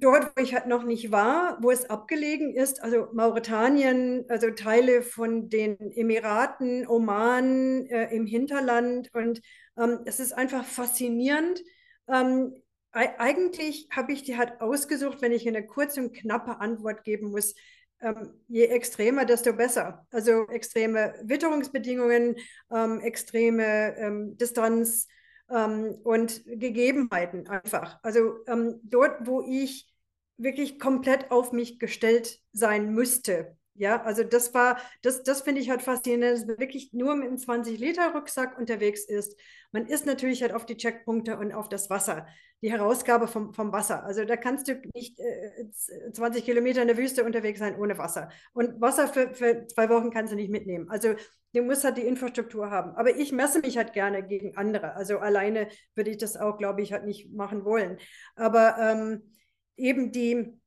dort, 0.00 0.32
wo 0.36 0.42
ich 0.42 0.54
halt 0.54 0.66
noch 0.66 0.84
nicht 0.84 1.10
war, 1.10 1.58
wo 1.60 1.70
es 1.70 1.88
abgelegen 1.88 2.54
ist, 2.54 2.82
also 2.82 3.08
Mauretanien, 3.12 4.24
also 4.28 4.50
Teile 4.50 5.02
von 5.02 5.48
den 5.48 5.78
Emiraten, 5.92 6.86
Oman 6.86 7.86
äh, 7.86 8.14
im 8.14 8.26
Hinterland. 8.26 9.10
Und 9.14 9.40
ähm, 9.76 10.00
es 10.04 10.20
ist 10.20 10.32
einfach 10.32 10.64
faszinierend. 10.64 11.62
Ähm, 12.08 12.54
eigentlich 12.92 13.88
habe 13.94 14.12
ich 14.12 14.22
die 14.22 14.36
halt 14.36 14.60
ausgesucht, 14.60 15.20
wenn 15.20 15.32
ich 15.32 15.46
eine 15.46 15.64
kurze 15.64 16.00
und 16.00 16.16
knappe 16.16 16.60
Antwort 16.60 17.04
geben 17.04 17.30
muss. 17.30 17.54
Ähm, 18.00 18.34
je 18.48 18.64
extremer, 18.64 19.24
desto 19.24 19.52
besser. 19.52 20.06
Also 20.10 20.46
extreme 20.48 21.14
Witterungsbedingungen, 21.22 22.36
ähm, 22.72 23.00
extreme 23.00 23.96
ähm, 23.96 24.36
Distanz, 24.36 25.08
ähm, 25.50 25.96
und 26.04 26.44
Gegebenheiten 26.44 27.48
einfach. 27.48 27.98
Also 28.02 28.44
ähm, 28.46 28.80
dort, 28.82 29.26
wo 29.26 29.42
ich 29.42 29.88
wirklich 30.36 30.78
komplett 30.78 31.30
auf 31.30 31.52
mich 31.52 31.78
gestellt 31.78 32.40
sein 32.52 32.92
müsste. 32.92 33.56
Ja, 33.74 34.02
also 34.02 34.24
das 34.24 34.54
war, 34.54 34.78
das, 35.02 35.22
das 35.22 35.42
finde 35.42 35.60
ich 35.60 35.70
halt 35.70 35.82
faszinierend, 35.82 36.24
dass 36.24 36.46
man 36.46 36.58
wirklich 36.58 36.92
nur 36.92 37.14
mit 37.14 37.28
einem 37.28 37.38
20-Liter-Rucksack 37.38 38.58
unterwegs 38.58 39.04
ist. 39.04 39.38
Man 39.70 39.86
ist 39.86 40.04
natürlich 40.04 40.42
halt 40.42 40.52
auf 40.52 40.66
die 40.66 40.76
Checkpunkte 40.76 41.38
und 41.38 41.52
auf 41.52 41.68
das 41.68 41.88
Wasser, 41.88 42.26
die 42.60 42.72
Herausgabe 42.72 43.28
vom, 43.28 43.54
vom 43.54 43.70
Wasser. 43.70 44.02
Also 44.02 44.24
da 44.24 44.36
kannst 44.36 44.66
du 44.66 44.80
nicht 44.94 45.20
äh, 45.20 45.70
20 46.12 46.44
Kilometer 46.44 46.82
in 46.82 46.88
der 46.88 46.96
Wüste 46.96 47.22
unterwegs 47.22 47.60
sein 47.60 47.78
ohne 47.78 47.98
Wasser. 47.98 48.30
Und 48.52 48.80
Wasser 48.80 49.06
für, 49.06 49.32
für 49.32 49.68
zwei 49.68 49.88
Wochen 49.88 50.10
kannst 50.10 50.32
du 50.32 50.36
nicht 50.36 50.50
mitnehmen. 50.50 50.90
Also 50.90 51.14
du 51.54 51.62
musst 51.62 51.84
halt 51.84 51.96
die 51.96 52.06
Infrastruktur 52.06 52.70
haben. 52.70 52.94
Aber 52.96 53.16
ich 53.16 53.32
messe 53.32 53.60
mich 53.60 53.76
halt 53.76 53.92
gerne 53.92 54.22
gegen 54.26 54.56
andere. 54.56 54.94
Also 54.94 55.18
alleine 55.18 55.68
würde 55.94 56.10
ich 56.10 56.18
das 56.18 56.36
auch, 56.36 56.58
glaube 56.58 56.82
ich, 56.82 56.92
halt 56.92 57.04
nicht 57.04 57.32
machen 57.32 57.64
wollen. 57.64 57.98
Aber 58.36 58.76
ähm, 58.78 59.32
eben 59.76 60.12
die, 60.12 60.58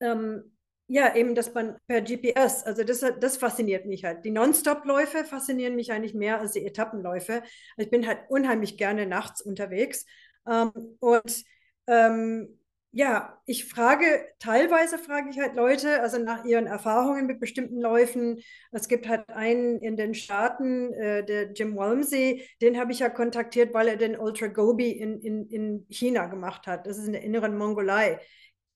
ähm, 0.00 0.56
ja, 0.88 1.16
eben, 1.16 1.34
dass 1.34 1.52
man 1.52 1.76
per 1.88 2.00
GPS, 2.00 2.62
also 2.62 2.84
das, 2.84 3.04
das 3.20 3.36
fasziniert 3.38 3.86
mich 3.86 4.04
halt. 4.04 4.24
Die 4.24 4.30
Non-Stop-Läufe 4.30 5.24
faszinieren 5.24 5.74
mich 5.74 5.90
eigentlich 5.90 6.14
mehr 6.14 6.40
als 6.40 6.52
die 6.52 6.64
Etappenläufe. 6.64 7.42
Ich 7.76 7.90
bin 7.90 8.06
halt 8.06 8.20
unheimlich 8.28 8.78
gerne 8.78 9.06
nachts 9.06 9.40
unterwegs. 9.40 10.06
Ähm, 10.48 10.70
und 11.00 11.44
ähm, 11.88 12.58
ja, 12.96 13.38
ich 13.44 13.66
frage, 13.66 14.06
teilweise 14.38 14.96
frage 14.96 15.28
ich 15.28 15.38
halt 15.38 15.54
Leute, 15.54 16.00
also 16.00 16.18
nach 16.18 16.46
ihren 16.46 16.66
Erfahrungen 16.66 17.26
mit 17.26 17.40
bestimmten 17.40 17.78
Läufen. 17.78 18.40
Es 18.72 18.88
gibt 18.88 19.06
halt 19.06 19.28
einen 19.28 19.78
in 19.80 19.98
den 19.98 20.14
Staaten, 20.14 20.94
äh, 20.94 21.22
der 21.22 21.52
Jim 21.52 21.76
Walmsey, 21.76 22.48
den 22.62 22.80
habe 22.80 22.92
ich 22.92 23.00
ja 23.00 23.10
kontaktiert, 23.10 23.74
weil 23.74 23.88
er 23.88 23.96
den 23.96 24.18
Ultra 24.18 24.46
Gobi 24.46 24.92
in, 24.92 25.20
in, 25.20 25.46
in 25.50 25.86
China 25.90 26.24
gemacht 26.24 26.66
hat. 26.66 26.86
Das 26.86 26.96
ist 26.96 27.06
in 27.06 27.12
der 27.12 27.22
inneren 27.22 27.58
Mongolei 27.58 28.18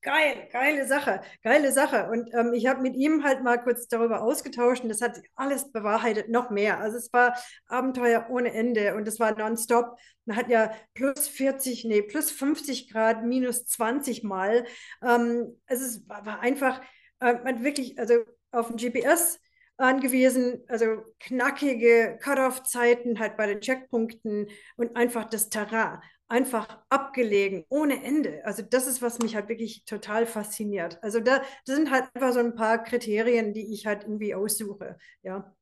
geil, 0.02 0.48
geile 0.52 0.86
Sache, 0.86 1.20
geile 1.42 1.72
Sache. 1.72 2.08
Und 2.10 2.32
ähm, 2.34 2.52
ich 2.54 2.66
habe 2.66 2.80
mit 2.80 2.94
ihm 2.96 3.24
halt 3.24 3.42
mal 3.42 3.62
kurz 3.62 3.88
darüber 3.88 4.22
ausgetauscht 4.22 4.82
und 4.82 4.88
das 4.88 5.00
hat 5.02 5.20
alles 5.34 5.70
bewahrheitet, 5.72 6.28
noch 6.28 6.50
mehr. 6.50 6.78
Also 6.78 6.96
es 6.96 7.12
war 7.12 7.36
Abenteuer 7.66 8.26
ohne 8.30 8.52
Ende 8.52 8.94
und 8.94 9.06
es 9.06 9.20
war 9.20 9.36
nonstop. 9.36 9.96
Man 10.24 10.36
hat 10.36 10.48
ja 10.48 10.72
plus 10.94 11.28
40, 11.28 11.84
nee, 11.84 12.02
plus 12.02 12.30
50 12.30 12.90
Grad, 12.92 13.24
minus 13.24 13.66
20 13.66 14.22
Mal. 14.22 14.64
Ähm, 15.02 15.60
also 15.66 15.84
es 15.84 16.08
war, 16.08 16.24
war 16.26 16.40
einfach, 16.40 16.80
äh, 17.20 17.34
man 17.44 17.64
wirklich, 17.64 17.98
also 17.98 18.14
auf 18.52 18.68
dem 18.68 18.76
GPS 18.76 19.38
angewiesen, 19.76 20.62
also 20.68 21.02
knackige 21.20 22.18
Cut-off-Zeiten 22.20 23.18
halt 23.18 23.36
bei 23.36 23.46
den 23.46 23.60
Checkpunkten 23.60 24.48
und 24.76 24.96
einfach 24.96 25.24
das 25.24 25.48
Terrain 25.48 26.00
einfach 26.30 26.78
abgelegen, 26.88 27.64
ohne 27.68 28.02
Ende. 28.04 28.44
Also 28.44 28.62
das 28.62 28.86
ist, 28.86 29.02
was 29.02 29.18
mich 29.18 29.34
halt 29.34 29.48
wirklich 29.48 29.84
total 29.84 30.26
fasziniert. 30.26 31.02
Also 31.02 31.20
da, 31.20 31.42
das 31.66 31.76
sind 31.76 31.90
halt 31.90 32.04
einfach 32.14 32.32
so 32.32 32.40
ein 32.40 32.54
paar 32.54 32.82
Kriterien, 32.82 33.52
die 33.52 33.72
ich 33.74 33.86
halt 33.86 34.04
irgendwie 34.04 34.34
aussuche, 34.34 34.96
ja. 35.22 35.54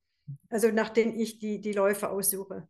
Also 0.51 0.71
nach 0.71 0.91
denen 0.91 1.19
ich 1.19 1.39
die, 1.39 1.61
die 1.61 1.73
Läufe 1.73 2.11
aussuche. 2.11 2.69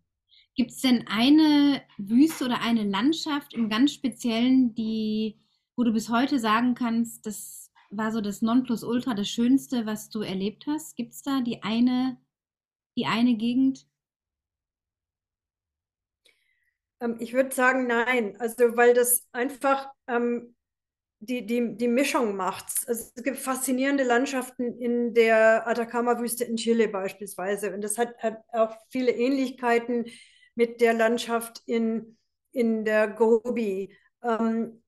Gibt 0.54 0.70
es 0.70 0.80
denn 0.80 1.06
eine 1.08 1.82
Wüste 1.98 2.44
oder 2.44 2.60
eine 2.60 2.84
Landschaft 2.84 3.54
im 3.54 3.68
ganz 3.68 3.92
Speziellen, 3.92 4.74
die, 4.74 5.40
wo 5.76 5.84
du 5.84 5.92
bis 5.92 6.08
heute 6.08 6.38
sagen 6.38 6.74
kannst, 6.74 7.26
das 7.26 7.72
war 7.90 8.12
so 8.12 8.20
das 8.20 8.42
Nonplusultra, 8.42 9.14
das 9.14 9.28
Schönste, 9.28 9.86
was 9.86 10.08
du 10.10 10.20
erlebt 10.20 10.66
hast? 10.66 10.96
Gibt 10.96 11.14
es 11.14 11.22
da 11.22 11.40
die 11.40 11.62
eine, 11.62 12.16
die 12.96 13.06
eine 13.06 13.36
Gegend? 13.36 13.86
Ähm, 16.60 16.87
ich 17.18 17.32
würde 17.32 17.54
sagen, 17.54 17.86
nein. 17.86 18.36
Also, 18.38 18.76
weil 18.76 18.94
das 18.94 19.26
einfach 19.32 19.90
ähm, 20.06 20.54
die, 21.20 21.46
die, 21.46 21.76
die 21.76 21.88
Mischung 21.88 22.36
macht. 22.36 22.66
Also, 22.86 23.10
es 23.14 23.22
gibt 23.22 23.38
faszinierende 23.38 24.04
Landschaften 24.04 24.78
in 24.78 25.14
der 25.14 25.66
Atacama-Wüste 25.66 26.44
in 26.44 26.56
Chile 26.56 26.88
beispielsweise. 26.88 27.72
Und 27.72 27.82
das 27.82 27.98
hat, 27.98 28.16
hat, 28.18 28.38
auch 28.52 28.76
viele 28.90 29.12
Ähnlichkeiten 29.12 30.06
mit 30.54 30.80
der 30.80 30.94
Landschaft 30.94 31.62
in, 31.66 32.16
in 32.52 32.84
der 32.84 33.08
Gobi. 33.08 33.94
Ähm, 34.22 34.82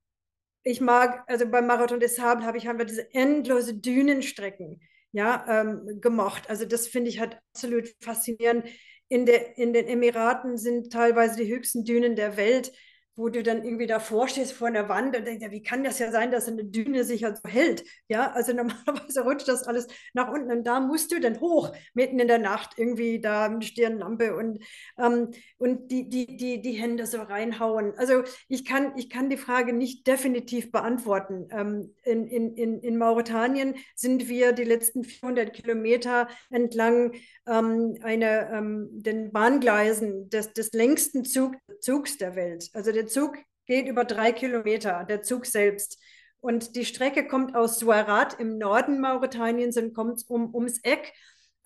ich 0.62 0.80
mag, 0.80 1.24
also 1.26 1.48
beim 1.48 1.66
Marathon 1.66 2.00
des 2.00 2.16
Sables 2.16 2.44
habe 2.44 2.58
ich 2.58 2.68
einfach 2.68 2.84
diese 2.84 3.12
endlose 3.14 3.74
Dünenstrecken 3.74 4.80
ja, 5.12 5.44
ähm, 5.48 6.00
gemocht. 6.00 6.48
Also 6.48 6.64
das 6.64 6.86
finde 6.86 7.11
ich 7.11 7.20
halt 7.20 7.38
absolut 7.54 7.88
faszinierend 8.00 8.66
in, 9.11 9.26
der, 9.26 9.58
in 9.58 9.72
den 9.72 9.86
Emiraten 9.86 10.56
sind 10.56 10.92
teilweise 10.92 11.36
die 11.36 11.52
höchsten 11.52 11.84
Dünen 11.84 12.16
der 12.16 12.36
Welt 12.36 12.72
wo 13.21 13.29
du 13.29 13.43
dann 13.43 13.62
irgendwie 13.62 13.87
davor 13.87 14.29
stehst 14.29 14.55
vor 14.55 14.68
einer 14.68 14.89
Wand 14.89 15.14
und 15.14 15.27
denkst, 15.27 15.45
ja, 15.45 15.51
wie 15.51 15.62
kann 15.62 15.85
das 15.85 15.99
ja 15.99 16.11
sein, 16.11 16.31
dass 16.31 16.49
eine 16.49 16.64
Düne 16.64 17.05
sich 17.05 17.23
halt 17.23 17.37
so 17.37 17.49
hält? 17.49 17.85
Ja, 18.09 18.33
also 18.33 18.53
normalerweise 18.55 19.23
rutscht 19.23 19.47
das 19.47 19.64
alles 19.64 19.87
nach 20.14 20.33
unten 20.33 20.51
und 20.51 20.66
da 20.66 20.81
musst 20.81 21.12
du 21.12 21.21
dann 21.21 21.39
hoch, 21.41 21.73
mitten 21.93 22.18
in 22.18 22.29
der 22.29 22.39
Nacht, 22.39 22.79
irgendwie 22.79 23.21
da 23.21 23.49
mit 23.49 23.64
Stirnlampe 23.64 24.35
und, 24.35 24.64
ähm, 24.99 25.31
und 25.59 25.91
die, 25.91 26.09
die, 26.09 26.37
die, 26.37 26.62
die 26.62 26.73
Hände 26.73 27.07
so 27.07 27.21
reinhauen. 27.21 27.93
Also 27.99 28.23
ich 28.49 28.64
kann, 28.64 28.93
ich 28.97 29.11
kann 29.11 29.29
die 29.29 29.37
Frage 29.37 29.73
nicht 29.75 30.07
definitiv 30.07 30.73
beantworten. 30.73 31.49
Ähm, 31.51 31.95
in, 32.05 32.27
in, 32.27 32.55
in, 32.55 32.81
in 32.81 32.97
Mauretanien 32.97 33.75
sind 33.95 34.29
wir 34.29 34.53
die 34.53 34.64
letzten 34.64 35.05
400 35.05 35.53
Kilometer 35.53 36.29
entlang 36.49 37.12
ähm, 37.47 37.99
eine, 38.03 38.51
ähm, 38.51 38.89
den 38.93 39.31
Bahngleisen 39.31 40.31
des, 40.31 40.55
des 40.55 40.73
längsten 40.73 41.25
Zug, 41.25 41.57
Zugs 41.81 42.16
der 42.16 42.35
Welt. 42.35 42.71
Also 42.73 42.93
der 42.93 43.09
Zug 43.11 43.38
geht 43.66 43.86
über 43.86 44.04
drei 44.04 44.32
Kilometer, 44.32 45.04
der 45.04 45.22
Zug 45.22 45.46
selbst. 45.46 45.98
Und 46.40 46.74
die 46.76 46.84
Strecke 46.84 47.26
kommt 47.26 47.54
aus 47.54 47.78
Suarat 47.78 48.40
im 48.40 48.56
Norden 48.56 49.00
Mauretaniens 49.00 49.76
und 49.76 49.94
kommt 49.94 50.24
um, 50.28 50.54
ums 50.54 50.80
Eck, 50.82 51.12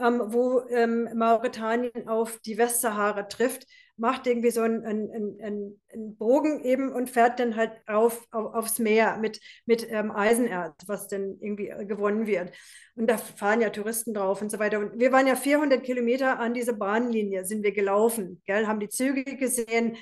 ähm, 0.00 0.20
wo 0.26 0.66
ähm, 0.68 1.08
Mauretanien 1.14 2.08
auf 2.08 2.40
die 2.40 2.58
Westsahara 2.58 3.22
trifft, 3.24 3.66
macht 3.96 4.26
irgendwie 4.26 4.50
so 4.50 4.60
einen, 4.62 4.84
einen, 4.84 5.40
einen, 5.40 5.80
einen 5.92 6.16
Bogen 6.16 6.64
eben 6.64 6.92
und 6.92 7.10
fährt 7.10 7.38
dann 7.38 7.54
halt 7.54 7.70
auf, 7.86 8.26
auf 8.32 8.54
aufs 8.54 8.80
Meer 8.80 9.18
mit, 9.18 9.40
mit 9.66 9.88
ähm, 9.88 10.10
Eisenerz, 10.10 10.74
was 10.86 11.06
dann 11.06 11.38
irgendwie 11.40 11.68
äh, 11.68 11.86
gewonnen 11.86 12.26
wird. 12.26 12.52
Und 12.96 13.08
da 13.08 13.16
fahren 13.16 13.60
ja 13.60 13.70
Touristen 13.70 14.12
drauf 14.12 14.42
und 14.42 14.50
so 14.50 14.58
weiter. 14.58 14.80
Und 14.80 14.98
wir 14.98 15.12
waren 15.12 15.28
ja 15.28 15.36
400 15.36 15.82
Kilometer 15.84 16.40
an 16.40 16.54
dieser 16.54 16.72
Bahnlinie, 16.72 17.44
sind 17.44 17.62
wir 17.62 17.72
gelaufen, 17.72 18.42
gell, 18.46 18.66
haben 18.66 18.80
die 18.80 18.88
Züge 18.88 19.36
gesehen, 19.36 19.96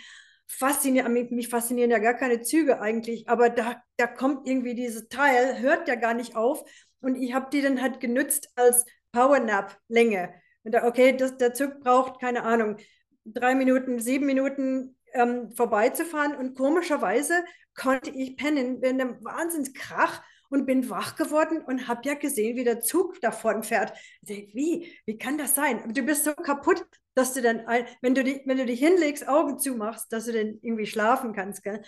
faszinieren, 0.53 1.13
mich 1.13 1.49
faszinieren 1.49 1.91
ja 1.91 1.99
gar 1.99 2.15
keine 2.15 2.43
Züge 2.43 2.81
eigentlich, 2.81 3.29
aber 3.29 3.51
da, 3.51 3.83
da 3.97 4.07
kommt 4.07 4.47
irgendwie 4.47 4.75
dieses 4.75 5.09
Teil, 5.09 5.61
hört 5.61 5.89
ja 5.89 5.95
gar 5.95 6.15
nicht 6.15 6.37
auf. 6.37 6.65
Und 7.01 7.17
ich 7.17 7.35
habe 7.35 7.49
die 7.53 7.63
dann 7.63 7.81
halt 7.81 8.01
genützt 8.01 8.51
als 8.55 8.85
Powernap-Länge. 9.13 10.35
Und 10.63 10.73
da, 10.73 10.87
okay, 10.87 11.17
das, 11.17 11.37
der 11.37 11.55
Zug 11.55 11.81
braucht, 11.81 12.21
keine 12.21 12.45
Ahnung, 12.45 12.77
drei 13.25 13.55
Minuten, 13.55 13.99
sieben 13.99 14.27
Minuten 14.27 14.97
ähm, 15.15 15.51
vorbeizufahren. 15.53 16.37
Und 16.37 16.57
komischerweise 16.57 17.45
konnte 17.75 18.11
ich 18.11 18.37
pennen 18.37 18.83
in 18.83 19.01
einem 19.01 19.25
Wahnsinnskrach 19.25 20.23
und 20.51 20.67
bin 20.67 20.91
wach 20.91 21.17
geworden 21.17 21.63
und 21.63 21.89
habe 21.89 22.03
ja 22.05 22.15
gesehen, 22.15 22.57
wie 22.57 22.65
der 22.65 22.81
Zug 22.81 23.21
davon 23.21 23.63
fährt. 23.63 23.93
Wie? 24.21 24.93
Wie 25.07 25.17
kann 25.17 25.39
das 25.39 25.55
sein? 25.55 25.93
Du 25.93 26.03
bist 26.03 26.25
so 26.25 26.35
kaputt, 26.35 26.85
dass 27.15 27.35
du 27.35 27.43
dann, 27.43 27.67
wenn 28.01 28.15
du, 28.15 28.25
die, 28.25 28.43
wenn 28.47 28.59
du 28.59 28.67
dich 28.67 28.81
hinlegst, 28.81 29.29
Augen 29.29 29.59
zumachst, 29.59 30.13
dass 30.13 30.27
du 30.27 30.33
dann 30.33 30.59
irgendwie 30.63 30.87
schlafen 30.87 31.33
kannst. 31.33 31.63
Gell? 31.63 31.83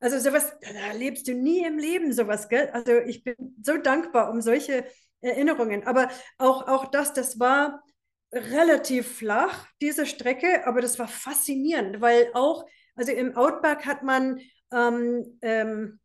Also 0.00 0.18
sowas, 0.18 0.52
da 0.60 0.92
lebst 0.96 1.28
du 1.28 1.34
nie 1.34 1.64
im 1.64 1.78
Leben 1.78 2.12
sowas, 2.12 2.48
gell? 2.48 2.70
Also 2.72 2.92
ich 3.00 3.22
bin 3.22 3.34
so 3.62 3.76
dankbar 3.76 4.30
um 4.30 4.40
solche 4.40 4.86
Erinnerungen. 5.20 5.86
Aber 5.86 6.08
auch, 6.38 6.68
auch 6.68 6.86
das, 6.86 7.12
das 7.12 7.38
war 7.38 7.82
relativ 8.32 9.18
flach, 9.18 9.66
diese 9.80 10.06
Strecke, 10.06 10.66
aber 10.66 10.80
das 10.80 10.98
war 10.98 11.08
faszinierend, 11.08 12.00
weil 12.00 12.30
auch, 12.34 12.64
also 12.94 13.12
im 13.12 13.36
Outback 13.36 13.86
hat 13.86 14.02
man 14.02 14.40
ähm, 14.72 15.38
ähm, 15.42 16.00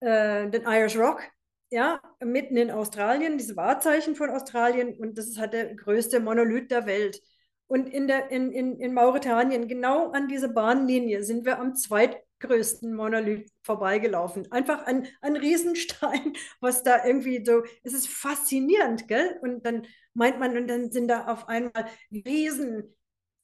äh, 0.00 0.48
den 0.48 0.62
Irish 0.62 0.96
Rock, 0.96 1.22
ja, 1.70 2.00
mitten 2.24 2.56
in 2.56 2.70
Australien, 2.70 3.38
dieses 3.38 3.56
Wahrzeichen 3.56 4.14
von 4.14 4.30
Australien 4.30 4.94
und 4.98 5.18
das 5.18 5.26
ist 5.26 5.38
halt 5.38 5.52
der 5.52 5.74
größte 5.74 6.20
Monolith 6.20 6.70
der 6.70 6.86
Welt. 6.86 7.20
Und 7.68 7.88
in, 7.88 8.06
der, 8.06 8.30
in, 8.30 8.52
in, 8.52 8.78
in 8.78 8.94
Mauretanien, 8.94 9.66
genau 9.66 10.10
an 10.12 10.28
dieser 10.28 10.48
Bahnlinie, 10.48 11.24
sind 11.24 11.44
wir 11.44 11.58
am 11.58 11.74
zweitgrößten 11.74 12.94
Monolith 12.94 13.50
vorbeigelaufen. 13.62 14.50
Einfach 14.52 14.84
ein, 14.86 15.08
ein 15.20 15.36
Riesenstein, 15.36 16.34
was 16.60 16.84
da 16.84 17.04
irgendwie 17.04 17.44
so, 17.44 17.64
es 17.82 17.92
ist 17.92 18.08
faszinierend, 18.08 19.08
gell? 19.08 19.38
Und 19.42 19.66
dann 19.66 19.86
meint 20.14 20.38
man, 20.38 20.56
und 20.56 20.68
dann 20.68 20.92
sind 20.92 21.08
da 21.08 21.26
auf 21.26 21.48
einmal 21.48 21.86
riesen 22.12 22.94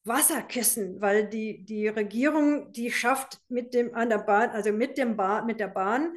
Wasserkissen, 0.05 1.01
weil 1.01 1.29
die, 1.29 1.65
die 1.65 1.89
Regierung, 1.89 2.73
die 2.73 2.91
schafft 2.93 3.41
mit 3.49 3.75
dem 3.75 3.95
an 3.95 4.09
der 4.09 4.19
Bahn, 4.19 4.51
also 4.51 4.73
mit 4.73 4.99
dem 4.99 5.17
Bahn, 5.17 5.47
mit 5.47 5.59
der 5.59 5.69
Bahn 5.69 6.15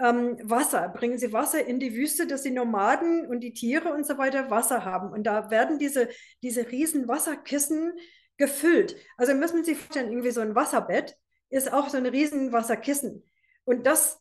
ähm, 0.00 0.38
Wasser. 0.42 0.88
Bringen 0.88 1.18
sie 1.18 1.32
Wasser 1.32 1.64
in 1.64 1.78
die 1.78 1.94
Wüste, 1.94 2.26
dass 2.26 2.42
die 2.42 2.50
Nomaden 2.50 3.26
und 3.26 3.40
die 3.40 3.52
Tiere 3.52 3.92
und 3.92 4.06
so 4.06 4.18
weiter 4.18 4.50
Wasser 4.50 4.84
haben. 4.84 5.10
Und 5.12 5.24
da 5.24 5.50
werden 5.50 5.78
diese, 5.78 6.08
diese 6.42 6.70
riesen 6.70 7.06
Wasserkissen 7.06 7.92
gefüllt. 8.36 8.96
Also 9.16 9.34
müssen 9.34 9.64
Sie 9.64 9.74
sich 9.74 9.78
vorstellen, 9.78 10.10
irgendwie 10.10 10.30
so 10.30 10.40
ein 10.40 10.54
Wasserbett 10.54 11.16
ist 11.50 11.72
auch 11.72 11.88
so 11.88 11.98
ein 11.98 12.06
riesen 12.06 12.52
Wasserkissen. 12.52 13.24
Und 13.64 13.86
das 13.86 14.18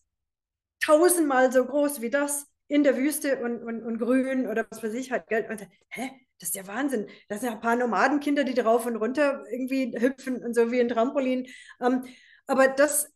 tausendmal 0.82 1.52
so 1.52 1.66
groß 1.66 2.02
wie 2.02 2.10
das 2.10 2.48
in 2.68 2.84
der 2.84 2.98
Wüste 2.98 3.42
und, 3.42 3.64
und, 3.64 3.84
und 3.84 3.98
grün 3.98 4.48
oder 4.48 4.66
was 4.70 4.84
weiß 4.84 4.94
ich 4.94 5.12
halt. 5.12 5.26
Und, 5.50 5.68
hä? 5.90 6.12
Das 6.40 6.50
ist 6.50 6.56
ja 6.56 6.68
Wahnsinn. 6.68 7.08
Das 7.28 7.42
sind 7.42 7.50
ja 7.50 7.56
ein 7.56 7.62
paar 7.62 7.76
Nomadenkinder, 7.76 8.46
die 8.46 8.54
drauf 8.54 8.86
und 8.86 8.96
runter 8.96 9.44
irgendwie 9.52 9.94
hüpfen 10.00 10.44
und 10.44 10.54
so 10.54 10.72
wie 10.72 10.80
ein 10.80 10.88
Trampolin. 10.88 11.48
Ähm, 11.82 12.06
aber 12.48 12.70
das 12.70 13.12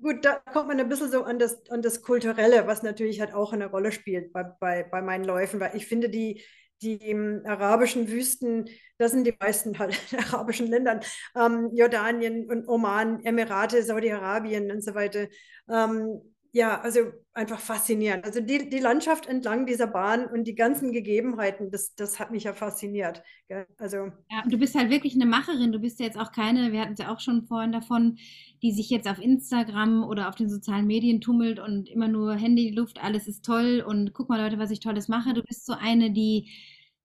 Gut, 0.00 0.24
da 0.24 0.34
kommt 0.52 0.68
man 0.68 0.80
ein 0.80 0.88
bisschen 0.88 1.10
so 1.10 1.22
an 1.24 1.38
das, 1.38 1.66
an 1.70 1.80
das 1.80 2.02
Kulturelle, 2.02 2.66
was 2.66 2.82
natürlich 2.82 3.20
halt 3.20 3.32
auch 3.32 3.52
eine 3.52 3.66
Rolle 3.70 3.92
spielt 3.92 4.32
bei, 4.32 4.42
bei, 4.42 4.82
bei 4.82 5.00
meinen 5.02 5.24
Läufen, 5.24 5.60
weil 5.60 5.76
ich 5.76 5.86
finde, 5.86 6.10
die, 6.10 6.42
die 6.82 7.14
arabischen 7.46 8.08
Wüsten, 8.08 8.68
das 8.98 9.12
sind 9.12 9.24
die 9.26 9.34
meisten 9.38 9.78
halt 9.78 9.98
arabischen 10.32 10.66
Ländern, 10.66 11.00
ähm, 11.36 11.70
Jordanien 11.72 12.50
und 12.50 12.68
Oman, 12.68 13.24
Emirate, 13.24 13.82
Saudi-Arabien 13.82 14.70
und 14.70 14.82
so 14.84 14.94
weiter. 14.94 15.28
Ähm, 15.70 16.33
ja, 16.54 16.80
also 16.80 17.00
einfach 17.32 17.58
faszinierend. 17.58 18.24
Also 18.24 18.40
die, 18.40 18.70
die 18.70 18.78
Landschaft 18.78 19.26
entlang 19.26 19.66
dieser 19.66 19.88
Bahn 19.88 20.26
und 20.26 20.44
die 20.44 20.54
ganzen 20.54 20.92
Gegebenheiten, 20.92 21.72
das, 21.72 21.96
das 21.96 22.20
hat 22.20 22.30
mich 22.30 22.44
ja 22.44 22.52
fasziniert. 22.54 23.24
Also 23.76 24.12
ja, 24.30 24.44
du 24.46 24.56
bist 24.56 24.76
halt 24.76 24.88
wirklich 24.88 25.16
eine 25.16 25.26
Macherin. 25.26 25.72
Du 25.72 25.80
bist 25.80 25.98
ja 25.98 26.06
jetzt 26.06 26.16
auch 26.16 26.30
keine, 26.30 26.70
wir 26.70 26.80
hatten 26.80 26.92
es 26.92 27.00
ja 27.00 27.12
auch 27.12 27.18
schon 27.18 27.42
vorhin 27.42 27.72
davon, 27.72 28.18
die 28.62 28.70
sich 28.70 28.88
jetzt 28.88 29.08
auf 29.08 29.18
Instagram 29.18 30.04
oder 30.04 30.28
auf 30.28 30.36
den 30.36 30.48
sozialen 30.48 30.86
Medien 30.86 31.20
tummelt 31.20 31.58
und 31.58 31.88
immer 31.88 32.06
nur 32.06 32.36
Handy, 32.36 32.70
Luft, 32.70 33.02
alles 33.02 33.26
ist 33.26 33.44
toll 33.44 33.84
und 33.84 34.14
guck 34.14 34.28
mal 34.28 34.40
Leute, 34.40 34.60
was 34.60 34.70
ich 34.70 34.78
Tolles 34.78 35.08
mache. 35.08 35.34
Du 35.34 35.42
bist 35.42 35.66
so 35.66 35.72
eine, 35.72 36.12
die, 36.12 36.52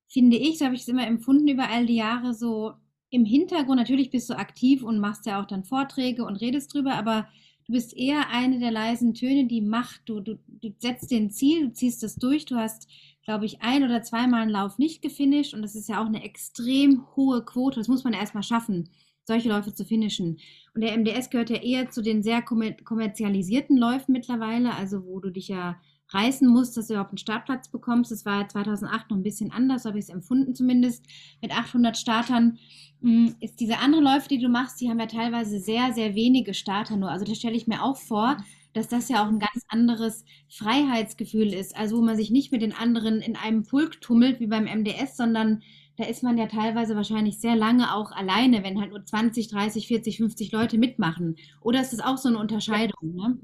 finde 0.07 0.37
ich, 0.37 0.59
so 0.59 0.65
habe 0.65 0.75
ich 0.75 0.81
es 0.81 0.87
immer 0.87 1.07
empfunden 1.07 1.47
über 1.47 1.69
all 1.69 1.87
die 1.87 1.95
Jahre, 1.95 2.35
so 2.35 2.73
im 3.09 3.25
Hintergrund, 3.25 3.79
natürlich 3.79 4.11
bist 4.11 4.29
du 4.29 4.37
aktiv 4.37 4.83
und 4.83 4.99
machst 4.99 5.25
ja 5.25 5.41
auch 5.41 5.47
dann 5.47 5.63
Vorträge 5.63 6.23
und 6.23 6.35
redest 6.35 6.71
drüber, 6.71 6.93
aber 6.93 7.27
du 7.69 7.73
bist 7.73 7.95
eher 7.95 8.29
eine 8.31 8.57
der 8.57 8.71
leisen 8.71 9.13
Töne, 9.13 9.45
die 9.45 9.61
macht. 9.61 10.01
Du, 10.05 10.21
du, 10.21 10.39
du 10.47 10.73
setzt 10.79 11.11
den 11.11 11.29
Ziel, 11.29 11.67
du 11.67 11.73
ziehst 11.73 12.03
es 12.03 12.15
durch. 12.15 12.45
Du 12.45 12.55
hast, 12.55 12.87
glaube 13.23 13.45
ich, 13.45 13.61
ein 13.61 13.83
oder 13.83 14.01
zweimal 14.01 14.41
einen 14.41 14.49
Lauf 14.49 14.79
nicht 14.79 15.03
gefinisht 15.03 15.53
und 15.53 15.61
das 15.61 15.75
ist 15.75 15.87
ja 15.87 16.01
auch 16.01 16.07
eine 16.07 16.23
extrem 16.23 17.05
hohe 17.15 17.45
Quote. 17.45 17.79
Das 17.79 17.87
muss 17.87 18.03
man 18.03 18.13
erstmal 18.13 18.41
schaffen, 18.41 18.89
solche 19.23 19.49
Läufe 19.49 19.71
zu 19.71 19.85
finishen. 19.85 20.39
Und 20.73 20.81
der 20.81 20.97
MDS 20.97 21.29
gehört 21.29 21.51
ja 21.51 21.57
eher 21.57 21.91
zu 21.91 22.01
den 22.01 22.23
sehr 22.23 22.41
kommerzialisierten 22.41 23.77
Läufen 23.77 24.13
mittlerweile, 24.13 24.73
also 24.73 25.05
wo 25.05 25.19
du 25.19 25.29
dich 25.29 25.47
ja 25.47 25.79
reißen 26.09 26.47
musst, 26.47 26.75
dass 26.77 26.87
du 26.87 26.93
überhaupt 26.93 27.11
einen 27.11 27.17
Startplatz 27.17 27.69
bekommst. 27.69 28.11
Das 28.11 28.25
war 28.25 28.47
2008 28.47 29.09
noch 29.09 29.17
ein 29.17 29.23
bisschen 29.23 29.51
anders, 29.51 29.83
so 29.83 29.89
habe 29.89 29.99
ich 29.99 30.05
es 30.05 30.09
empfunden 30.09 30.55
zumindest, 30.55 31.05
mit 31.41 31.51
800 31.51 31.97
Startern. 31.97 32.57
Mm, 33.01 33.29
ist 33.39 33.59
diese 33.59 33.77
andere 33.79 34.01
Läufe, 34.01 34.27
die 34.27 34.39
du 34.39 34.49
machst, 34.49 34.81
die 34.81 34.89
haben 34.89 34.99
ja 34.99 35.05
teilweise 35.05 35.59
sehr, 35.59 35.93
sehr 35.93 36.15
wenige 36.15 36.53
Starter 36.53 36.97
nur. 36.97 37.11
Also 37.11 37.25
das 37.25 37.37
stelle 37.37 37.55
ich 37.55 37.67
mir 37.67 37.83
auch 37.83 37.97
vor, 37.97 38.37
dass 38.73 38.87
das 38.87 39.09
ja 39.09 39.23
auch 39.23 39.27
ein 39.27 39.39
ganz 39.39 39.63
anderes 39.67 40.25
Freiheitsgefühl 40.49 41.53
ist. 41.53 41.75
Also 41.75 41.97
wo 41.97 42.01
man 42.01 42.17
sich 42.17 42.31
nicht 42.31 42.51
mit 42.51 42.61
den 42.61 42.73
anderen 42.73 43.19
in 43.21 43.35
einem 43.35 43.63
Pulk 43.63 44.01
tummelt 44.01 44.39
wie 44.39 44.47
beim 44.47 44.65
MDS, 44.65 45.17
sondern 45.17 45.61
da 45.97 46.05
ist 46.05 46.23
man 46.23 46.37
ja 46.37 46.47
teilweise 46.47 46.95
wahrscheinlich 46.95 47.39
sehr 47.39 47.55
lange 47.55 47.93
auch 47.93 48.11
alleine, 48.11 48.63
wenn 48.63 48.79
halt 48.79 48.91
nur 48.91 49.03
20, 49.03 49.49
30, 49.49 49.87
40, 49.87 50.17
50 50.17 50.51
Leute 50.51 50.77
mitmachen. 50.77 51.35
Oder 51.61 51.81
ist 51.81 51.91
das 51.91 51.99
auch 51.99 52.17
so 52.17 52.29
eine 52.29 52.37
Unterscheidung? 52.39 53.15
Ne? 53.15 53.37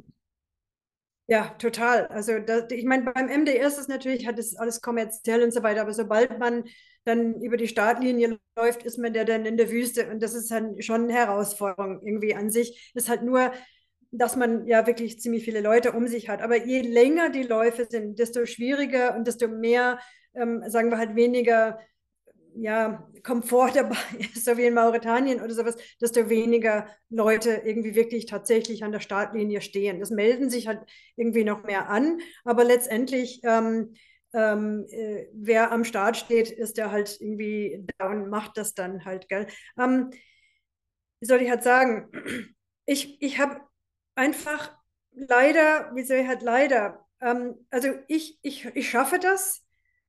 Ja, 1.28 1.50
total. 1.58 2.06
Also 2.08 2.38
das, 2.40 2.66
ich 2.72 2.86
meine, 2.86 3.12
beim 3.12 3.30
MDS 3.30 3.80
ist 3.80 3.90
natürlich, 3.90 4.28
hat 4.28 4.38
es 4.38 4.56
alles 4.56 4.82
kommerziell 4.82 5.42
und 5.44 5.52
so 5.52 5.64
weiter, 5.64 5.82
aber 5.82 5.94
sobald 5.94 6.38
man 6.38 6.66
dann 7.04 7.42
über 7.42 7.58
die 7.58 7.68
Startlinie 7.68 8.38
läuft, 8.56 8.84
ist 8.84 9.00
man 9.00 9.14
ja 9.16 9.24
dann 9.24 9.46
in 9.46 9.58
der 9.58 9.72
Wüste 9.72 10.08
und 10.12 10.22
das 10.22 10.36
ist 10.36 10.52
dann 10.52 10.80
schon 10.84 11.04
eine 11.06 11.14
Herausforderung 11.14 12.02
irgendwie 12.06 12.36
an 12.36 12.52
sich. 12.52 12.92
Ist 12.94 13.10
halt 13.10 13.24
nur, 13.24 13.52
dass 14.12 14.36
man 14.36 14.68
ja 14.68 14.86
wirklich 14.86 15.20
ziemlich 15.20 15.44
viele 15.46 15.62
Leute 15.62 15.94
um 15.94 16.08
sich 16.08 16.30
hat. 16.30 16.42
Aber 16.44 16.64
je 16.64 16.82
länger 16.82 17.30
die 17.32 17.44
Läufe 17.44 17.86
sind, 17.90 18.20
desto 18.20 18.46
schwieriger 18.46 19.16
und 19.16 19.26
desto 19.28 19.48
mehr, 19.48 20.00
ähm, 20.36 20.64
sagen 20.68 20.92
wir 20.92 21.00
halt 21.00 21.16
weniger 21.16 21.80
ja, 22.58 23.08
Komfort 23.24 23.72
dabei 23.76 23.98
ist, 24.20 24.46
so 24.46 24.58
wie 24.58 24.66
in 24.66 24.74
Mauretanien 24.74 25.42
oder 25.42 25.54
sowas, 25.54 25.76
desto 26.02 26.30
weniger 26.30 26.88
Leute 27.10 27.62
irgendwie 27.66 27.96
wirklich 27.96 28.26
tatsächlich 28.26 28.84
an 28.84 28.92
der 28.92 29.00
Startlinie 29.00 29.62
stehen. 29.62 30.00
Das 30.00 30.10
melden 30.12 30.50
sich 30.50 30.68
halt 30.68 30.82
irgendwie 31.16 31.44
noch 31.44 31.64
mehr 31.64 31.90
an, 31.90 32.20
aber 32.44 32.64
letztendlich, 32.64 33.42
ähm, 33.44 33.96
ähm, 34.34 34.86
äh, 34.90 35.28
wer 35.34 35.72
am 35.72 35.84
Start 35.86 36.18
steht, 36.18 36.50
ist 36.52 36.78
der 36.78 36.92
halt 36.92 37.18
irgendwie 37.22 37.86
da 37.98 38.10
und 38.10 38.30
macht 38.30 38.58
das 38.58 38.74
dann 38.74 39.06
halt, 39.06 39.30
gell? 39.30 39.48
Ähm, 39.80 40.12
wie 41.20 41.26
soll 41.26 41.42
ich 41.42 41.50
halt 41.50 41.64
sagen? 41.64 42.10
Ich, 42.88 43.20
ich 43.20 43.40
habe 43.40 43.62
einfach 44.14 44.72
leider, 45.12 45.90
wie 45.96 46.04
soll 46.04 46.18
ich 46.18 46.28
halt 46.28 46.44
leider, 46.44 47.04
ähm, 47.20 47.66
also 47.72 47.88
ich, 48.08 48.38
ich, 48.44 48.66
ich 48.76 48.92
schaffe 48.92 49.18
das, 49.18 49.65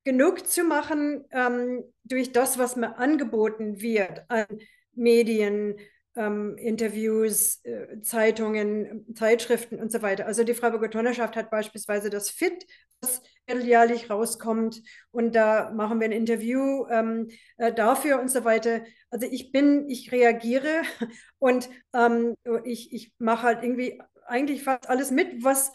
genug 0.06 0.46
zu 0.46 0.62
machen 0.62 1.24
ähm, 1.32 1.82
durch 2.04 2.30
das, 2.30 2.58
was 2.58 2.76
mir 2.76 2.96
angeboten 2.96 3.80
wird 3.80 4.22
an 4.28 4.46
Medien, 4.94 5.74
ähm, 6.14 6.56
Interviews, 6.58 7.60
äh, 7.64 8.00
Zeitungen, 8.02 9.04
Zeitschriften 9.16 9.80
und 9.80 9.90
so 9.90 10.02
weiter. 10.02 10.26
Also 10.26 10.44
die 10.44 10.54
Freiburger 10.54 10.90
Turnerschaft 10.90 11.34
hat 11.34 11.50
beispielsweise 11.50 12.08
das 12.08 12.30
FIT, 12.30 12.66
das 13.00 13.20
jährlich 13.48 14.08
rauskommt 14.08 14.80
und 15.10 15.34
da 15.34 15.72
machen 15.72 15.98
wir 15.98 16.04
ein 16.06 16.12
Interview 16.12 16.86
ähm, 16.88 17.28
äh, 17.56 17.72
dafür 17.72 18.20
und 18.20 18.30
so 18.30 18.44
weiter. 18.44 18.82
Also 19.10 19.26
ich 19.28 19.50
bin, 19.50 19.88
ich 19.90 20.12
reagiere 20.12 20.82
und 21.40 21.68
ähm, 21.92 22.36
ich, 22.62 22.92
ich 22.92 23.12
mache 23.18 23.42
halt 23.42 23.64
irgendwie 23.64 24.00
eigentlich 24.28 24.62
fast 24.62 24.88
alles 24.88 25.10
mit, 25.10 25.42
was 25.42 25.72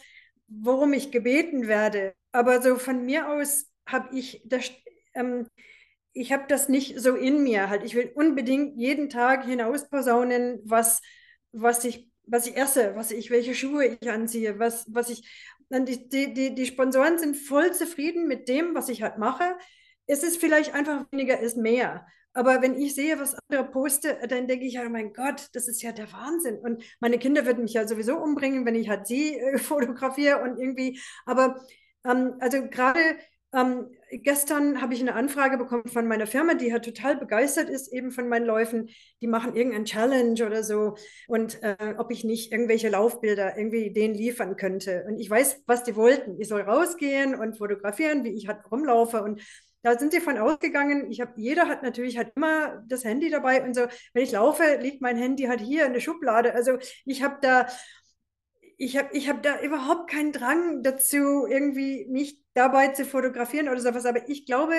worum 0.48 0.94
ich 0.94 1.12
gebeten 1.12 1.68
werde. 1.68 2.14
Aber 2.32 2.62
so 2.62 2.76
von 2.76 3.04
mir 3.04 3.28
aus 3.28 3.71
habe 3.86 4.16
ich 4.16 4.42
das, 4.44 4.70
ähm, 5.14 5.46
ich 6.12 6.32
habe 6.32 6.44
das 6.48 6.68
nicht 6.68 7.00
so 7.00 7.14
in 7.14 7.42
mir. 7.42 7.68
Halt, 7.70 7.84
ich 7.84 7.94
will 7.94 8.12
unbedingt 8.14 8.76
jeden 8.78 9.08
Tag 9.08 9.44
hinaus 9.44 9.88
posaunen, 9.88 10.60
was, 10.64 11.00
was 11.52 11.84
ich, 11.84 12.10
was 12.26 12.46
ich 12.46 12.56
esse, 12.56 12.94
was 12.96 13.10
ich, 13.10 13.30
welche 13.30 13.54
Schuhe 13.54 13.86
ich 13.86 14.10
anziehe, 14.10 14.58
was, 14.58 14.86
was 14.88 15.10
ich. 15.10 15.28
Die, 15.70 16.34
die, 16.34 16.54
die 16.54 16.66
Sponsoren 16.66 17.18
sind 17.18 17.34
voll 17.34 17.72
zufrieden 17.72 18.28
mit 18.28 18.46
dem, 18.48 18.74
was 18.74 18.90
ich 18.90 19.02
halt 19.02 19.16
mache. 19.16 19.56
Es 20.06 20.22
ist 20.22 20.36
vielleicht 20.38 20.74
einfach 20.74 21.06
weniger 21.10 21.40
ist 21.40 21.56
mehr. 21.56 22.06
Aber 22.34 22.62
wenn 22.62 22.74
ich 22.78 22.94
sehe, 22.94 23.18
was 23.20 23.34
andere 23.48 23.70
poste, 23.70 24.18
dann 24.28 24.46
denke 24.46 24.64
ich, 24.64 24.78
oh 24.78 24.88
mein 24.88 25.12
Gott, 25.12 25.48
das 25.52 25.68
ist 25.68 25.82
ja 25.82 25.92
der 25.92 26.10
Wahnsinn. 26.12 26.58
Und 26.58 26.82
meine 27.00 27.18
Kinder 27.18 27.44
würden 27.44 27.64
mich 27.64 27.74
ja 27.74 27.86
sowieso 27.86 28.16
umbringen, 28.16 28.64
wenn 28.64 28.74
ich 28.74 28.88
halt 28.88 29.06
sie 29.06 29.38
äh, 29.38 29.58
fotografiere 29.58 30.42
und 30.42 30.58
irgendwie. 30.58 31.00
Aber 31.26 31.62
ähm, 32.04 32.34
also 32.40 32.68
gerade 32.68 33.00
ähm, 33.54 33.90
gestern 34.10 34.80
habe 34.80 34.94
ich 34.94 35.00
eine 35.00 35.14
Anfrage 35.14 35.58
bekommen 35.58 35.86
von 35.86 36.08
meiner 36.08 36.26
Firma, 36.26 36.54
die 36.54 36.72
halt 36.72 36.84
total 36.84 37.16
begeistert 37.16 37.68
ist 37.68 37.92
eben 37.92 38.10
von 38.10 38.28
meinen 38.28 38.46
Läufen. 38.46 38.88
Die 39.20 39.26
machen 39.26 39.54
irgendein 39.54 39.84
Challenge 39.84 40.44
oder 40.46 40.64
so 40.64 40.96
und 41.28 41.62
äh, 41.62 41.94
ob 41.98 42.10
ich 42.10 42.24
nicht 42.24 42.52
irgendwelche 42.52 42.88
Laufbilder 42.88 43.56
irgendwie 43.56 43.92
denen 43.92 44.14
liefern 44.14 44.56
könnte. 44.56 45.04
Und 45.06 45.18
ich 45.18 45.28
weiß, 45.28 45.62
was 45.66 45.84
die 45.84 45.96
wollten. 45.96 46.40
Ich 46.40 46.48
soll 46.48 46.62
rausgehen 46.62 47.34
und 47.34 47.58
fotografieren, 47.58 48.24
wie 48.24 48.34
ich 48.34 48.48
halt 48.48 48.60
rumlaufe 48.70 49.22
und 49.22 49.42
da 49.82 49.98
sind 49.98 50.12
sie 50.12 50.20
von 50.20 50.38
ausgegangen. 50.38 51.10
Ich 51.10 51.20
habe, 51.20 51.32
jeder 51.36 51.66
hat 51.68 51.82
natürlich 51.82 52.16
halt 52.16 52.32
immer 52.36 52.82
das 52.86 53.04
Handy 53.04 53.30
dabei 53.30 53.64
und 53.64 53.74
so. 53.74 53.86
Wenn 54.14 54.22
ich 54.22 54.30
laufe, 54.30 54.62
liegt 54.80 55.02
mein 55.02 55.16
Handy 55.16 55.44
halt 55.44 55.60
hier 55.60 55.86
in 55.86 55.92
der 55.92 56.00
Schublade. 56.00 56.54
Also 56.54 56.78
ich 57.04 57.22
habe 57.22 57.38
da 57.42 57.66
ich 58.82 58.96
habe 58.96 59.16
ich 59.16 59.28
hab 59.28 59.44
da 59.44 59.60
überhaupt 59.60 60.10
keinen 60.10 60.32
Drang 60.32 60.82
dazu, 60.82 61.46
irgendwie 61.46 62.04
mich 62.08 62.40
dabei 62.52 62.88
zu 62.88 63.04
fotografieren 63.04 63.68
oder 63.68 63.80
sowas. 63.80 64.06
Aber 64.06 64.28
ich 64.28 64.44
glaube, 64.44 64.74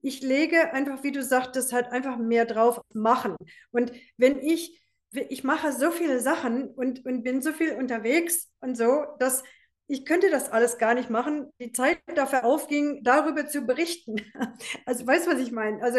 ich 0.00 0.22
lege 0.22 0.72
einfach, 0.72 1.02
wie 1.02 1.12
du 1.12 1.22
sagtest, 1.22 1.74
halt 1.74 1.88
einfach 1.88 2.16
mehr 2.16 2.46
drauf 2.46 2.80
machen. 2.94 3.36
Und 3.70 3.92
wenn 4.16 4.38
ich, 4.40 4.80
ich 5.10 5.44
mache 5.44 5.72
so 5.72 5.90
viele 5.90 6.20
Sachen 6.20 6.68
und, 6.70 7.04
und 7.04 7.22
bin 7.22 7.42
so 7.42 7.52
viel 7.52 7.74
unterwegs 7.74 8.50
und 8.60 8.78
so, 8.78 9.04
dass 9.18 9.42
ich 9.86 10.06
könnte 10.06 10.30
das 10.30 10.50
alles 10.50 10.78
gar 10.78 10.94
nicht 10.94 11.10
machen. 11.10 11.50
Die 11.60 11.72
Zeit 11.72 11.98
dafür 12.14 12.44
aufging, 12.44 13.02
darüber 13.02 13.46
zu 13.46 13.62
berichten. 13.62 14.16
Also 14.86 15.06
weißt 15.06 15.26
du, 15.26 15.32
was 15.32 15.40
ich 15.40 15.52
meine? 15.52 15.82
Also 15.82 15.98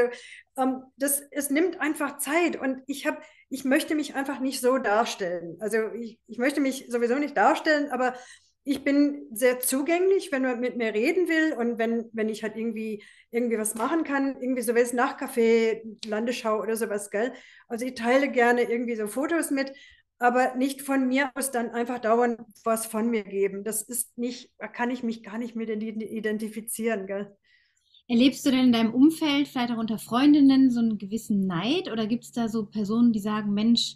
ähm, 0.57 0.83
das, 0.97 1.21
es 1.31 1.49
nimmt 1.49 1.79
einfach 1.81 2.17
Zeit 2.17 2.55
und 2.59 2.81
ich 2.88 3.05
habe, 3.05 3.17
ich 3.49 3.65
möchte 3.65 3.95
mich 3.95 4.15
einfach 4.15 4.39
nicht 4.39 4.61
so 4.61 4.77
darstellen. 4.77 5.57
Also 5.59 5.91
ich, 5.93 6.19
ich 6.27 6.38
möchte 6.38 6.61
mich 6.61 6.86
sowieso 6.89 7.15
nicht 7.15 7.38
darstellen, 7.38 7.91
aber 7.91 8.15
ich 8.63 8.83
bin 8.83 9.27
sehr 9.31 9.59
zugänglich, 9.59 10.31
wenn 10.31 10.41
man 10.41 10.59
mit 10.59 10.75
mir 10.75 10.93
reden 10.93 11.27
will 11.27 11.53
und 11.53 11.77
wenn, 11.77 12.09
wenn 12.13 12.29
ich 12.29 12.41
halt 12.41 12.55
irgendwie, 12.55 13.03
irgendwie 13.29 13.59
was 13.59 13.75
machen 13.75 14.03
kann, 14.03 14.41
irgendwie 14.41 14.63
so 14.63 14.73
was 14.73 14.93
Nachtcafé, 14.93 15.83
Landesschau 16.07 16.59
oder 16.59 16.75
sowas, 16.75 17.11
gell? 17.11 17.31
Also 17.67 17.86
ich 17.86 17.93
teile 17.93 18.29
gerne 18.29 18.63
irgendwie 18.63 18.95
so 18.95 19.07
Fotos 19.07 19.51
mit, 19.51 19.71
aber 20.20 20.55
nicht 20.55 20.82
von 20.82 21.07
mir 21.07 21.32
aus 21.36 21.51
dann 21.51 21.70
einfach 21.72 21.99
dauernd 21.99 22.39
was 22.63 22.86
von 22.86 23.09
mir 23.09 23.24
geben. 23.24 23.63
Das 23.63 23.82
ist 23.82 24.18
nicht, 24.18 24.51
da 24.57 24.68
kann 24.68 24.89
ich 24.91 25.03
mich 25.03 25.24
gar 25.24 25.38
nicht 25.38 25.55
mit 25.55 25.70
identifizieren, 25.70 27.07
gell? 27.07 27.36
Erlebst 28.07 28.45
du 28.45 28.51
denn 28.51 28.66
in 28.66 28.72
deinem 28.72 28.93
Umfeld, 28.93 29.47
vielleicht 29.47 29.72
auch 29.72 29.80
unter 29.80 29.97
Freundinnen, 29.97 30.70
so 30.70 30.80
einen 30.80 30.99
gewissen 30.99 31.47
Neid? 31.47 31.91
Oder 31.91 32.05
gibt 32.05 32.24
es 32.24 32.32
da 32.32 32.47
so 32.47 32.68
Personen, 32.68 33.13
die 33.13 33.20
sagen, 33.20 33.53
Mensch, 33.53 33.95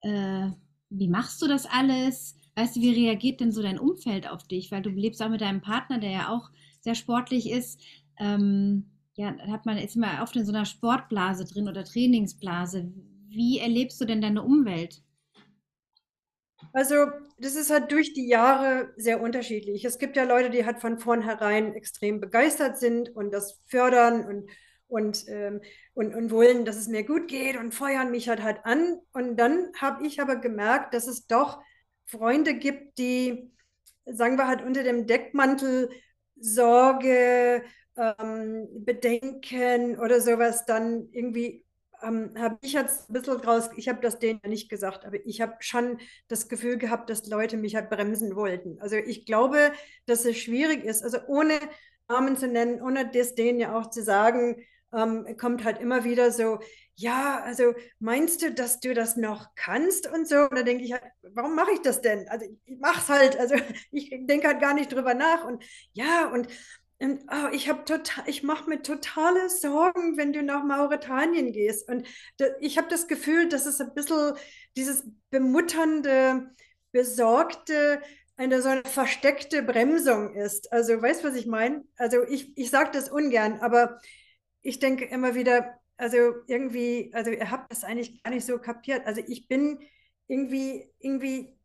äh, 0.00 0.50
wie 0.90 1.08
machst 1.08 1.40
du 1.42 1.46
das 1.46 1.64
alles? 1.64 2.36
Weißt 2.56 2.76
du, 2.76 2.80
wie 2.80 3.06
reagiert 3.06 3.40
denn 3.40 3.52
so 3.52 3.62
dein 3.62 3.78
Umfeld 3.78 4.28
auf 4.28 4.42
dich? 4.48 4.72
Weil 4.72 4.82
du 4.82 4.90
lebst 4.90 5.22
auch 5.22 5.28
mit 5.28 5.42
deinem 5.42 5.60
Partner, 5.60 5.98
der 5.98 6.10
ja 6.10 6.28
auch 6.28 6.50
sehr 6.80 6.96
sportlich 6.96 7.48
ist. 7.48 7.80
Ähm, 8.18 8.90
ja, 9.14 9.36
hat 9.48 9.64
man 9.64 9.78
ist 9.78 9.94
immer 9.94 10.22
oft 10.22 10.34
in 10.36 10.44
so 10.44 10.52
einer 10.52 10.64
Sportblase 10.64 11.44
drin 11.44 11.68
oder 11.68 11.84
Trainingsblase. 11.84 12.92
Wie 13.28 13.58
erlebst 13.58 14.00
du 14.00 14.06
denn 14.06 14.20
deine 14.20 14.42
Umwelt? 14.42 15.02
Also, 16.72 17.06
das 17.38 17.54
ist 17.54 17.70
halt 17.70 17.92
durch 17.92 18.12
die 18.14 18.28
Jahre 18.28 18.92
sehr 18.96 19.20
unterschiedlich. 19.20 19.84
Es 19.84 19.98
gibt 19.98 20.16
ja 20.16 20.24
Leute, 20.24 20.50
die 20.50 20.64
halt 20.64 20.80
von 20.80 20.98
vornherein 20.98 21.74
extrem 21.74 22.20
begeistert 22.20 22.78
sind 22.78 23.14
und 23.14 23.30
das 23.32 23.60
fördern 23.66 24.24
und, 24.26 24.50
und, 24.88 25.24
ähm, 25.28 25.60
und, 25.94 26.14
und 26.14 26.30
wollen, 26.30 26.64
dass 26.64 26.76
es 26.76 26.88
mir 26.88 27.04
gut 27.04 27.28
geht 27.28 27.56
und 27.56 27.74
feuern 27.74 28.10
mich 28.10 28.28
halt 28.28 28.42
halt 28.42 28.64
an. 28.64 28.98
Und 29.12 29.36
dann 29.36 29.70
habe 29.80 30.06
ich 30.06 30.20
aber 30.20 30.36
gemerkt, 30.36 30.94
dass 30.94 31.06
es 31.06 31.26
doch 31.26 31.60
Freunde 32.06 32.54
gibt, 32.54 32.98
die 32.98 33.52
sagen 34.06 34.38
wir 34.38 34.46
halt 34.48 34.62
unter 34.62 34.82
dem 34.84 35.06
Deckmantel 35.06 35.90
Sorge, 36.38 37.64
ähm, 37.96 38.68
Bedenken 38.84 39.98
oder 39.98 40.20
sowas 40.20 40.64
dann 40.66 41.08
irgendwie 41.12 41.65
ähm, 42.02 42.32
habe 42.38 42.58
ich 42.62 42.72
jetzt 42.72 43.08
ein 43.08 43.12
bisschen 43.12 43.38
draus, 43.38 43.70
ich 43.76 43.88
habe 43.88 44.00
das 44.00 44.18
denen 44.18 44.40
nicht 44.46 44.68
gesagt, 44.68 45.04
aber 45.04 45.16
ich 45.24 45.40
habe 45.40 45.54
schon 45.60 45.98
das 46.28 46.48
Gefühl 46.48 46.78
gehabt, 46.78 47.10
dass 47.10 47.26
Leute 47.26 47.56
mich 47.56 47.74
halt 47.76 47.90
bremsen 47.90 48.36
wollten. 48.36 48.80
Also 48.80 48.96
ich 48.96 49.26
glaube, 49.26 49.72
dass 50.06 50.24
es 50.24 50.38
schwierig 50.38 50.84
ist, 50.84 51.02
also 51.02 51.18
ohne 51.26 51.58
Namen 52.08 52.36
zu 52.36 52.48
nennen, 52.48 52.80
ohne 52.80 53.10
das 53.10 53.34
denen 53.34 53.58
ja 53.58 53.76
auch 53.78 53.90
zu 53.90 54.02
sagen, 54.02 54.64
ähm, 54.94 55.36
kommt 55.36 55.64
halt 55.64 55.78
immer 55.80 56.04
wieder 56.04 56.30
so, 56.30 56.60
ja, 56.94 57.40
also 57.42 57.74
meinst 57.98 58.42
du, 58.42 58.52
dass 58.52 58.80
du 58.80 58.94
das 58.94 59.16
noch 59.16 59.48
kannst 59.54 60.10
und 60.10 60.26
so? 60.26 60.48
Und 60.48 60.56
da 60.56 60.62
denke 60.62 60.84
ich 60.84 60.92
halt, 60.92 61.02
warum 61.34 61.54
mache 61.54 61.72
ich 61.72 61.82
das 61.82 62.00
denn? 62.00 62.26
Also 62.28 62.46
ich 62.64 62.78
mache 62.78 63.00
es 63.00 63.08
halt, 63.08 63.38
also 63.38 63.54
ich 63.90 64.10
denke 64.10 64.48
halt 64.48 64.60
gar 64.60 64.74
nicht 64.74 64.92
drüber 64.92 65.14
nach 65.14 65.44
und 65.44 65.62
ja, 65.92 66.30
und 66.32 66.48
und, 66.98 67.20
oh, 67.30 67.48
ich 67.52 67.68
habe 67.68 67.84
total, 67.84 68.24
ich 68.26 68.42
mache 68.42 68.70
mir 68.70 68.80
totale 68.80 69.50
Sorgen, 69.50 70.16
wenn 70.16 70.32
du 70.32 70.42
nach 70.42 70.64
Mauretanien 70.64 71.52
gehst. 71.52 71.88
Und 71.88 72.06
da, 72.38 72.46
ich 72.60 72.78
habe 72.78 72.88
das 72.88 73.06
Gefühl, 73.06 73.48
dass 73.48 73.66
es 73.66 73.80
ein 73.80 73.92
bisschen 73.94 74.32
dieses 74.76 75.04
bemutternde, 75.30 76.50
besorgte, 76.92 78.00
eine 78.36 78.62
so 78.62 78.70
eine 78.70 78.84
versteckte 78.84 79.62
Bremsung 79.62 80.34
ist. 80.34 80.72
Also, 80.72 81.00
weißt 81.00 81.22
du, 81.22 81.28
was 81.28 81.36
ich 81.36 81.46
meine? 81.46 81.84
Also, 81.96 82.22
ich, 82.24 82.56
ich 82.56 82.70
sage 82.70 82.90
das 82.92 83.10
ungern, 83.10 83.60
aber 83.60 84.00
ich 84.62 84.78
denke 84.78 85.04
immer 85.04 85.34
wieder, 85.34 85.78
also 85.98 86.16
irgendwie, 86.46 87.10
also 87.14 87.30
ihr 87.30 87.50
habt 87.50 87.70
das 87.70 87.84
eigentlich 87.84 88.22
gar 88.22 88.30
nicht 88.30 88.46
so 88.46 88.58
kapiert. 88.58 89.06
Also, 89.06 89.22
ich 89.26 89.48
bin 89.48 89.80
irgendwie, 90.28 90.90
irgendwie 90.98 91.55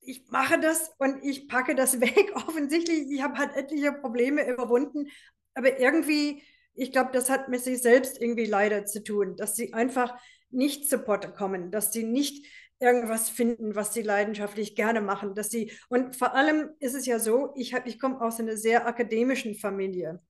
ich 0.00 0.28
mache 0.30 0.58
das 0.60 0.90
und 0.98 1.24
ich 1.24 1.48
packe 1.48 1.74
das 1.74 2.00
weg. 2.00 2.32
Offensichtlich, 2.34 3.10
ich 3.10 3.22
habe 3.22 3.38
halt 3.38 3.56
etliche 3.56 3.92
Probleme 3.92 4.48
überwunden, 4.48 5.08
aber 5.54 5.78
irgendwie, 5.80 6.42
ich 6.74 6.92
glaube, 6.92 7.10
das 7.12 7.30
hat 7.30 7.48
mit 7.48 7.60
sich 7.62 7.82
selbst 7.82 8.20
irgendwie 8.20 8.46
leider 8.46 8.84
zu 8.84 9.02
tun, 9.02 9.36
dass 9.36 9.56
sie 9.56 9.74
einfach 9.74 10.14
nicht 10.50 10.88
zu 10.88 10.98
Potte 10.98 11.32
kommen, 11.32 11.70
dass 11.70 11.92
sie 11.92 12.04
nicht 12.04 12.46
irgendwas 12.80 13.28
finden, 13.28 13.74
was 13.74 13.92
sie 13.92 14.02
leidenschaftlich 14.02 14.76
gerne 14.76 15.00
machen, 15.00 15.34
dass 15.34 15.50
sie 15.50 15.72
und 15.88 16.14
vor 16.14 16.34
allem 16.34 16.70
ist 16.78 16.94
es 16.94 17.06
ja 17.06 17.18
so, 17.18 17.52
ich 17.56 17.74
ich 17.84 17.98
komme 17.98 18.20
aus 18.20 18.38
einer 18.38 18.56
sehr 18.56 18.86
akademischen 18.86 19.56
Familie 19.56 20.22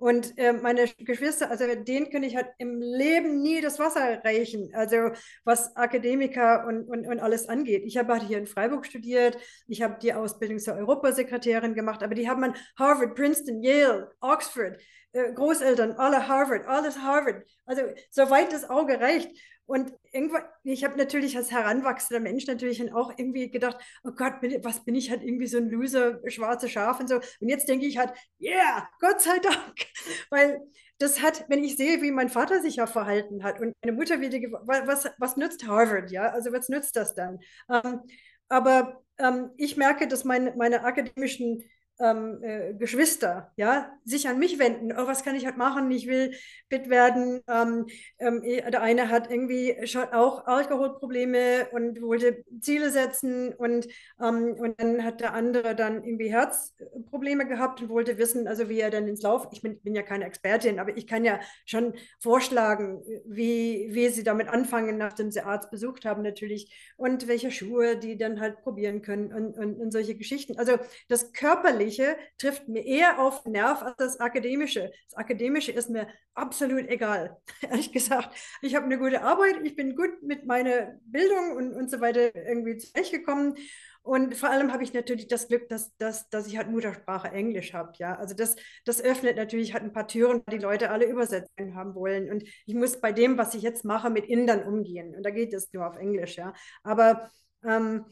und 0.00 0.38
äh, 0.38 0.54
meine 0.54 0.86
Geschwister, 0.98 1.50
also 1.50 1.66
denen 1.66 2.10
könnte 2.10 2.26
ich 2.26 2.34
halt 2.34 2.48
im 2.56 2.80
Leben 2.80 3.42
nie 3.42 3.60
das 3.60 3.78
Wasser 3.78 4.24
reichen, 4.24 4.70
also 4.74 5.10
was 5.44 5.76
Akademiker 5.76 6.66
und, 6.66 6.88
und, 6.88 7.06
und 7.06 7.20
alles 7.20 7.48
angeht. 7.50 7.82
Ich 7.84 7.98
habe 7.98 8.14
halt 8.14 8.22
hier 8.22 8.38
in 8.38 8.46
Freiburg 8.46 8.86
studiert, 8.86 9.36
ich 9.68 9.82
habe 9.82 9.98
die 10.00 10.14
Ausbildung 10.14 10.58
zur 10.58 10.74
Europasekretärin 10.74 11.74
gemacht, 11.74 12.02
aber 12.02 12.14
die 12.14 12.30
haben 12.30 12.42
an 12.42 12.56
Harvard, 12.78 13.14
Princeton, 13.14 13.62
Yale, 13.62 14.10
Oxford, 14.22 14.78
äh, 15.12 15.34
Großeltern, 15.34 15.92
alle 15.92 16.26
Harvard, 16.26 16.66
alles 16.66 16.98
Harvard. 16.98 17.44
Also 17.66 17.82
soweit 18.10 18.54
das 18.54 18.68
Auge 18.70 18.98
reicht. 18.98 19.30
Und 19.70 19.92
irgendwann, 20.10 20.42
ich 20.64 20.82
habe 20.82 20.98
natürlich 20.98 21.36
als 21.36 21.52
heranwachsender 21.52 22.18
Mensch 22.18 22.44
natürlich 22.48 22.92
auch 22.92 23.12
irgendwie 23.16 23.52
gedacht, 23.52 23.78
oh 24.02 24.10
Gott, 24.10 24.40
bin, 24.40 24.64
was 24.64 24.84
bin 24.84 24.96
ich 24.96 25.12
halt 25.12 25.22
irgendwie 25.22 25.46
so 25.46 25.58
ein 25.58 25.70
Loser, 25.70 26.18
schwarze 26.28 26.68
Schaf 26.68 26.98
und 26.98 27.08
so. 27.08 27.20
Und 27.38 27.48
jetzt 27.48 27.68
denke 27.68 27.86
ich 27.86 27.96
halt, 27.96 28.12
yeah, 28.40 28.88
Gott 28.98 29.20
sei 29.20 29.38
Dank. 29.38 29.76
Weil 30.30 30.60
das 30.98 31.22
hat, 31.22 31.44
wenn 31.46 31.62
ich 31.62 31.76
sehe, 31.76 32.02
wie 32.02 32.10
mein 32.10 32.30
Vater 32.30 32.60
sich 32.60 32.76
ja 32.76 32.88
verhalten 32.88 33.44
hat 33.44 33.60
und 33.60 33.72
meine 33.80 33.96
Mutter 33.96 34.20
wieder, 34.20 34.40
was, 34.66 35.08
was 35.18 35.36
nützt 35.36 35.64
Harvard, 35.64 36.10
ja? 36.10 36.30
Also 36.30 36.52
was 36.52 36.68
nützt 36.68 36.96
das 36.96 37.14
dann? 37.14 37.38
Ähm, 37.70 38.00
aber 38.48 39.04
ähm, 39.18 39.50
ich 39.56 39.76
merke, 39.76 40.08
dass 40.08 40.24
mein, 40.24 40.52
meine 40.58 40.82
akademischen 40.82 41.62
ähm, 42.00 42.42
äh, 42.42 42.74
Geschwister, 42.74 43.52
ja, 43.56 43.92
sich 44.04 44.28
an 44.28 44.38
mich 44.38 44.58
wenden. 44.58 44.92
Oh, 44.92 45.06
was 45.06 45.24
kann 45.24 45.36
ich 45.36 45.46
halt 45.46 45.56
machen? 45.56 45.90
Ich 45.90 46.06
will 46.06 46.34
fit 46.68 46.88
werden. 46.88 47.40
Ähm, 47.48 47.86
ähm, 48.18 48.42
eh, 48.44 48.70
der 48.70 48.82
eine 48.82 49.10
hat 49.10 49.30
irgendwie 49.30 49.86
schon 49.86 50.04
auch 50.12 50.46
Alkoholprobleme 50.46 51.68
und 51.72 52.00
wollte 52.02 52.44
Ziele 52.60 52.90
setzen 52.90 53.52
und, 53.52 53.86
ähm, 54.20 54.54
und 54.58 54.80
dann 54.80 55.04
hat 55.04 55.20
der 55.20 55.34
andere 55.34 55.74
dann 55.74 56.04
irgendwie 56.04 56.32
Herzprobleme 56.32 57.46
gehabt 57.46 57.82
und 57.82 57.88
wollte 57.88 58.18
wissen, 58.18 58.48
also 58.48 58.68
wie 58.68 58.80
er 58.80 58.90
dann 58.90 59.06
ins 59.08 59.22
Lauf, 59.22 59.48
ich 59.52 59.62
bin, 59.62 59.80
bin 59.80 59.94
ja 59.94 60.02
keine 60.02 60.24
Expertin, 60.24 60.78
aber 60.78 60.96
ich 60.96 61.06
kann 61.06 61.24
ja 61.24 61.40
schon 61.64 61.94
vorschlagen, 62.20 63.02
wie, 63.26 63.88
wie 63.90 64.08
sie 64.08 64.24
damit 64.24 64.48
anfangen, 64.48 64.96
nachdem 64.96 65.30
sie 65.30 65.42
Arzt 65.42 65.70
besucht 65.70 66.04
haben 66.04 66.22
natürlich 66.22 66.92
und 66.96 67.28
welche 67.28 67.50
Schuhe 67.50 67.96
die 67.96 68.16
dann 68.16 68.40
halt 68.40 68.62
probieren 68.62 69.02
können 69.02 69.32
und, 69.32 69.56
und, 69.58 69.80
und 69.80 69.90
solche 69.92 70.14
Geschichten. 70.14 70.58
Also 70.58 70.78
das 71.08 71.32
körperliche 71.32 71.89
Fachliche 71.90 72.16
trifft 72.38 72.68
mir 72.68 72.84
eher 72.84 73.18
auf 73.20 73.42
den 73.42 73.52
Nerv 73.52 73.82
als 73.82 73.96
das 73.96 74.20
Akademische. 74.20 74.92
Das 75.08 75.16
Akademische 75.16 75.72
ist 75.72 75.90
mir 75.90 76.08
absolut 76.34 76.88
egal, 76.88 77.36
ehrlich 77.62 77.92
gesagt. 77.92 78.36
Ich 78.62 78.74
habe 78.76 78.86
eine 78.86 78.98
gute 78.98 79.22
Arbeit, 79.22 79.56
ich 79.64 79.76
bin 79.76 79.96
gut 79.96 80.22
mit 80.22 80.46
meiner 80.46 80.98
Bildung 81.04 81.56
und, 81.56 81.74
und 81.74 81.90
so 81.90 82.00
weiter 82.00 82.34
irgendwie 82.34 82.76
zurechtgekommen. 82.76 83.54
Und 84.02 84.34
vor 84.34 84.48
allem 84.48 84.72
habe 84.72 84.82
ich 84.82 84.94
natürlich 84.94 85.28
das 85.28 85.48
Glück, 85.48 85.68
dass, 85.68 85.94
dass, 85.98 86.30
dass 86.30 86.46
ich 86.46 86.56
halt 86.56 86.70
Muttersprache 86.70 87.28
Englisch 87.28 87.74
habe. 87.74 87.92
Ja? 87.98 88.14
Also 88.14 88.34
das, 88.34 88.56
das 88.86 89.02
öffnet 89.02 89.36
natürlich 89.36 89.74
halt 89.74 89.82
ein 89.82 89.92
paar 89.92 90.08
Türen, 90.08 90.42
die 90.50 90.58
Leute 90.58 90.90
alle 90.90 91.04
Übersetzungen 91.04 91.74
haben 91.74 91.94
wollen. 91.94 92.30
Und 92.30 92.44
ich 92.64 92.74
muss 92.74 93.00
bei 93.00 93.12
dem, 93.12 93.36
was 93.36 93.54
ich 93.54 93.62
jetzt 93.62 93.84
mache, 93.84 94.08
mit 94.08 94.24
Indern 94.24 94.62
umgehen. 94.62 95.14
Und 95.14 95.22
da 95.22 95.30
geht 95.30 95.52
es 95.52 95.70
nur 95.74 95.86
auf 95.86 95.96
Englisch. 95.96 96.36
Ja? 96.36 96.54
Aber 96.82 97.30
ähm, 97.62 98.06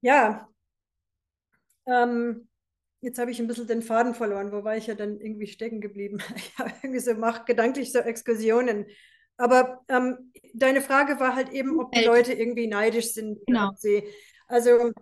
ja, 0.00 0.48
ähm, 1.86 2.49
Jetzt 3.00 3.18
habe 3.18 3.30
ich 3.30 3.40
ein 3.40 3.46
bisschen 3.46 3.66
den 3.66 3.82
Faden 3.82 4.14
verloren. 4.14 4.52
Wo 4.52 4.62
war 4.62 4.76
ich 4.76 4.86
ja 4.86 4.94
dann 4.94 5.20
irgendwie 5.20 5.46
stecken 5.46 5.80
geblieben? 5.80 6.18
Ich 6.36 6.58
habe 6.58 6.72
irgendwie 6.82 7.00
so, 7.00 7.14
mache 7.14 7.44
gedanklich 7.44 7.92
so 7.92 7.98
Exkursionen. 7.98 8.86
Aber 9.36 9.80
ähm, 9.88 10.32
deine 10.52 10.82
Frage 10.82 11.18
war 11.18 11.34
halt 11.34 11.50
eben, 11.50 11.80
ob 11.80 11.92
die 11.92 12.04
Leute 12.04 12.34
irgendwie 12.34 12.66
neidisch 12.66 13.14
sind. 13.14 13.38
Genau. 13.46 13.70
Sie, 13.74 14.04
also, 14.48 14.92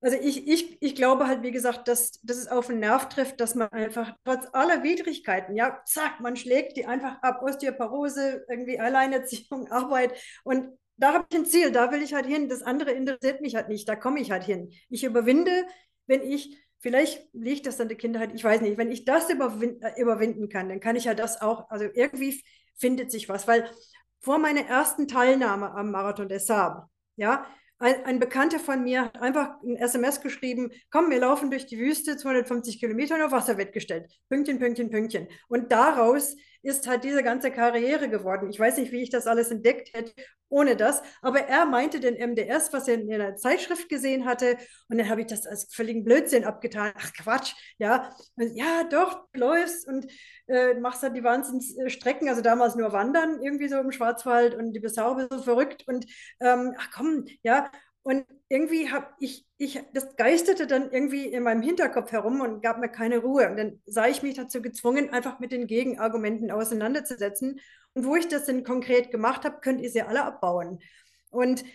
also 0.00 0.16
ich, 0.20 0.48
ich, 0.48 0.82
ich 0.82 0.96
glaube 0.96 1.28
halt, 1.28 1.42
wie 1.42 1.52
gesagt, 1.52 1.86
dass, 1.86 2.20
dass 2.22 2.38
es 2.38 2.48
auf 2.48 2.66
den 2.66 2.80
Nerv 2.80 3.08
trifft, 3.08 3.40
dass 3.40 3.54
man 3.54 3.68
einfach 3.68 4.16
trotz 4.24 4.46
aller 4.52 4.82
Widrigkeiten, 4.82 5.54
ja, 5.54 5.80
zack, 5.84 6.18
man 6.20 6.34
schlägt 6.34 6.76
die 6.76 6.86
einfach 6.86 7.22
ab, 7.22 7.42
Osteoporose, 7.42 8.44
irgendwie 8.48 8.80
Alleinerziehung, 8.80 9.68
Arbeit 9.70 10.12
und 10.42 10.76
da 10.98 11.12
habe 11.14 11.26
ich 11.30 11.38
ein 11.38 11.46
Ziel, 11.46 11.70
da 11.70 11.92
will 11.92 12.02
ich 12.02 12.12
halt 12.12 12.26
hin. 12.26 12.48
Das 12.48 12.62
andere 12.62 12.90
interessiert 12.90 13.40
mich 13.40 13.54
halt 13.54 13.68
nicht, 13.68 13.88
da 13.88 13.94
komme 13.94 14.20
ich 14.20 14.32
halt 14.32 14.42
hin. 14.42 14.72
Ich 14.88 15.04
überwinde, 15.04 15.64
wenn 16.06 16.22
ich 16.22 16.58
vielleicht 16.80 17.28
liegt 17.32 17.66
das 17.66 17.80
an 17.80 17.88
der 17.88 17.96
Kindheit, 17.96 18.32
ich 18.34 18.44
weiß 18.44 18.60
nicht, 18.60 18.78
wenn 18.78 18.92
ich 18.92 19.04
das 19.04 19.30
überwin 19.30 19.80
äh, 19.82 20.00
überwinden 20.00 20.48
kann, 20.48 20.68
dann 20.68 20.80
kann 20.80 20.96
ich 20.96 21.04
ja 21.04 21.14
das 21.14 21.40
auch, 21.40 21.70
also 21.70 21.86
irgendwie 21.92 22.42
findet 22.76 23.10
sich 23.10 23.28
was, 23.28 23.48
weil 23.48 23.68
vor 24.20 24.38
meiner 24.38 24.62
ersten 24.62 25.08
Teilnahme 25.08 25.70
am 25.72 25.90
Marathon 25.90 26.28
des 26.28 26.46
Saab, 26.46 26.88
ja, 27.16 27.46
ein, 27.80 28.04
ein, 28.04 28.18
Bekannter 28.18 28.58
von 28.58 28.82
mir 28.82 29.04
hat 29.04 29.20
einfach 29.20 29.62
ein 29.62 29.76
SMS 29.76 30.20
geschrieben, 30.20 30.72
komm, 30.90 31.10
wir 31.10 31.20
laufen 31.20 31.50
durch 31.50 31.66
die 31.66 31.78
Wüste, 31.78 32.16
250 32.16 32.80
Kilometer 32.80 33.24
auf 33.24 33.30
Wasser 33.30 33.54
gestellt. 33.54 34.10
Pünktchen, 34.28 34.58
Pünktchen, 34.58 34.90
Pünktchen. 34.90 35.28
Und 35.46 35.70
daraus 35.70 36.34
ist 36.62 36.86
halt 36.88 37.04
diese 37.04 37.22
ganze 37.22 37.50
Karriere 37.50 38.08
geworden. 38.08 38.50
Ich 38.50 38.58
weiß 38.58 38.78
nicht, 38.78 38.92
wie 38.92 39.02
ich 39.02 39.10
das 39.10 39.26
alles 39.26 39.50
entdeckt 39.50 39.92
hätte 39.94 40.12
ohne 40.50 40.76
das. 40.76 41.02
Aber 41.22 41.40
er 41.40 41.66
meinte 41.66 42.00
den 42.00 42.16
MDS, 42.16 42.72
was 42.72 42.88
er 42.88 42.94
in 42.94 43.12
einer 43.12 43.36
Zeitschrift 43.36 43.88
gesehen 43.88 44.24
hatte. 44.24 44.56
Und 44.88 44.98
dann 44.98 45.08
habe 45.08 45.20
ich 45.20 45.26
das 45.26 45.46
als 45.46 45.72
völligen 45.72 46.04
Blödsinn 46.04 46.44
abgetan. 46.44 46.92
Ach 46.96 47.12
Quatsch, 47.12 47.54
ja. 47.78 48.10
Und, 48.36 48.56
ja, 48.56 48.84
doch, 48.84 49.26
du 49.32 49.40
läufst 49.40 49.86
und 49.86 50.06
äh, 50.46 50.74
machst 50.74 51.02
halt 51.02 51.16
die 51.16 51.24
Wahnsinnsstrecken. 51.24 52.28
Also 52.28 52.42
damals 52.42 52.76
nur 52.76 52.92
Wandern, 52.92 53.42
irgendwie 53.42 53.68
so 53.68 53.78
im 53.78 53.92
Schwarzwald. 53.92 54.54
Und 54.54 54.72
die 54.72 54.80
Bissau 54.80 55.18
so 55.30 55.42
verrückt. 55.42 55.84
Und 55.86 56.06
ähm, 56.40 56.74
ach 56.78 56.90
komm, 56.94 57.26
ja. 57.42 57.70
Und 58.08 58.24
irgendwie 58.48 58.90
habe 58.90 59.06
ich, 59.20 59.46
ich, 59.58 59.78
das 59.92 60.16
geisterte 60.16 60.66
dann 60.66 60.90
irgendwie 60.90 61.26
in 61.26 61.42
meinem 61.42 61.60
Hinterkopf 61.60 62.10
herum 62.10 62.40
und 62.40 62.62
gab 62.62 62.78
mir 62.78 62.88
keine 62.88 63.18
Ruhe. 63.18 63.50
Und 63.50 63.58
dann 63.58 63.82
sah 63.84 64.06
ich 64.06 64.22
mich 64.22 64.34
dazu 64.34 64.62
gezwungen, 64.62 65.10
einfach 65.10 65.40
mit 65.40 65.52
den 65.52 65.66
Gegenargumenten 65.66 66.50
auseinanderzusetzen. 66.50 67.60
Und 67.92 68.06
wo 68.06 68.16
ich 68.16 68.26
das 68.26 68.46
denn 68.46 68.64
konkret 68.64 69.10
gemacht 69.10 69.44
habe, 69.44 69.60
könnt 69.60 69.82
ihr 69.82 69.90
sie 69.90 70.00
alle 70.00 70.24
abbauen. 70.24 70.78
Und, 71.28 71.66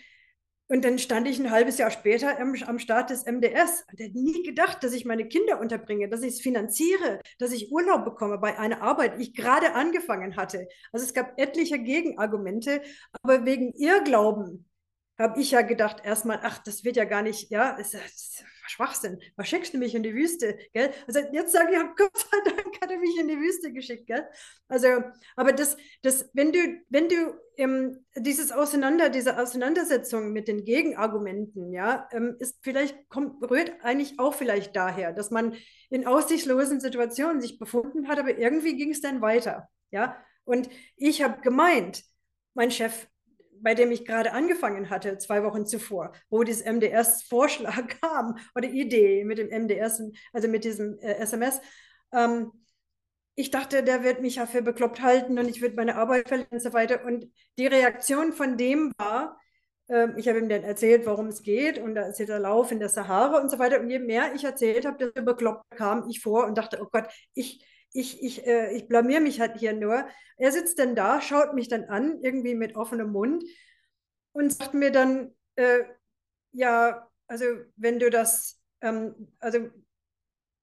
und 0.66 0.84
dann 0.84 0.98
stand 0.98 1.28
ich 1.28 1.38
ein 1.38 1.52
halbes 1.52 1.78
Jahr 1.78 1.92
später 1.92 2.40
am, 2.40 2.52
am 2.66 2.80
Start 2.80 3.10
des 3.10 3.26
MDS 3.26 3.84
und 3.92 4.00
hätte 4.00 4.18
nie 4.18 4.42
gedacht, 4.42 4.82
dass 4.82 4.92
ich 4.92 5.04
meine 5.04 5.28
Kinder 5.28 5.60
unterbringe, 5.60 6.08
dass 6.08 6.22
ich 6.22 6.34
es 6.34 6.40
finanziere, 6.40 7.20
dass 7.38 7.52
ich 7.52 7.70
Urlaub 7.70 8.04
bekomme 8.04 8.38
bei 8.38 8.58
einer 8.58 8.82
Arbeit, 8.82 9.18
die 9.20 9.22
ich 9.22 9.34
gerade 9.34 9.74
angefangen 9.74 10.34
hatte. 10.34 10.66
Also 10.90 11.06
es 11.06 11.14
gab 11.14 11.38
etliche 11.38 11.78
Gegenargumente, 11.78 12.82
aber 13.22 13.44
wegen 13.44 13.72
Irrglauben 13.74 14.66
habe 15.18 15.40
ich 15.40 15.52
ja 15.52 15.62
gedacht 15.62 16.04
erstmal, 16.04 16.40
ach, 16.42 16.58
das 16.58 16.84
wird 16.84 16.96
ja 16.96 17.04
gar 17.04 17.22
nicht, 17.22 17.50
ja, 17.50 17.76
es, 17.78 17.94
es, 17.94 18.44
Schwachsinn. 18.66 19.20
Was 19.36 19.48
schickst 19.48 19.74
du 19.74 19.78
mich 19.78 19.94
in 19.94 20.02
die 20.02 20.14
Wüste? 20.14 20.58
Gell? 20.72 20.92
Also 21.06 21.20
jetzt 21.32 21.52
sage 21.52 21.72
ich, 21.72 21.78
Gott 21.96 22.16
sei 22.16 22.50
Dank 22.50 22.80
hat 22.80 22.90
er 22.90 22.98
mich 22.98 23.18
in 23.18 23.28
die 23.28 23.38
Wüste 23.38 23.72
geschickt. 23.72 24.06
Gell? 24.06 24.26
Also, 24.68 24.88
aber 25.36 25.52
das, 25.52 25.76
das, 26.02 26.30
wenn 26.32 26.52
du, 26.52 26.58
wenn 26.88 27.08
du 27.08 27.38
ähm, 27.56 28.04
dieses 28.16 28.52
Auseinander, 28.52 29.10
diese 29.10 29.38
Auseinandersetzung 29.38 30.32
mit 30.32 30.48
den 30.48 30.64
Gegenargumenten, 30.64 31.72
ja, 31.72 32.08
ähm, 32.12 32.36
ist 32.38 32.58
vielleicht, 32.62 33.08
kommt, 33.08 33.42
rührt 33.48 33.72
eigentlich 33.82 34.18
auch 34.18 34.34
vielleicht 34.34 34.74
daher, 34.74 35.12
dass 35.12 35.30
man 35.30 35.54
in 35.90 36.06
aussichtslosen 36.06 36.80
Situationen 36.80 37.40
sich 37.40 37.58
befunden 37.58 38.08
hat, 38.08 38.18
aber 38.18 38.36
irgendwie 38.38 38.76
ging 38.76 38.90
es 38.90 39.00
dann 39.00 39.20
weiter. 39.20 39.68
Ja, 39.90 40.16
und 40.44 40.68
ich 40.96 41.22
habe 41.22 41.40
gemeint, 41.42 42.02
mein 42.54 42.70
Chef 42.70 43.06
bei 43.64 43.74
dem 43.74 43.90
ich 43.90 44.04
gerade 44.04 44.32
angefangen 44.32 44.90
hatte, 44.90 45.16
zwei 45.18 45.42
Wochen 45.42 45.64
zuvor, 45.66 46.12
wo 46.28 46.44
dieses 46.44 46.64
MDS-Vorschlag 46.64 47.88
kam 48.00 48.36
oder 48.54 48.68
Idee 48.68 49.24
mit 49.24 49.38
dem 49.38 49.48
MDS, 49.48 50.02
also 50.32 50.48
mit 50.48 50.64
diesem 50.64 50.98
äh, 51.00 51.14
SMS. 51.14 51.60
Ähm, 52.12 52.52
ich 53.36 53.50
dachte, 53.50 53.82
der 53.82 54.04
wird 54.04 54.20
mich 54.20 54.36
ja 54.36 54.46
für 54.46 54.62
bekloppt 54.62 55.00
halten 55.00 55.38
und 55.38 55.48
ich 55.48 55.60
würde 55.60 55.74
meine 55.74 55.96
Arbeit 55.96 56.28
verlieren 56.28 56.50
und 56.52 56.62
so 56.62 56.72
weiter. 56.72 57.04
Und 57.04 57.32
die 57.58 57.66
Reaktion 57.66 58.32
von 58.32 58.56
dem 58.58 58.92
war, 58.98 59.40
äh, 59.88 60.08
ich 60.18 60.28
habe 60.28 60.38
ihm 60.38 60.48
dann 60.48 60.62
erzählt, 60.62 61.06
worum 61.06 61.28
es 61.28 61.42
geht 61.42 61.78
und 61.78 61.94
da 61.94 62.02
ist 62.02 62.18
der 62.18 62.38
Lauf 62.38 62.70
in 62.70 62.80
der 62.80 62.90
Sahara 62.90 63.40
und 63.40 63.50
so 63.50 63.58
weiter. 63.58 63.80
Und 63.80 63.88
je 63.88 63.98
mehr 63.98 64.34
ich 64.34 64.44
erzählt 64.44 64.84
habe, 64.84 64.98
desto 64.98 65.22
bekloppt 65.24 65.70
kam 65.70 66.06
ich 66.08 66.20
vor 66.20 66.46
und 66.46 66.58
dachte, 66.58 66.78
oh 66.82 66.88
Gott, 66.92 67.08
ich, 67.32 67.64
ich, 67.94 68.22
ich, 68.22 68.46
äh, 68.46 68.72
ich 68.76 68.88
blamier 68.88 69.20
mich 69.20 69.40
halt 69.40 69.56
hier 69.56 69.72
nur. 69.72 70.06
Er 70.36 70.52
sitzt 70.52 70.78
dann 70.78 70.96
da, 70.96 71.22
schaut 71.22 71.54
mich 71.54 71.68
dann 71.68 71.84
an, 71.84 72.18
irgendwie 72.20 72.54
mit 72.54 72.76
offenem 72.76 73.12
Mund 73.12 73.44
und 74.32 74.52
sagt 74.52 74.74
mir 74.74 74.90
dann, 74.90 75.32
äh, 75.54 75.84
ja, 76.52 77.08
also 77.28 77.44
wenn 77.76 78.00
du 78.00 78.10
das, 78.10 78.60
ähm, 78.80 79.32
also 79.38 79.70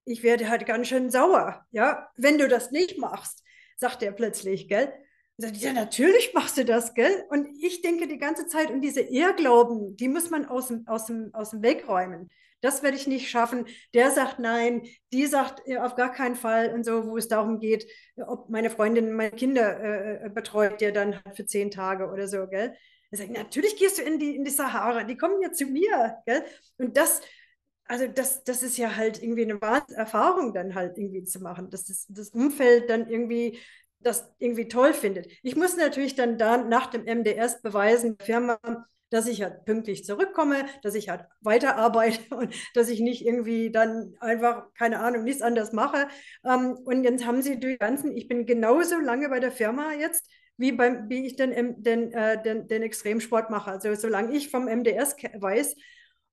ich 0.03 0.23
werde 0.23 0.49
halt 0.49 0.65
ganz 0.65 0.87
schön 0.87 1.09
sauer, 1.09 1.65
ja, 1.71 2.11
wenn 2.17 2.37
du 2.37 2.49
das 2.49 2.71
nicht 2.71 2.97
machst, 2.97 3.43
sagt 3.77 4.03
er 4.03 4.11
plötzlich, 4.11 4.67
gell? 4.67 4.91
Und 5.37 5.45
sagt, 5.45 5.57
ja, 5.57 5.71
natürlich 5.71 6.33
machst 6.33 6.57
du 6.57 6.65
das, 6.65 6.93
gell? 6.93 7.25
Und 7.29 7.47
ich 7.63 7.81
denke 7.81 8.07
die 8.07 8.17
ganze 8.17 8.45
Zeit, 8.47 8.69
und 8.69 8.81
diese 8.81 9.01
Irrglauben, 9.01 9.95
die 9.95 10.09
muss 10.09 10.29
man 10.29 10.45
aus 10.45 10.67
dem, 10.67 10.85
aus 10.85 11.05
dem, 11.05 11.33
aus 11.33 11.51
dem 11.51 11.63
Weg 11.63 11.87
räumen 11.87 12.29
das 12.61 12.83
werde 12.83 12.97
ich 12.97 13.07
nicht 13.07 13.29
schaffen. 13.29 13.65
Der 13.93 14.11
sagt 14.11 14.39
nein, 14.39 14.83
die 15.11 15.25
sagt 15.25 15.67
äh, 15.67 15.77
auf 15.77 15.95
gar 15.95 16.11
keinen 16.11 16.35
Fall 16.35 16.73
und 16.73 16.85
so, 16.85 17.07
wo 17.07 17.17
es 17.17 17.27
darum 17.27 17.59
geht, 17.59 17.87
ob 18.15 18.49
meine 18.49 18.69
Freundin 18.69 19.13
meine 19.13 19.31
Kinder 19.31 19.79
äh, 19.79 20.25
äh 20.25 20.29
betreut, 20.29 20.81
der 20.81 20.91
dann 20.91 21.23
halt 21.23 21.35
für 21.35 21.45
zehn 21.45 21.71
Tage 21.71 22.09
oder 22.09 22.27
so, 22.27 22.47
gell? 22.47 22.73
Er 23.11 23.17
sagt, 23.17 23.31
natürlich 23.31 23.75
gehst 23.75 23.97
du 23.97 24.03
in 24.03 24.19
die, 24.19 24.35
in 24.35 24.45
die 24.45 24.51
Sahara, 24.51 25.03
die 25.03 25.17
kommen 25.17 25.41
ja 25.41 25.51
zu 25.51 25.65
mir, 25.65 26.17
gell? 26.25 26.43
Und 26.77 26.95
das, 26.95 27.21
also 27.85 28.07
das, 28.07 28.43
das 28.45 28.63
ist 28.63 28.77
ja 28.77 28.95
halt 28.95 29.21
irgendwie 29.21 29.43
eine 29.43 29.59
Erfahrung 29.95 30.53
dann 30.53 30.75
halt 30.75 30.97
irgendwie 30.97 31.23
zu 31.25 31.41
machen, 31.41 31.69
dass 31.69 31.85
das, 31.85 32.05
das 32.09 32.29
Umfeld 32.29 32.89
dann 32.89 33.09
irgendwie 33.09 33.59
das 33.99 34.33
irgendwie 34.39 34.67
toll 34.67 34.93
findet. 34.93 35.27
Ich 35.43 35.55
muss 35.55 35.77
natürlich 35.77 36.15
dann 36.15 36.37
da 36.37 36.57
nach 36.57 36.87
dem 36.87 37.05
MDS 37.05 37.61
beweisen, 37.61 38.17
der 38.17 38.25
Firma, 38.25 38.59
dass 39.11 39.27
ich 39.27 39.43
halt 39.43 39.65
pünktlich 39.65 40.03
zurückkomme, 40.05 40.65
dass 40.81 40.95
ich 40.95 41.09
halt 41.09 41.25
weiterarbeite 41.41 42.35
und 42.35 42.55
dass 42.73 42.89
ich 42.89 43.01
nicht 43.01 43.23
irgendwie 43.23 43.69
dann 43.71 44.15
einfach, 44.19 44.73
keine 44.73 44.99
Ahnung, 44.99 45.23
nichts 45.23 45.43
anderes 45.43 45.73
mache. 45.73 46.07
Ähm, 46.43 46.77
und 46.85 47.03
jetzt 47.03 47.25
haben 47.25 47.43
sie 47.43 47.59
die 47.59 47.77
ganzen, 47.77 48.15
ich 48.17 48.27
bin 48.27 48.47
genauso 48.47 48.99
lange 48.99 49.29
bei 49.29 49.39
der 49.39 49.51
Firma 49.51 49.93
jetzt, 49.93 50.27
wie, 50.57 50.71
beim, 50.71 51.09
wie 51.09 51.27
ich 51.27 51.35
den, 51.35 51.83
den, 51.83 52.11
äh, 52.13 52.41
den, 52.41 52.67
den 52.67 52.81
Extremsport 52.83 53.49
mache. 53.49 53.71
Also 53.71 53.93
solange 53.95 54.35
ich 54.35 54.49
vom 54.49 54.67
MDS 54.67 55.15
weiß. 55.39 55.75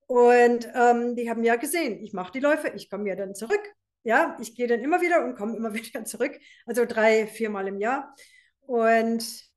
Und 0.06 0.68
ähm, 0.74 1.16
die 1.16 1.28
haben 1.28 1.44
ja 1.44 1.56
gesehen, 1.56 2.02
ich 2.02 2.12
mache 2.14 2.32
die 2.32 2.40
Läufe, 2.40 2.68
ich 2.74 2.88
komme 2.88 3.08
ja 3.08 3.16
dann 3.16 3.34
zurück. 3.34 3.60
Ja, 4.04 4.36
ich 4.40 4.54
gehe 4.54 4.66
dann 4.66 4.80
immer 4.80 5.00
wieder 5.02 5.24
und 5.24 5.34
komme 5.36 5.56
immer 5.56 5.74
wieder 5.74 6.04
zurück. 6.04 6.38
Also 6.64 6.84
drei, 6.86 7.26
viermal 7.26 7.68
im 7.68 7.78
Jahr. 7.78 8.14
Und 8.60 9.47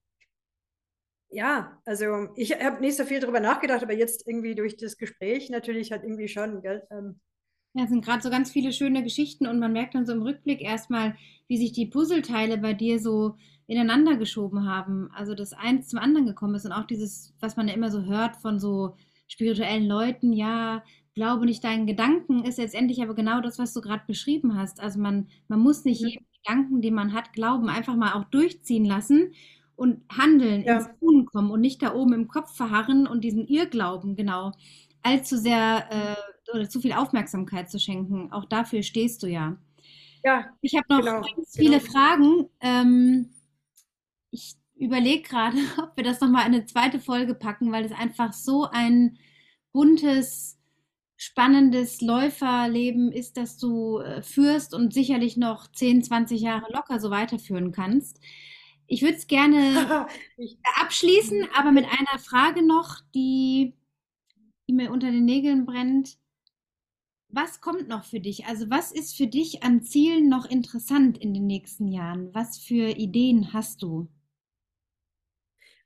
ja, 1.32 1.82
also 1.86 2.29
ich 2.36 2.51
habe 2.53 2.82
nicht 2.82 2.97
so 2.97 3.05
viel 3.05 3.19
darüber 3.19 3.39
nachgedacht, 3.39 3.84
aber 3.84 3.93
jetzt 3.93 4.27
irgendwie 4.27 4.55
durch 4.55 4.77
das 4.77 4.97
Gespräch 4.97 5.49
natürlich 5.49 5.91
halt 5.91 6.03
irgendwie 6.03 6.27
schon, 6.27 6.61
gell? 6.61 6.86
Ähm, 6.91 7.19
ja, 7.73 7.86
es 7.86 7.89
sind 7.89 8.03
gerade 8.03 8.21
so 8.21 8.29
ganz 8.29 8.51
viele 8.51 8.73
schöne 8.73 9.01
Geschichten 9.01 9.47
und 9.47 9.59
man 9.59 9.71
merkt 9.71 9.95
dann 9.95 10.05
so 10.05 10.11
im 10.11 10.21
Rückblick 10.23 10.61
erstmal, 10.61 11.15
wie 11.47 11.57
sich 11.57 11.71
die 11.71 11.86
Puzzleteile 11.86 12.57
bei 12.57 12.73
dir 12.73 12.99
so 12.99 13.36
ineinander 13.65 14.17
geschoben 14.17 14.67
haben. 14.67 15.09
Also 15.13 15.34
das 15.36 15.53
eins 15.53 15.88
zum 15.88 15.99
anderen 15.99 16.25
gekommen 16.27 16.55
ist 16.55 16.65
und 16.65 16.73
auch 16.73 16.86
dieses, 16.86 17.34
was 17.39 17.55
man 17.55 17.69
ja 17.69 17.73
immer 17.73 17.89
so 17.89 18.03
hört 18.03 18.36
von 18.36 18.59
so 18.59 18.95
spirituellen 19.29 19.88
Leuten, 19.88 20.34
ja, 20.34 20.84
glaube 21.15 21.45
nicht 21.45 21.63
deinen 21.63 21.88
Gedanken, 21.88 22.43
ist 22.43 22.57
letztendlich 22.57 23.01
aber 23.01 23.15
genau 23.15 23.39
das, 23.39 23.57
was 23.57 23.73
du 23.73 23.79
gerade 23.79 24.03
beschrieben 24.05 24.57
hast. 24.57 24.82
Also 24.82 24.99
man, 24.99 25.27
man 25.47 25.59
muss 25.59 25.86
nicht 25.86 26.01
jeden 26.01 26.25
Gedanken, 26.43 26.82
den 26.82 26.93
man 26.93 27.13
hat, 27.13 27.32
glauben, 27.32 27.69
einfach 27.69 27.95
mal 27.95 28.13
auch 28.13 28.25
durchziehen 28.25 28.84
lassen 28.84 29.32
und 29.82 30.03
handeln, 30.15 30.63
ja. 30.63 30.77
ins 30.77 30.89
Tun 30.99 31.25
kommen 31.25 31.49
und 31.49 31.59
nicht 31.59 31.82
da 31.82 31.95
oben 31.95 32.13
im 32.13 32.27
Kopf 32.27 32.55
verharren 32.55 33.07
und 33.07 33.23
diesen 33.23 33.47
Irrglauben 33.47 34.15
genau 34.15 34.51
allzu 35.01 35.38
sehr 35.38 35.88
äh, 35.89 36.51
oder 36.55 36.69
zu 36.69 36.82
viel 36.82 36.93
Aufmerksamkeit 36.93 37.71
zu 37.71 37.79
schenken. 37.79 38.32
Auch 38.32 38.45
dafür 38.45 38.84
stehst 38.84 39.23
du 39.23 39.27
ja. 39.27 39.57
Ja. 40.23 40.45
Ich 40.61 40.75
habe 40.75 40.86
noch 40.88 40.99
genau, 40.99 41.21
ganz 41.21 41.55
viele 41.55 41.79
genau. 41.79 41.91
Fragen. 41.91 42.49
Ähm, 42.59 43.29
ich 44.29 44.53
überlege 44.75 45.23
gerade, 45.23 45.57
ob 45.82 45.97
wir 45.97 46.03
das 46.03 46.21
nochmal 46.21 46.45
in 46.45 46.53
eine 46.53 46.65
zweite 46.67 46.99
Folge 46.99 47.34
packen, 47.34 47.71
weil 47.71 47.84
es 47.84 47.91
einfach 47.91 48.34
so 48.34 48.67
ein 48.71 49.17
buntes, 49.71 50.59
spannendes 51.17 52.01
Läuferleben 52.01 53.11
ist, 53.11 53.36
das 53.36 53.57
du 53.57 53.97
äh, 53.97 54.21
führst 54.21 54.75
und 54.75 54.93
sicherlich 54.93 55.38
noch 55.38 55.71
10, 55.71 56.03
20 56.03 56.39
Jahre 56.39 56.71
locker 56.71 56.99
so 56.99 57.09
weiterführen 57.09 57.71
kannst. 57.71 58.19
Ich 58.91 59.01
würde 59.03 59.15
es 59.15 59.27
gerne 59.27 60.05
abschließen, 60.81 61.47
aber 61.55 61.71
mit 61.71 61.85
einer 61.85 62.19
Frage 62.19 62.61
noch, 62.61 62.99
die, 63.15 63.73
die 64.67 64.73
mir 64.73 64.91
unter 64.91 65.09
den 65.09 65.23
Nägeln 65.23 65.65
brennt. 65.65 66.17
Was 67.29 67.61
kommt 67.61 67.87
noch 67.87 68.03
für 68.03 68.19
dich? 68.19 68.47
Also 68.47 68.69
was 68.69 68.91
ist 68.91 69.15
für 69.15 69.27
dich 69.27 69.63
an 69.63 69.81
Zielen 69.81 70.27
noch 70.27 70.45
interessant 70.45 71.17
in 71.17 71.33
den 71.33 71.47
nächsten 71.47 71.87
Jahren? 71.87 72.35
Was 72.35 72.57
für 72.57 72.89
Ideen 72.89 73.53
hast 73.53 73.81
du? 73.81 74.09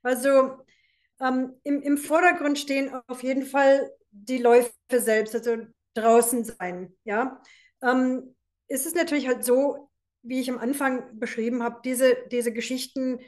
Also 0.02 0.56
ähm, 1.20 1.54
im, 1.62 1.82
im 1.82 1.98
Vordergrund 1.98 2.58
stehen 2.58 2.90
auf 3.06 3.22
jeden 3.22 3.46
Fall 3.46 3.88
die 4.10 4.38
Läufe 4.38 4.72
selbst, 4.90 5.32
also 5.36 5.58
draußen 5.94 6.42
sein. 6.42 6.92
Ja, 7.04 7.40
ähm, 7.82 8.34
es 8.66 8.84
ist 8.84 8.96
natürlich 8.96 9.28
halt 9.28 9.44
so, 9.44 9.90
wie 10.26 10.40
ich 10.40 10.50
am 10.50 10.58
Anfang 10.58 11.18
beschrieben 11.18 11.62
habe, 11.62 11.80
diese, 11.84 12.16
diese 12.30 12.52
Geschichten 12.52 13.20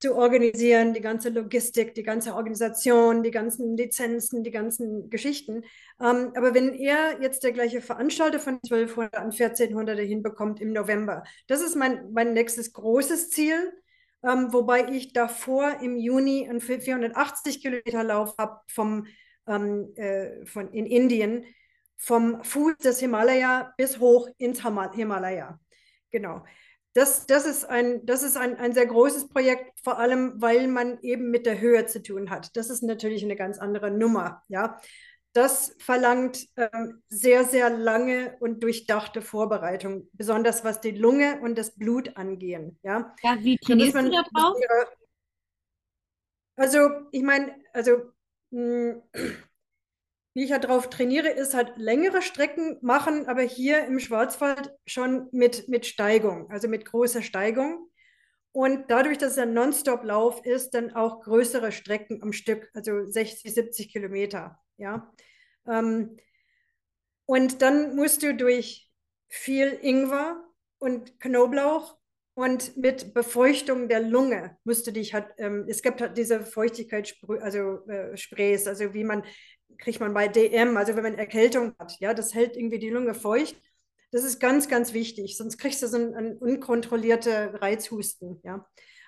zu 0.00 0.16
organisieren, 0.16 0.92
die 0.92 1.00
ganze 1.00 1.30
Logistik, 1.30 1.94
die 1.94 2.02
ganze 2.02 2.34
Organisation, 2.34 3.22
die 3.22 3.30
ganzen 3.30 3.76
Lizenzen, 3.76 4.42
die 4.42 4.50
ganzen 4.50 5.08
Geschichten. 5.08 5.64
Ähm, 6.00 6.32
aber 6.36 6.52
wenn 6.52 6.74
er 6.74 7.22
jetzt 7.22 7.42
der 7.42 7.52
gleiche 7.52 7.80
Veranstalter 7.80 8.38
von 8.38 8.60
1200 8.62 9.14
an 9.16 9.30
1400 9.30 9.98
hinbekommt 10.00 10.60
im 10.60 10.72
November, 10.72 11.22
das 11.46 11.62
ist 11.62 11.74
mein, 11.76 12.12
mein 12.12 12.34
nächstes 12.34 12.72
großes 12.72 13.30
Ziel. 13.30 13.72
Ähm, 14.22 14.52
wobei 14.52 14.88
ich 14.90 15.12
davor 15.12 15.80
im 15.80 15.96
Juni 15.96 16.48
einen 16.48 16.60
480 16.60 17.62
Kilometer 17.62 18.04
Lauf 18.04 18.34
habe 18.38 18.60
ähm, 19.46 19.92
äh, 19.96 20.44
in 20.72 20.86
Indien 20.86 21.44
vom 21.96 22.42
Fuß 22.42 22.76
des 22.76 23.00
Himalaya 23.00 23.72
bis 23.76 24.00
hoch 24.00 24.28
ins 24.38 24.62
Himalaya. 24.62 25.58
Genau. 26.14 26.44
Das, 26.92 27.26
das 27.26 27.44
ist, 27.44 27.64
ein, 27.64 28.06
das 28.06 28.22
ist 28.22 28.36
ein, 28.36 28.56
ein 28.56 28.72
sehr 28.72 28.86
großes 28.86 29.30
Projekt, 29.30 29.80
vor 29.82 29.98
allem 29.98 30.40
weil 30.40 30.68
man 30.68 31.00
eben 31.00 31.28
mit 31.32 31.44
der 31.44 31.60
Höhe 31.60 31.86
zu 31.86 32.00
tun 32.00 32.30
hat. 32.30 32.56
Das 32.56 32.70
ist 32.70 32.84
natürlich 32.84 33.24
eine 33.24 33.34
ganz 33.34 33.58
andere 33.58 33.90
Nummer. 33.90 34.44
Ja? 34.46 34.80
Das 35.32 35.74
verlangt 35.80 36.46
ähm, 36.56 37.02
sehr, 37.08 37.42
sehr 37.42 37.68
lange 37.68 38.36
und 38.38 38.62
durchdachte 38.62 39.22
Vorbereitung, 39.22 40.08
besonders 40.12 40.62
was 40.62 40.80
die 40.80 40.92
Lunge 40.92 41.40
und 41.40 41.58
das 41.58 41.74
Blut 41.74 42.16
angehen. 42.16 42.78
Ja, 42.84 43.12
ja 43.24 43.38
wie 43.40 43.58
trainierst 43.58 43.94
man, 43.94 44.04
du 44.04 44.12
da 44.12 44.22
drauf? 44.32 44.56
Also, 46.54 46.90
ich 47.10 47.22
meine, 47.24 47.56
also 47.72 48.12
mh, 48.50 49.02
hm, 49.12 49.34
wie 50.34 50.44
ich 50.44 50.50
ja 50.50 50.58
drauf 50.58 50.90
trainiere, 50.90 51.28
ist 51.28 51.54
halt 51.54 51.76
längere 51.76 52.20
Strecken 52.20 52.78
machen, 52.82 53.26
aber 53.26 53.42
hier 53.42 53.84
im 53.86 54.00
Schwarzwald 54.00 54.72
schon 54.84 55.28
mit, 55.30 55.68
mit 55.68 55.86
Steigung, 55.86 56.50
also 56.50 56.68
mit 56.68 56.84
großer 56.84 57.22
Steigung. 57.22 57.88
Und 58.50 58.90
dadurch, 58.90 59.18
dass 59.18 59.32
es 59.32 59.38
ein 59.38 59.54
Non-Stop-Lauf 59.54 60.44
ist, 60.44 60.74
dann 60.74 60.94
auch 60.94 61.22
größere 61.22 61.72
Strecken 61.72 62.22
am 62.22 62.32
Stück, 62.32 62.68
also 62.74 63.04
60, 63.06 63.54
70 63.54 63.92
Kilometer. 63.92 64.58
Ja. 64.76 65.12
Ähm, 65.66 66.16
und 67.26 67.62
dann 67.62 67.96
musst 67.96 68.22
du 68.22 68.34
durch 68.34 68.90
viel 69.28 69.78
Ingwer 69.82 70.44
und 70.78 71.18
Knoblauch 71.20 71.96
und 72.34 72.76
mit 72.76 73.14
Befeuchtung 73.14 73.88
der 73.88 74.00
Lunge 74.00 74.56
musst 74.64 74.86
du 74.86 74.92
dich 74.92 75.14
halt, 75.14 75.26
ähm, 75.38 75.66
es 75.68 75.82
gibt 75.82 76.00
halt 76.00 76.16
diese 76.16 76.40
Feuchtigkeitssprays, 76.44 77.42
also 77.42 77.86
äh, 77.88 78.16
Sprays, 78.16 78.66
also 78.66 78.92
wie 78.92 79.04
man 79.04 79.22
kriegt 79.78 80.00
man 80.00 80.14
bei 80.14 80.28
DM, 80.28 80.76
also 80.76 80.94
wenn 80.96 81.02
man 81.02 81.14
Erkältung 81.14 81.74
hat, 81.78 81.98
ja, 82.00 82.14
das 82.14 82.34
hält 82.34 82.56
irgendwie 82.56 82.78
die 82.78 82.90
Lunge 82.90 83.14
feucht. 83.14 83.56
Das 84.12 84.22
ist 84.24 84.38
ganz, 84.38 84.68
ganz 84.68 84.92
wichtig, 84.92 85.36
sonst 85.36 85.58
kriegst 85.58 85.82
du 85.82 85.88
so 85.88 85.96
einen, 85.96 86.14
einen 86.14 86.38
unkontrollierten 86.38 87.56
Reizhusten, 87.56 88.40
ja. 88.44 88.66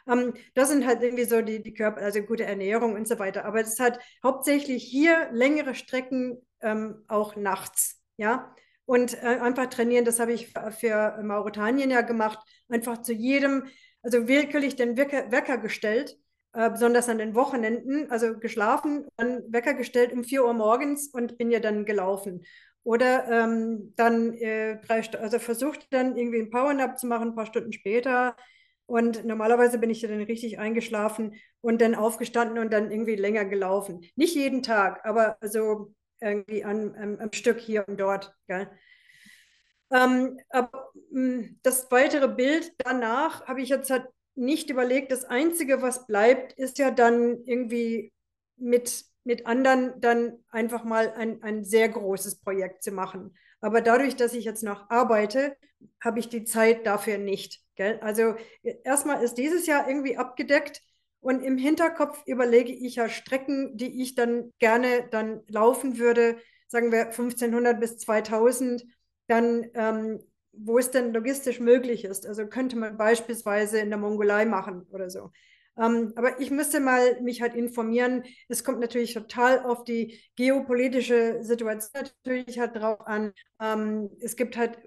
Ähm, 0.08 0.34
das 0.54 0.68
sind 0.70 0.86
halt 0.86 1.02
irgendwie 1.02 1.24
so 1.24 1.42
die, 1.42 1.62
die 1.62 1.74
Körper, 1.74 2.00
also 2.02 2.22
gute 2.22 2.44
Ernährung 2.44 2.94
und 2.94 3.08
so 3.08 3.18
weiter. 3.18 3.44
Aber 3.44 3.60
es 3.60 3.78
halt 3.80 3.98
hauptsächlich 4.22 4.84
hier 4.84 5.28
längere 5.32 5.74
Strecken 5.74 6.44
ähm, 6.60 7.04
auch 7.08 7.36
nachts, 7.36 8.02
ja. 8.16 8.54
Und 8.87 9.20
äh, 9.22 9.26
einfach 9.41 9.66
trainieren, 9.66 10.05
das 10.05 10.20
habe 10.20 10.32
ich 10.32 10.53
für 10.78 11.20
Mauretanien 11.22 11.91
ja 11.91 12.01
gemacht, 12.03 12.39
einfach 12.68 13.03
zu 13.03 13.12
jedem, 13.12 13.64
also 14.03 14.28
willkürlich 14.28 14.76
den 14.76 14.97
Wecker, 14.97 15.30
Wecker 15.32 15.59
gestellt, 15.59 16.16
äh, 16.53 16.70
besonders 16.70 17.09
an 17.09 17.18
den 17.18 17.34
Wochenenden, 17.34 18.11
also 18.11 18.39
geschlafen, 18.39 19.07
dann 19.16 19.43
Wecker 19.53 19.74
gestellt 19.74 20.12
um 20.12 20.24
4 20.24 20.45
Uhr 20.45 20.55
morgens 20.55 21.09
und 21.09 21.37
bin 21.37 21.51
ja 21.51 21.61
dann 21.61 21.84
gelaufen. 21.84 22.45
Oder 22.84 23.28
ähm, 23.28 23.93
dann 23.97 24.34
äh, 24.34 24.78
also 24.89 25.41
versucht 25.41 25.93
dann 25.93 26.16
irgendwie 26.16 26.39
einen 26.39 26.51
Powernap 26.51 26.99
zu 26.99 27.09
machen, 27.09 27.30
ein 27.30 27.34
paar 27.34 27.47
Stunden 27.47 27.72
später. 27.72 28.37
Und 28.87 29.24
normalerweise 29.24 29.78
bin 29.78 29.91
ich 29.91 30.01
dann 30.03 30.22
richtig 30.22 30.61
eingeschlafen 30.61 31.34
und 31.61 31.80
dann 31.80 31.97
aufgestanden 31.97 32.59
und 32.59 32.72
dann 32.72 32.93
irgendwie 32.93 33.16
länger 33.16 33.45
gelaufen. 33.45 34.03
Nicht 34.14 34.37
jeden 34.37 34.62
Tag, 34.62 35.05
aber 35.05 35.37
so 35.43 35.93
irgendwie 36.20 36.64
an, 36.64 37.18
am 37.20 37.32
Stück 37.32 37.58
hier 37.58 37.86
und 37.88 37.98
dort. 37.98 38.34
Gell? 38.46 38.68
Ähm, 39.90 40.38
aber 40.50 40.90
mh, 41.10 41.20
hm, 41.20 41.60
das 41.62 41.90
weitere 41.90 42.28
Bild 42.28 42.72
danach 42.78 43.46
habe 43.46 43.62
ich 43.62 43.68
jetzt 43.68 43.90
halt 43.90 44.06
nicht 44.34 44.70
überlegt. 44.70 45.12
Das 45.12 45.24
Einzige, 45.24 45.82
was 45.82 46.06
bleibt, 46.06 46.52
ist 46.54 46.78
ja 46.78 46.90
dann 46.90 47.42
irgendwie 47.44 48.12
mit, 48.56 49.04
mit 49.24 49.46
anderen 49.46 50.00
dann 50.00 50.44
einfach 50.50 50.84
mal 50.84 51.12
ein, 51.12 51.42
ein 51.42 51.64
sehr 51.64 51.88
großes 51.88 52.40
Projekt 52.40 52.82
zu 52.82 52.92
machen. 52.92 53.36
Aber 53.60 53.80
dadurch, 53.80 54.16
dass 54.16 54.34
ich 54.34 54.44
jetzt 54.44 54.62
noch 54.62 54.90
arbeite, 54.90 55.56
habe 56.02 56.18
ich 56.18 56.28
die 56.28 56.44
Zeit 56.44 56.86
dafür 56.86 57.18
nicht. 57.18 57.60
Gell? 57.74 57.98
Also 58.00 58.34
erstmal 58.84 59.22
ist 59.22 59.34
dieses 59.34 59.66
Jahr 59.66 59.88
irgendwie 59.88 60.16
abgedeckt 60.16 60.82
und 61.26 61.42
im 61.42 61.58
Hinterkopf 61.58 62.22
überlege 62.24 62.72
ich 62.72 62.94
ja 62.94 63.08
Strecken, 63.08 63.76
die 63.76 64.00
ich 64.00 64.14
dann 64.14 64.52
gerne 64.60 65.08
dann 65.10 65.40
laufen 65.48 65.98
würde, 65.98 66.36
sagen 66.68 66.92
wir 66.92 67.10
1500 67.10 67.80
bis 67.80 67.96
2000, 67.98 68.84
dann 69.26 69.66
ähm, 69.74 70.20
wo 70.52 70.78
es 70.78 70.92
denn 70.92 71.12
logistisch 71.12 71.58
möglich 71.58 72.04
ist. 72.04 72.28
Also 72.28 72.46
könnte 72.46 72.76
man 72.76 72.96
beispielsweise 72.96 73.80
in 73.80 73.90
der 73.90 73.98
Mongolei 73.98 74.44
machen 74.44 74.86
oder 74.92 75.10
so. 75.10 75.32
Ähm, 75.78 76.12
aber 76.16 76.40
ich 76.40 76.50
müsste 76.50 76.80
mal 76.80 77.20
mich 77.20 77.42
halt 77.42 77.54
informieren. 77.54 78.24
Es 78.48 78.64
kommt 78.64 78.80
natürlich 78.80 79.12
total 79.14 79.60
auf 79.64 79.84
die 79.84 80.18
geopolitische 80.36 81.42
Situation 81.42 82.04
natürlich 82.24 82.58
halt 82.58 82.76
drauf 82.76 83.00
an. 83.06 83.32
Ähm, 83.60 84.10
es 84.20 84.36
gibt 84.36 84.56
halt 84.56 84.78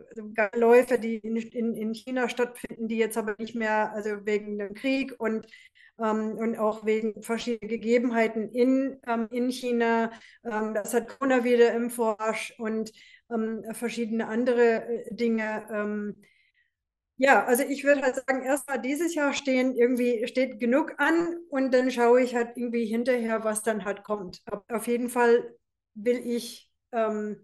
Läufe, 0.55 0.97
die 0.97 1.17
in, 1.17 1.35
in, 1.37 1.75
in, 1.75 1.93
China 1.93 2.27
stattfinden, 2.29 2.87
die 2.87 2.97
jetzt 2.97 3.17
aber 3.17 3.35
nicht 3.37 3.55
mehr, 3.55 3.91
also 3.93 4.25
wegen 4.25 4.57
dem 4.57 4.73
Krieg 4.73 5.13
und, 5.19 5.45
ähm, 5.99 6.37
und 6.37 6.57
auch 6.57 6.85
wegen 6.85 7.21
verschiedener 7.21 7.69
Gegebenheiten 7.69 8.49
in, 8.51 8.99
ähm, 9.07 9.27
in 9.31 9.49
China. 9.51 10.11
Ähm, 10.43 10.73
das 10.73 10.93
hat 10.93 11.07
Corona 11.07 11.43
wieder 11.43 11.73
im 11.73 11.89
Vormarsch 11.89 12.53
und 12.57 12.91
verschiedene 13.73 14.27
andere 14.27 14.87
äh, 14.87 15.13
Dinge. 15.13 16.25
Ja, 17.21 17.43
also 17.45 17.63
ich 17.63 17.83
würde 17.83 18.01
halt 18.01 18.15
sagen, 18.15 18.43
erstmal 18.43 18.81
dieses 18.81 19.13
Jahr 19.13 19.33
stehen 19.33 19.75
irgendwie 19.75 20.25
steht 20.27 20.59
genug 20.59 20.93
an 20.99 21.37
und 21.49 21.73
dann 21.73 21.91
schaue 21.91 22.21
ich 22.21 22.33
halt 22.35 22.55
irgendwie 22.55 22.85
hinterher, 22.85 23.43
was 23.43 23.61
dann 23.61 23.83
halt 23.83 24.03
kommt. 24.03 24.41
Aber 24.45 24.63
auf 24.69 24.87
jeden 24.87 25.09
Fall 25.09 25.53
will 25.95 26.17
ich 26.25 26.71
ähm, 26.93 27.37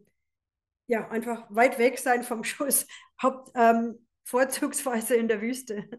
ja 0.87 1.09
einfach 1.09 1.45
weit 1.49 1.79
weg 1.79 1.99
sein 1.99 2.23
vom 2.23 2.43
Schuss, 2.45 2.87
Haupt, 3.21 3.51
ähm, 3.55 4.07
vorzugsweise 4.25 5.15
in 5.15 5.27
der 5.29 5.41
Wüste. 5.41 5.89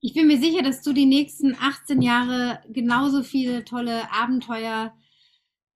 Ich 0.00 0.14
bin 0.14 0.26
mir 0.26 0.38
sicher, 0.38 0.62
dass 0.62 0.82
du 0.82 0.92
die 0.92 1.06
nächsten 1.06 1.54
18 1.54 2.02
Jahre 2.02 2.60
genauso 2.68 3.22
viele 3.22 3.64
tolle 3.64 4.10
Abenteuer 4.12 4.94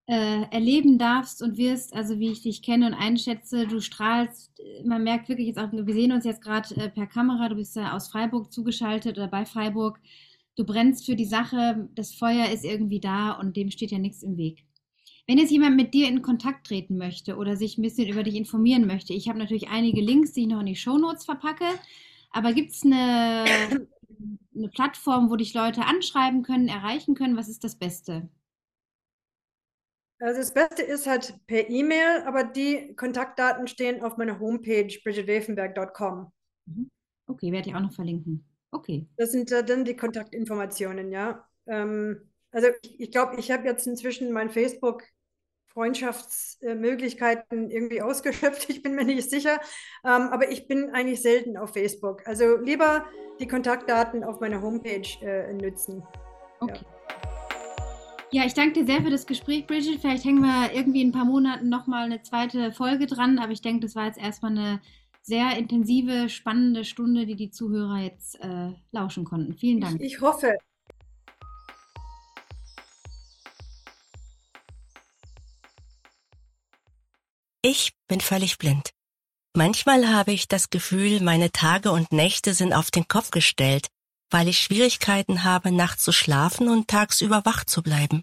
äh, 0.07 0.43
erleben 0.51 0.99
darfst 0.99 1.43
und 1.43 1.57
wirst, 1.57 1.95
also 1.95 2.19
wie 2.19 2.31
ich 2.31 2.43
dich 2.43 2.63
kenne 2.63 2.87
und 2.87 2.95
einschätze, 2.95 3.67
du 3.67 3.81
strahlst, 3.81 4.53
man 4.85 5.03
merkt 5.03 5.29
wirklich 5.29 5.47
jetzt 5.47 5.59
auch, 5.59 5.73
wir 5.73 5.95
sehen 5.95 6.13
uns 6.13 6.25
jetzt 6.25 6.43
gerade 6.43 6.77
äh, 6.77 6.91
per 6.91 7.07
Kamera, 7.07 7.49
du 7.49 7.55
bist 7.57 7.77
ja 7.77 7.95
aus 7.95 8.09
Freiburg 8.09 8.53
zugeschaltet 8.53 9.17
oder 9.17 9.29
bei 9.29 9.47
Freiburg, 9.47 9.99
du 10.57 10.65
brennst 10.65 11.07
für 11.07 11.17
die 11.17 11.25
Sache, 11.25 11.89
das 11.95 12.15
Feuer 12.15 12.51
ist 12.51 12.65
irgendwie 12.65 13.01
da 13.01 13.33
und 13.33 13.57
dem 13.57 13.71
steht 13.71 13.93
ja 13.93 13.99
nichts 13.99 14.23
im 14.23 14.37
Weg. 14.37 14.65
Wenn 15.27 15.39
jetzt 15.39 15.51
jemand 15.51 15.77
mit 15.77 15.95
dir 15.95 16.07
in 16.07 16.21
Kontakt 16.21 16.67
treten 16.67 16.99
möchte 16.99 17.37
oder 17.37 17.57
sich 17.57 17.79
ein 17.79 17.83
bisschen 17.83 18.09
über 18.09 18.23
dich 18.25 18.35
informieren 18.35 18.87
möchte, 18.87 19.15
ich 19.15 19.29
habe 19.29 19.39
natürlich 19.39 19.69
einige 19.69 20.03
Links, 20.03 20.33
die 20.33 20.43
ich 20.43 20.49
noch 20.49 20.61
in 20.61 20.67
die 20.67 20.77
Shownotes 20.77 21.25
verpacke, 21.25 21.65
aber 22.31 22.53
gibt 22.53 22.73
es 22.73 22.85
eine, 22.85 23.45
eine 24.55 24.69
Plattform, 24.69 25.31
wo 25.31 25.37
dich 25.37 25.55
Leute 25.55 25.87
anschreiben 25.87 26.43
können, 26.43 26.69
erreichen 26.69 27.15
können? 27.15 27.39
Was 27.39 27.49
ist 27.49 27.65
das 27.65 27.79
Beste? 27.79 28.29
Also 30.25 30.41
das 30.41 30.55
Beste 30.55 30.83
ist 30.83 31.07
halt 31.07 31.35
per 31.47 31.69
E-Mail, 31.69 32.23
aber 32.25 32.45
die 32.45 32.97
Kontaktdaten 32.97 33.69
stehen 33.69 34.03
auf 34.03 34.17
meiner 34.17 34.41
Homepage 34.41 34.89
bridgetwevenberg.com. 35.05 36.33
Mhm. 36.65 36.91
Okay, 37.27 37.53
werde 37.53 37.69
ich 37.69 37.75
auch 37.75 37.81
noch 37.81 37.93
verlinken. 37.93 38.43
Okay. 38.71 39.07
Das 39.19 39.33
sind 39.33 39.51
dann 39.51 39.85
die 39.85 39.97
Kontaktinformationen, 39.97 41.13
ja. 41.13 41.47
Ähm, 41.67 42.23
also 42.53 42.69
ich, 42.81 43.01
ich 43.01 43.11
glaube, 43.11 43.39
ich 43.39 43.51
habe 43.51 43.67
jetzt 43.67 43.87
inzwischen 43.87 44.33
mein 44.33 44.49
Facebook 44.49 45.03
Freundschaftsmöglichkeiten 45.67 47.71
irgendwie 47.71 48.01
ausgeschöpft. 48.03 48.71
Ich 48.71 48.83
bin 48.83 48.95
mir 48.95 49.05
nicht 49.05 49.29
sicher. 49.29 49.61
Ähm, 50.05 50.31
aber 50.31 50.51
ich 50.51 50.69
bin 50.69 50.89
eigentlich 50.89 51.21
selten 51.21 51.59
auf 51.59 51.75
Facebook. 51.75 52.27
Also 52.27 52.57
lieber 52.57 53.05
die 53.41 53.47
Kontaktdaten 53.47 54.25
auf 54.25 54.41
meiner 54.41 54.63
Homepage 54.63 55.07
äh, 55.21 55.53
nützen. 55.53 56.03
Okay. 56.61 56.81
Ja. 56.83 56.94
Ja, 58.35 58.45
ich 58.45 58.55
danke 58.55 58.81
dir 58.81 58.85
sehr 58.85 59.01
für 59.01 59.11
das 59.11 59.27
Gespräch, 59.27 59.65
Bridget. 59.65 60.01
Vielleicht 60.01 60.25
hängen 60.25 60.43
wir 60.43 60.73
irgendwie 60.73 61.03
in 61.03 61.11
ein 61.11 61.13
paar 61.13 61.25
Monaten 61.25 61.69
nochmal 61.69 62.07
eine 62.07 62.21
zweite 62.21 62.73
Folge 62.73 63.07
dran, 63.07 63.39
aber 63.39 63.53
ich 63.53 63.61
denke, 63.61 63.87
das 63.87 63.95
war 63.95 64.07
jetzt 64.07 64.19
erstmal 64.19 64.51
eine 64.51 64.81
sehr 65.23 65.57
intensive, 65.57 66.29
spannende 66.29 66.85
Stunde, 66.85 67.27
die 67.27 67.37
die 67.37 67.53
Zuhörer 67.53 67.99
jetzt 67.99 68.41
äh, 68.41 68.73
lauschen 68.91 69.25
konnten. 69.25 69.55
Vielen 69.55 69.81
Dank. 69.81 70.01
Ich, 70.01 70.15
ich 70.15 70.21
hoffe. 70.21 70.59
Ich 77.63 77.93
bin 78.09 78.21
völlig 78.21 78.59
blind. 78.59 78.91
Manchmal 79.57 80.09
habe 80.09 80.33
ich 80.33 80.49
das 80.49 80.71
Gefühl, 80.71 81.21
meine 81.21 81.53
Tage 81.53 81.93
und 81.93 82.11
Nächte 82.11 82.53
sind 82.53 82.73
auf 82.73 82.91
den 82.91 83.07
Kopf 83.07 83.31
gestellt 83.31 83.87
weil 84.31 84.49
ich 84.49 84.61
Schwierigkeiten 84.61 85.45
habe, 85.45 85.71
nachts 85.71 86.03
zu 86.03 86.13
schlafen 86.13 86.69
und 86.69 86.89
tagsüber 86.89 87.45
wach 87.45 87.65
zu 87.65 87.83
bleiben. 87.83 88.23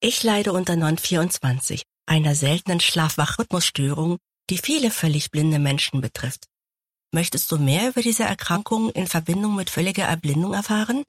Ich 0.00 0.22
leide 0.22 0.52
unter 0.52 0.76
Non-24, 0.76 1.82
einer 2.06 2.34
seltenen 2.34 2.80
Schlafwachrhythmusstörung, 2.80 4.18
die 4.50 4.58
viele 4.58 4.90
völlig 4.90 5.30
blinde 5.30 5.58
Menschen 5.58 6.00
betrifft. 6.00 6.46
Möchtest 7.12 7.50
du 7.50 7.58
mehr 7.58 7.88
über 7.88 8.02
diese 8.02 8.24
Erkrankung 8.24 8.90
in 8.90 9.06
Verbindung 9.06 9.54
mit 9.54 9.70
völliger 9.70 10.04
Erblindung 10.04 10.54
erfahren? 10.54 11.04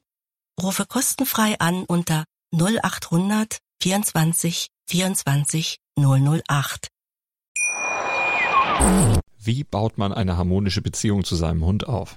Rufe 0.60 0.86
kostenfrei 0.86 1.58
an 1.60 1.84
unter 1.84 2.24
0800 2.52 3.58
24 3.82 4.68
24 4.88 5.78
008. 5.96 6.88
Wie 9.38 9.64
baut 9.64 9.98
man 9.98 10.12
eine 10.12 10.36
harmonische 10.36 10.82
Beziehung 10.82 11.24
zu 11.24 11.36
seinem 11.36 11.64
Hund 11.64 11.86
auf? 11.86 12.16